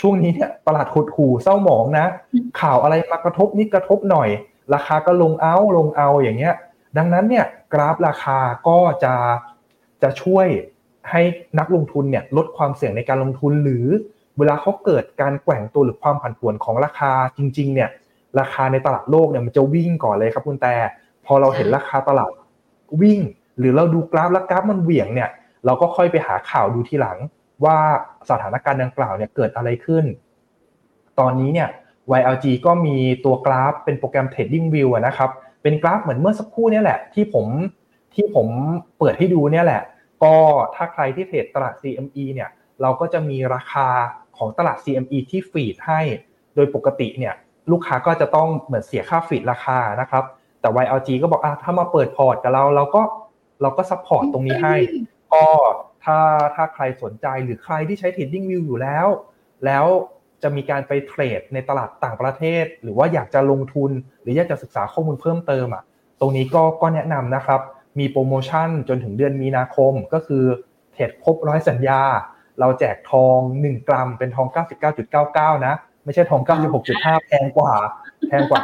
[0.00, 2.06] ช่วงนี้เนี่ยตลาดหดหู่เศร้าหมองนะ
[2.60, 4.28] ข่าวอะไรมากระทบนิดกระทบหน่อย
[4.74, 6.54] ราคาก็ลงเอาลงเอาอย่างเงี้ย
[6.96, 8.38] ดังนั้นเนี่ยกราฟราคา
[8.68, 9.14] ก็จะ
[10.02, 10.46] จะช่วย
[11.10, 11.20] ให้
[11.58, 13.86] นักลงทุนเนี่ยลดความเสี่ยงในการลงทุนหรือ
[14.38, 17.90] เวลาเขาเกิดการแกว่งตัวหรือความผันผวนของราคาจริง ๆ เนี่ย
[18.40, 20.74] ราคาในตลาดโลกเนี่ยมันจะวิ่งก่อนเลยครับคุณแต่
[21.26, 22.30] พอเราเห็นราคาตลาด
[23.02, 23.20] วิ่ง
[23.58, 25.30] หรือเราดูกราฟแล้วกราฟมันเหวี่ยงเนี่ย
[25.66, 27.18] เราก็ค่อยไปหาข่าวดูทีหลัง
[27.64, 27.76] ว่า
[28.30, 30.04] สถานการณ์ดังกล่าวเนี่ยเกิดอะไรขึ้น
[31.20, 31.68] ตอนนี้เนี่ย
[32.18, 35.30] YLG ก็มีตัวกราฟเป็นโปรแกรม Trading View นะครับ
[35.62, 37.46] เป็นกราฟเหมือนเมื่อสักครู่นี่แหละ ที่ผม
[38.14, 38.48] ที่ผม
[38.98, 39.82] เปิดให้ดูเนี่ยแหละ
[40.22, 40.34] ก็
[40.74, 42.50] ถ้าใครที่เทรดตลาด CME เนี่ย
[42.82, 43.88] เราก็จะมีราคา
[44.36, 46.00] ของตลาด CME ที่ฟีดให้
[46.54, 47.34] โดยปกติเนี่ย
[47.70, 50.24] ลูกค้าก็จะต้องเหมือนเสียค่า feed ราคานะครับ
[50.60, 53.02] แต่ YLG ก็บอกอะถ้ามาเปิดพอร์ตกับเราเราก็
[53.62, 54.76] เราก็ support ตรงนี้ให้
[55.32, 55.44] ก็
[56.04, 56.18] ถ้า
[56.54, 59.06] ถ้าใครสนใจหรือใครที่ใช้ Trading View อยู่แล้ว
[59.64, 59.86] แล้ว
[60.42, 63.90] จะมีการไปเทรดในตลาดต่างประเทศ หรือว่าอยากจะลงทุน
[64.22, 65.82] หรืออยากจะศึกษาข้อมูลเพิ่มเติมอะ
[66.20, 67.60] ตรงนี้ก็ก็แนะนำนะครับ
[67.98, 70.44] มีโปรโมชั่นจนถึงเดือนมีนาคมก็คือ
[70.92, 72.00] เทรดครบร้อยสัญญา
[72.60, 74.48] เราแจกทอง 1 กรัมเป็นทอง
[75.06, 75.74] 99.99 นะ
[76.04, 76.42] ไม่ใช่ทอง
[76.84, 77.72] 96.5 แพงกว่า
[78.28, 78.60] แพงกว่า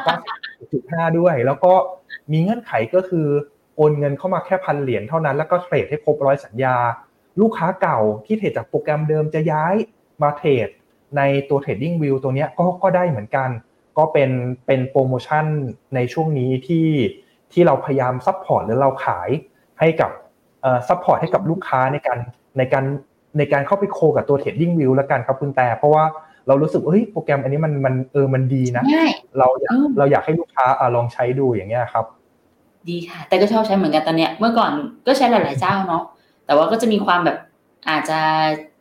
[0.57, 1.73] 96.5 ด้วย แล้วก็
[2.33, 3.27] มีเงื่อนไขก็คือ
[3.77, 6.77] โอนเงินเข้ามาแค่พันเหรียญเท่านั้น แล้วก็เทรดให้ครบร้อยสัญญา
[7.41, 9.75] ลูกค้าเก่าที่เทรดจากโปรแกรมเดิมจะย้าย
[10.23, 10.69] มาเทรด
[11.17, 13.49] ในตัว Trading View ตัวนี้ก็ก็ได้เหมือนกัน
[13.99, 14.31] ก็เป็น
[14.67, 15.47] เป็นโปรโมชั่น
[15.95, 16.89] ในช่วงนี้ที่
[17.53, 19.29] ที่เราพยายาม support หรือเราขาย
[19.81, 20.11] ให้กับ
[20.89, 22.19] support ให้กับลูกค้าในการ
[22.59, 22.85] ในการ
[23.39, 26.05] ในการเข้าไป co กับตัว Trading View แล้วกันครับคุณแต่เพราะว่า
[26.47, 28.85] เรารู้สึกว่าเฮ้ยโปรแกรมอันนี้มันมันเออมันดีนะ
[29.39, 32.05] เราอยากเราอยากให้ลูกค้าลองใช้ดูอย่างเงี้ยครับ
[32.89, 34.73] ดีค่ะ แต่ก็ชอบใช้เหมือนกันตอนเนี้ยเมื่อก่อน
[35.07, 36.03] ก็ใช้หลาย ๆ เจ้าเนาะ
[36.47, 37.39] แต่ว่าก็จะมีความแบบ
[37.91, 38.19] อาจจะ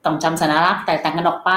[0.05, 1.51] ต้องจำสัญลักษณ์แตกต่างกันออกไป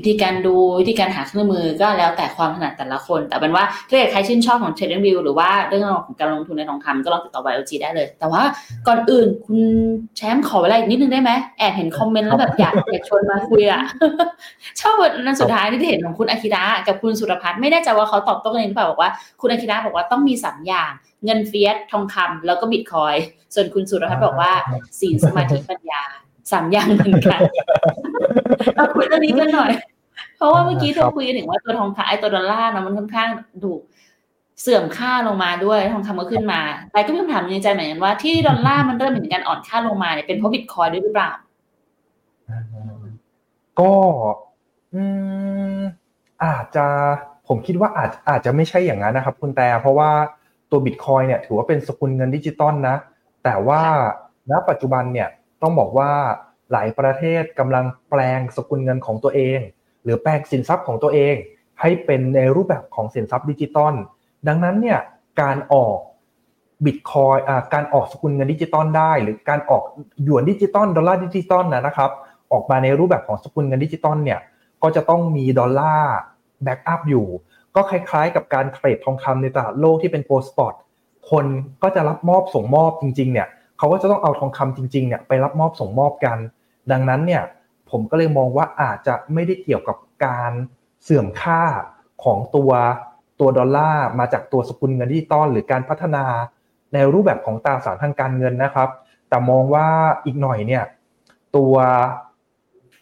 [0.00, 8.42] วิธีการดูวิธีการหาเครื่องมือก็แล้วแต่ความถนัดแต่ละคน แต่เป็นว่าถ้าเกิดใครชื่นชอบของ Trading View หรือว่าเรื่องของการลงทุนในทองคำก็ลองติดต่อ YLG ได้เลย แต่ว่า
[8.88, 9.60] ก่อนอื่นคุณ
[10.16, 13.82] แชมป์ขอเวลาอีกนิดนึงได้ไหมแอบเห็นคอมเมนต์แล้วแบบอยากอยากชวนมาคุยอะ
[14.80, 20.90] ชอบนั้นสุดท้ายที่เห็นของคุณอาคิระกับคุณสุรพัฒน์ไม่แน่ใจว่าเขาตอบโต้กันหรือเปล่าบอกว่าคุณอาคิระบอกว่าต้องมีสามอย่าง
[21.24, 23.14] เงิน fiat ทองคำแล้วก็บิตคอยน์
[23.54, 24.52] ส่วนคุณสุรพัฒน์บอกว่า
[25.00, 26.02] ศีลสมาธิปัญญา
[26.52, 27.40] สามอย่างเหมือนกัน
[28.76, 29.72] เอาคุยเรื่องนี้กันหน่อย
[30.36, 33.28] เพราะว่าเมื่อกี้เธอคุยถึงว่าตัวทองคำไอ้ตัวดอลลาร์นะมันค่อนข้าง
[33.62, 33.72] ดู
[34.60, 36.60] เสื่อมค่าลงมาด้วยทองคำก็ขึ้นมา
[36.92, 41.30] แต่ก็มีคำถามในใจเหมือนกันว่าที่ดอลลาร์มันเริ่มเห็นการอ่อนค่าลงมาเนี่ยเป็นเพราะบิตคอยน์ด้วยหรือเปล่า
[43.80, 43.92] ก็
[44.94, 45.02] อื
[45.76, 45.78] ม
[46.44, 46.86] อาจจะ
[47.48, 50.10] ผมคิดว่าอาจอาจจะไม่ใช่อย่างนั้นนะครับ คุณแต่เพราะว่า
[50.70, 52.96] ตัวบิตคอยน์เนี่ยถือว่าเป็นสกุลเงินดิจิตอลนะ
[53.44, 53.82] แต่ว่า
[54.50, 55.28] ณปัจจุบันเนี่ย
[55.62, 56.10] ต้องบอกว่า
[56.72, 59.60] หลายประเทศกำลังแปลงสกุลเงินของตัวเอง
[60.04, 61.34] หรือแปลงสินทรัพย์ของตัวเอง
[61.80, 63.94] ให้เป็นในรูปแบบของสินทรัพย์ดิจิตอล
[64.48, 64.98] ดังนั้นเนี่ย
[65.40, 65.98] การออก
[66.84, 67.36] บิตคอยน์
[67.74, 69.82] การออกสกุลเงินดิจิตอลได้ หรือการออก
[70.24, 72.10] หยวนดิจิตอลดอลลาร์ดิจิตอลนะครับ
[72.52, 74.40] ออกมาในรูปแบบของสกุลเงินดิจิตอลเนี่ย
[74.82, 76.14] ก็จะต้องมีดอลลาร์
[76.62, 77.26] backup อยู่
[77.76, 80.74] ก็คล้ายๆ กับการเทรดทองคำในตลาดโลกที่เป็น gold spot
[81.30, 81.46] คน
[81.82, 83.48] ก็จะรับมอบส่งมอบจริงๆเนี่ย
[83.78, 86.38] เขาก็จะต้องเอาทองคำจริงๆเนี่ยไปรับมอบส่งมอบกัน
[86.92, 87.42] ดังนั้นเนี่ย
[87.90, 90.52] ผมก็เลยมองว่าอาจจะไม่ได้เกี่ยวกับการ
[91.02, 91.62] เสื่อมค่า
[92.24, 92.70] ของตัว
[93.40, 96.24] ตัวดอลลาร์มาจากตัวสกุลเงินดิจิตอลหรือการพัฒนา
[96.94, 98.88] ในรูปแบบของตราสารทางการเงินนะครับ
[99.28, 99.86] แต่มองว่า
[100.24, 100.84] อีกหน่อยเนี่ย
[101.56, 101.74] ตัว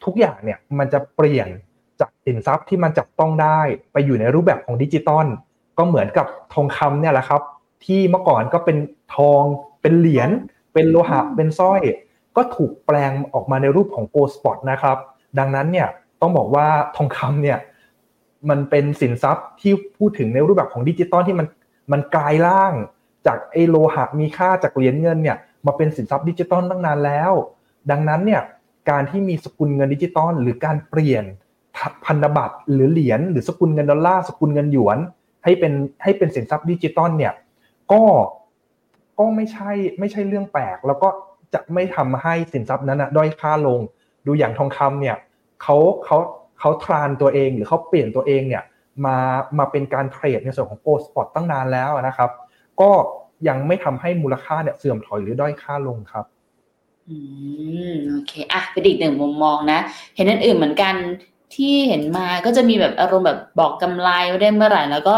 [0.05, 1.49] ทุกอย่างเนี่ยมันจะเปลี่ยน
[2.01, 3.61] จากสินทรัพย์ที่มันจับต้องได้
[3.93, 5.27] ไปอยู่ในรูปแบบของดิจิตอล
[5.79, 7.43] ก็เหมือนกับทองคำเนี่ยแหละครับ
[7.85, 8.77] ที่เมื่อก่อนก็เป็น
[9.17, 9.43] ทอง
[9.83, 10.31] เป็นเหรียญ
[10.73, 11.83] เป็นโลหะเป็นสร้อย
[12.39, 14.97] ก็ถูกแปลงออกมาในรูปของ gold spot นะครับ
[15.39, 15.89] ดังนั้นเนี่ย
[16.21, 16.67] ต้องบอกว่า
[16.97, 17.59] ทองคำเนี่ย
[18.51, 21.47] มันเป็นสินทรัพย์ที่พูดถึงในรูปแบบของดิจิตอลที่มัน
[21.93, 22.73] มันกลายร่าง
[23.27, 25.37] จากไอโลหะมีค่าจากเหรียญเงินเนี่ย
[25.67, 27.33] มาเป็นสินทรัพย์ดิจิตอลตั้งนานแล้ว
[27.91, 28.43] ดังนั้นเนี่ย
[28.91, 31.25] การที่มีสกุลเงินดิจิตอลหรือการเปลี่ยน
[32.07, 34.99] พันธบัตรหรือเหรียญหรือสกุลเงินดอลลาร์สกุลเงินหยวน
[35.45, 35.73] ให้เป็น
[36.03, 37.33] ให้เป็นสินทรัพย์ดิจิตอลเนี่ย
[37.93, 38.03] ก็
[39.19, 41.09] ก็ไม่ใช่ไม่ใช่เรื่องแปลก แล้วก็
[41.55, 43.81] จะไม่ทำให้สินทรัพย์นั้นนะด้อยค่าลง
[44.27, 45.17] ดูอย่างทองคำเนี่ย
[45.63, 46.19] เขาเขา
[46.61, 48.63] เขาทรานตัวเองหรือเขาเปลี่ยนตัวเองเนี่ย
[49.07, 49.17] มา
[49.59, 52.31] มาเป็นการเทรดในส่วนของโกลสปอตตั้งนานแล้วนะครับ
[52.81, 52.91] ก็
[53.49, 56.25] ยังไม่ทำให้มูลค่าเนี่ยเสื่อมถอยหรือด้อยค่าลงครับ
[57.09, 57.17] อื
[57.91, 59.81] มโอเคอะเป็นอีกหนึ่งมุมมองนะ
[60.17, 60.95] เห็นอันอื่นเหมือนกัน
[61.55, 65.15] ที่เห็นมาก็จะมีแบบอารมณ์แบบบอกกำไรว่าได้เมื่อไหร่ แล้วก็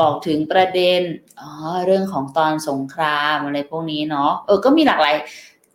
[0.00, 1.00] บอกถึงประเด็น
[1.40, 1.50] อ๋อ
[1.86, 5.14] เรื่องของตอนสงครามอะไรพวกนี้เนาะเออก็มีหลากหลาย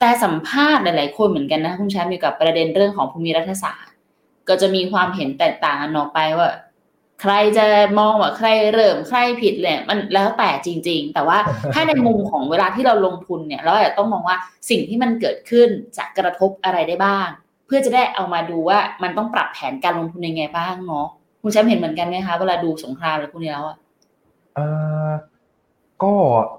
[0.05, 3.93] แต่สัมภาษณ์หลายๆคนเหมือนกันนะคุณแชมป์มีกับประเด็นเรื่องของภูมิรัฐศาสตร์
[4.49, 6.49] ก็จะมีความเห็นแตกต่างกันออกไปว่า
[7.21, 7.65] ใครจะ
[7.99, 11.37] มองว่าใครเริ่มใครผิดเนี่ยมันแล้วแต่จริง ๆ แต่ว่า
[11.73, 14.37] ถ้าในมุมของเวลาที่เราลงทุนเนี่ย เราอาจจะต้องมองว่า
[14.69, 17.27] สิ่งที่มันเกิดขึ้นจะกระทบอะไรได้บ้าง
[17.65, 21.07] เพื่อจะได้เอามาดูว่ามันต้องปรับแผนการลงทุนยังไงบ้างเนาะ
[21.41, 23.77] คุณแชมป์เห็นเหมือนกันไหมคะเวลาดูสงครามอะไรพวกนี้แล้วอะ
[24.55, 24.59] เอ
[25.07, 25.09] อ
[26.03, 26.13] ก็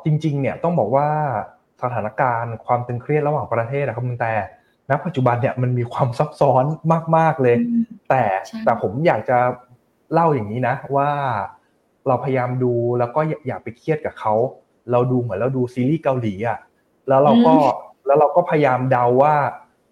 [0.04, 1.08] จริง ๆ เนี่ยต้องบอกว่า
[1.82, 4.34] สถานการณ์ความตึงเครียดระหว่างประเทศนะครับคุณแต่
[4.90, 6.64] ณปัจจุบันเนี่ยมันมีความซับซ้อน
[7.16, 7.56] มาก ๆเลย
[8.08, 8.22] แต่
[8.64, 9.38] แต่ผมอยากจะ
[10.12, 11.10] เล่าอย่างนี้นะ ว่า
[12.06, 14.34] เราพยายามดูแล้วก็อย่าไปเครียดกับเขา
[14.92, 16.58] เราดูเหมือนเราดูซีรีส์เกาหลีอะ
[17.08, 17.54] แล้วเราก็
[18.06, 19.34] แล้วเราก็พยายามเดาว่า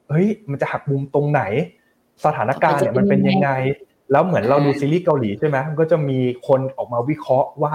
[0.09, 1.43] เฮ้ยมันจะหักมุมตรงไหน
[2.25, 3.51] สถานการณ์เนี่ยมันเป็นยังไง
[4.13, 6.19] แล้วเหมือนเราดูซีรีส์เกาหลีใช่ไหมมันก็จะมี
[6.49, 7.73] คนออกมาวิเคราะห์ว่า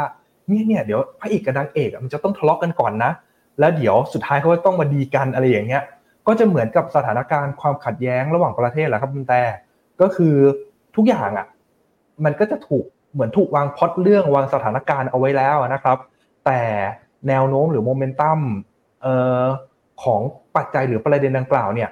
[0.48, 3.12] เนี่ยเนี่ยเดี๋ยวพระเอกกับนางเอกมันจะต้องทะเลาะกันก่อนนะ
[3.60, 5.84] แล้วเดี๋ยวสุดท้ายเขาต้องมาดีกันอะไรอย่างเงี้ย
[6.28, 9.42] ก็จะเหมือนกับสถานการณ์ความขัดแย้งระหว่างประเทศแหละครับคุณแต่
[10.02, 10.36] ก็คือ
[10.96, 11.48] ทุกอย่างอะ
[12.26, 15.98] มันก็จะถูกเหมือนถูกวางพอดเรื่องวางสถานการณ์เอาไว้แล้วนะครับ
[16.46, 16.62] แต่
[17.28, 18.40] แนวโน้มหรือโมเมนตัม
[20.04, 20.22] ของ
[20.56, 21.90] ปัจจัยหรือประเด็นดังกล่าวเนี่ย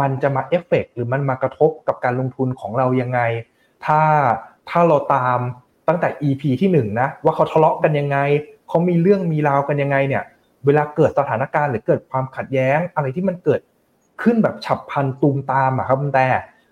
[0.00, 3.20] มันจะมาเอฟเฟกหรือมันมากระทบกับการลงทุนของเรายังไง
[3.86, 4.00] ถ้า
[4.70, 5.38] ถ้าเราตาม
[5.88, 8.18] ตั้งแต่ EP ที่หนึ่งนะว่าเขาทะเลาะกันยังไง
[8.68, 10.22] เขามีเรื่องมีราวกันยังไงเนี่ย
[10.66, 13.60] เวลาเกิดสถานการณ์หรือเกิดความขัดแย้ง อะไรที่มันเกิด
[14.22, 16.28] ขึ้นแบบฉับพลันตูมตามอะครับแต่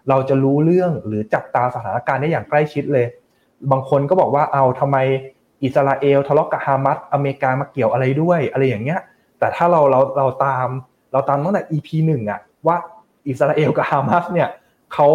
[0.09, 3.07] เราจะรู้เรื่องหรือจับตาสถานการณ์ได้อย่างใกล้ชิดเลย
[3.71, 4.97] บางคนก็บอกว่าเอาทำไม
[5.63, 9.01] อิสราเอลทะเลาะกับฮามัสอเมริกามาเกี่ยวอะไรด้วยอะไรอย่างเงี้ย
[9.39, 10.69] แต่ถ้าเราเราเราตาม
[11.13, 12.77] เราตามตั้งแต่ EP หนึ่งอะว่า
[13.29, 14.49] อิสราเอลกับฮามัสเนี่ย
[14.93, 15.09] เขา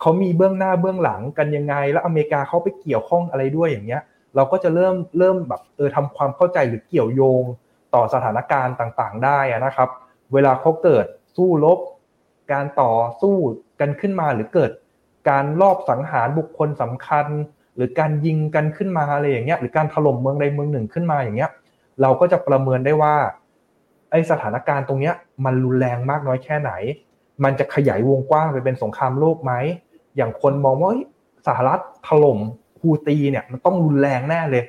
[0.00, 4.02] เขามีเบื้องหน้าเบื้องหลังกันยังไง แล้วอเมริกาเขาไปเกี่ยวข้องอะไรด้วยอย่างเงี้ย
[4.36, 7.44] เราก็จะเริ่มเริ่มแบบเออทำความเข้าใจหรือเกี่ยวโยง
[7.94, 9.88] ต่อสถานการณ์ต่างๆ ได้นะครับ
[10.32, 11.78] เวลาเขาเกิดสู้รบ
[12.52, 13.36] การต่อสู้
[13.80, 14.70] กันขึ้นมาหรือเกิด
[15.30, 17.26] การลอบสังหารบุคคลสำคัญ
[17.76, 21.50] หรือการยิงกันขึ้นมาอะไรอย่างเงี้ยหรือการถล่มเมืองใดเมืองหนึ่งขึ้นมาอย่างเงี้ย
[22.02, 23.14] เราก็จะประเมินได้ว่า
[24.10, 25.14] ไอสถานการณ์ตรงเนี้ย
[25.44, 26.72] มันรุนแรงมากน้อยแค่ไหน
[27.44, 29.52] มันจะขยายวงกว้างไปเป็นสงครามโลกไหม
[30.16, 30.90] อย่างคนมองว่า
[31.46, 32.38] สหรัฐถล่ม
[32.80, 34.64] ฮูตีเนี่ยมันต้องรุนแรงแน่เลย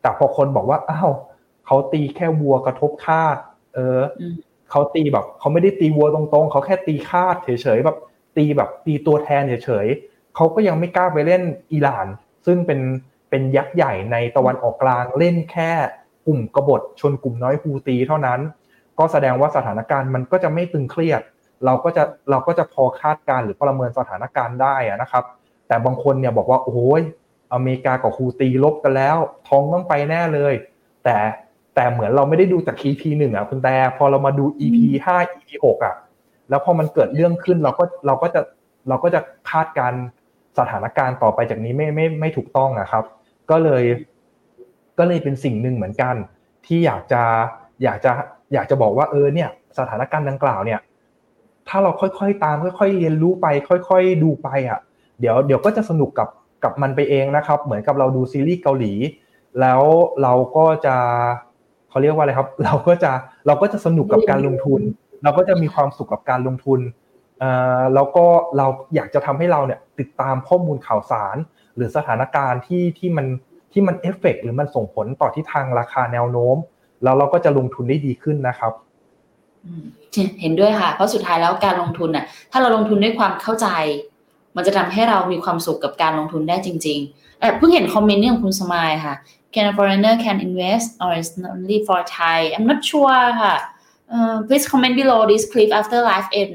[0.00, 1.10] แต่พอคนบอกว่าอ้าว
[1.66, 3.36] เขาตีแค่วัวกระทบคาด
[3.74, 4.00] เออ
[4.70, 7.96] เขาตีแบบเขาไม่ได้ตีวัวตรงๆเขาแค่ตีคาดเฉยๆแบบ
[8.36, 11.42] ตีแบบตีตัวแทนเฉยๆเขาก็ยังไม่กล้าไปเล่น
[11.72, 12.06] อิหร่าน
[12.46, 12.80] ซึ่งเป็น
[13.30, 15.70] เป็นยักษ์ใหญ่ในตะวันออกกลางเล่นแค่
[16.26, 18.40] กลุ่มกบฏชนกลุ่มน้อยฮูตีเท่านั้น
[18.98, 21.22] ก็แสดงว่าสถานการณ์มันก็จะไม่ตึงเครียด
[21.64, 25.24] เราก็จะเราก็จะพอคาดการหรือประเมินสถานการณ์ได้นะครับ
[25.68, 27.02] แต่บางคนเนี่ยบอกว่าโอ้ย
[27.54, 29.16] อเมริกากับฮูตีลบกันแล้ว
[29.48, 30.54] ท้องต้องไปแน่เลย
[31.04, 31.16] แต่
[31.74, 35.94] แต่เหมือนเราไม่ได้ดูจาก EP หนึ่งอะคุณแต่พอเรามาดู EP ห้า EP หกอะ
[36.48, 38.40] แล้วพอมันเกิดเรื่องขึ้นเราก็เราก็จะ
[38.88, 39.20] เราก็จะ
[39.50, 39.92] คาดการ
[40.58, 43.04] สถานการณ์ต่อไปจากนี้ไม่ไม่ไม่ถูกต้องนะครับ
[43.50, 43.84] ก็เลย
[44.98, 46.14] ก็เลยเป็นสิ่งหนึ่งเหมือนกัน
[46.66, 47.22] ที่อยากจะ
[47.82, 48.12] อยากจะ
[48.54, 50.80] อยากจะบอกว่าเออเนี่ย สถานการณ์ดังกล่าวเนี่ย
[51.68, 54.80] ถ้าเราค่อยๆตามค่อยๆเรียนรู้ไป ค่อย ๆ ดูไปอะ
[55.20, 56.28] เดี๋ยวเดี๋ยวก็จะสนุกกับ
[56.64, 58.92] กับมันไปเองนะครับ เหมือนกับเราดูซีรีส์เกาหลี
[59.60, 59.82] แล้ว
[60.22, 60.96] เราก็จะ
[61.94, 63.12] เขาเรียกว่าอะไรครับ เราก็จะ
[63.46, 64.80] เราก็จะสนุกกับการลงทุน
[65.22, 66.80] เราก็จะมีความสุขกับการลงทุน
[67.94, 68.24] แล้วก็
[68.56, 71.36] เราอยากจะทำให้เราเนี่ยติดตามข้อมูลข่าวสาร
[71.76, 73.26] หรือสถานการณ์ที่ที่มัน
[73.72, 76.56] ที่มันเอฟเฟกหรือมันส่งผลต่อทิศทางราคาแนวโน้ม
[77.02, 78.72] แล้วเราก็จะลงทุนได้ดีขึ้นนะครับ
[80.40, 83.68] เห็นด้วยค่ะ เพราะสุดท้ายแล้วการลงทุนน่ะ ถ้าเราลงทุนด้วยความเข้าใจ
[84.56, 86.98] มันจะทำให้เรามีความสุขกับการลงทุนได้จริง
[87.28, 89.14] ๆเพิ่งเห็นคอมเมนต์นี้ของคุณสมายค่ะ
[89.54, 93.54] Can a foreigner can invest or is only for Thai I'm not sure ค่ะ
[94.14, 96.54] uh, please comment below this clip after live end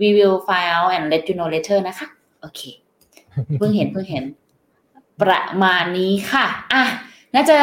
[0.00, 2.06] we will find out and let you know later นะคะ
[2.40, 2.60] โอเค
[3.58, 4.24] เพิ่งเห็นเพิ่งเห็น
[5.20, 6.82] ประมาณนี้ค่ะอะ
[7.34, 7.58] น่าจะ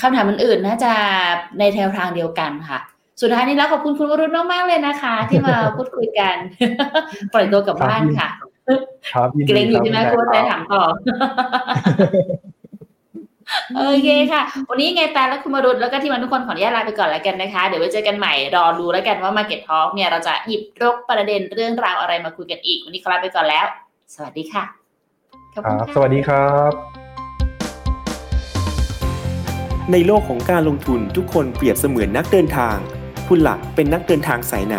[0.00, 0.92] คำถามอื่นๆน่าจะ
[1.58, 2.78] ในแนวทางเดียวกันค่ะ
[3.20, 6.36] สุดท้ายนี้แล้วขอบคุณคุณวรุณมากๆเลยนะคะ ที่มาพูดคุยกัน
[7.32, 8.28] ปล่อยตัวกลับบ้านค่ะ
[9.10, 10.82] ครับเกรงอยู่ใช่ไหมคุณใจถามต่อ
[13.76, 23.66] โอเคค่ะ วันนี้ไงตาและคุณมารุตแล้วก็ที่มันทุกคนขออนุญาตลาไปก่อนแล้วกันนะคะ เดี๋ยวไว้เจอกันใหม่รอดูแล้วกันว่า Market Talk เนี่ยเราจะหยิบรกประเด็นเรื่องราวอะไรมาคุยกันอีก วันนี้ขอลาไปก่อนแล้ว
[24.14, 24.64] สวัสดีค่ะ
[25.54, 26.72] ขอบคุณสวัสดีครับ
[29.92, 32.76] ในโลกของการลงทุนทุกคนเปรียบเสมือนนักเดินทาง
[33.28, 34.76] คุณหลักเป็นนักเดินทางสายไหน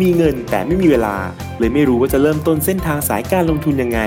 [0.00, 1.16] มีเงินแต่ไม่มีเวลา
[1.58, 4.00] เลยไม่รู้ว่าจะเริ่มต้นเส้นทางสายการลงทุนยังไง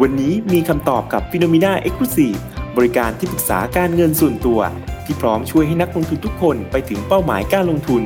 [0.00, 2.38] วันนี้มีคำตอบกับ p h e n o m e n a Exclusive
[2.76, 4.60] บริการที่ปรึกษาการเงินส่วนตัว
[5.04, 8.02] ที่พร้อมช่วยให้นักลงทุนทุกคนไปถึงเป้าหมายการลงทุน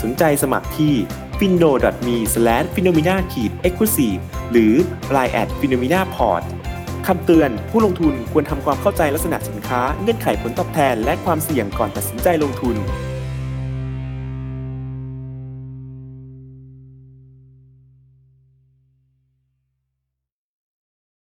[0.00, 0.94] สนใจสมัครที่
[1.38, 1.70] f i n o
[2.06, 2.16] m e
[2.74, 3.20] f i n o m e n a e
[3.72, 4.20] x c l u s i v e
[4.50, 4.72] หรือ
[5.14, 6.42] line at f i n o m e n a p o r t
[7.06, 12.76] คำเตือนผู้ลงทุนควรทำความเข้าใจลักษณะสินค้าเงื่อนไขผลตอบแทน และความเสี่ยงก่อนตัดสินใจลงทุน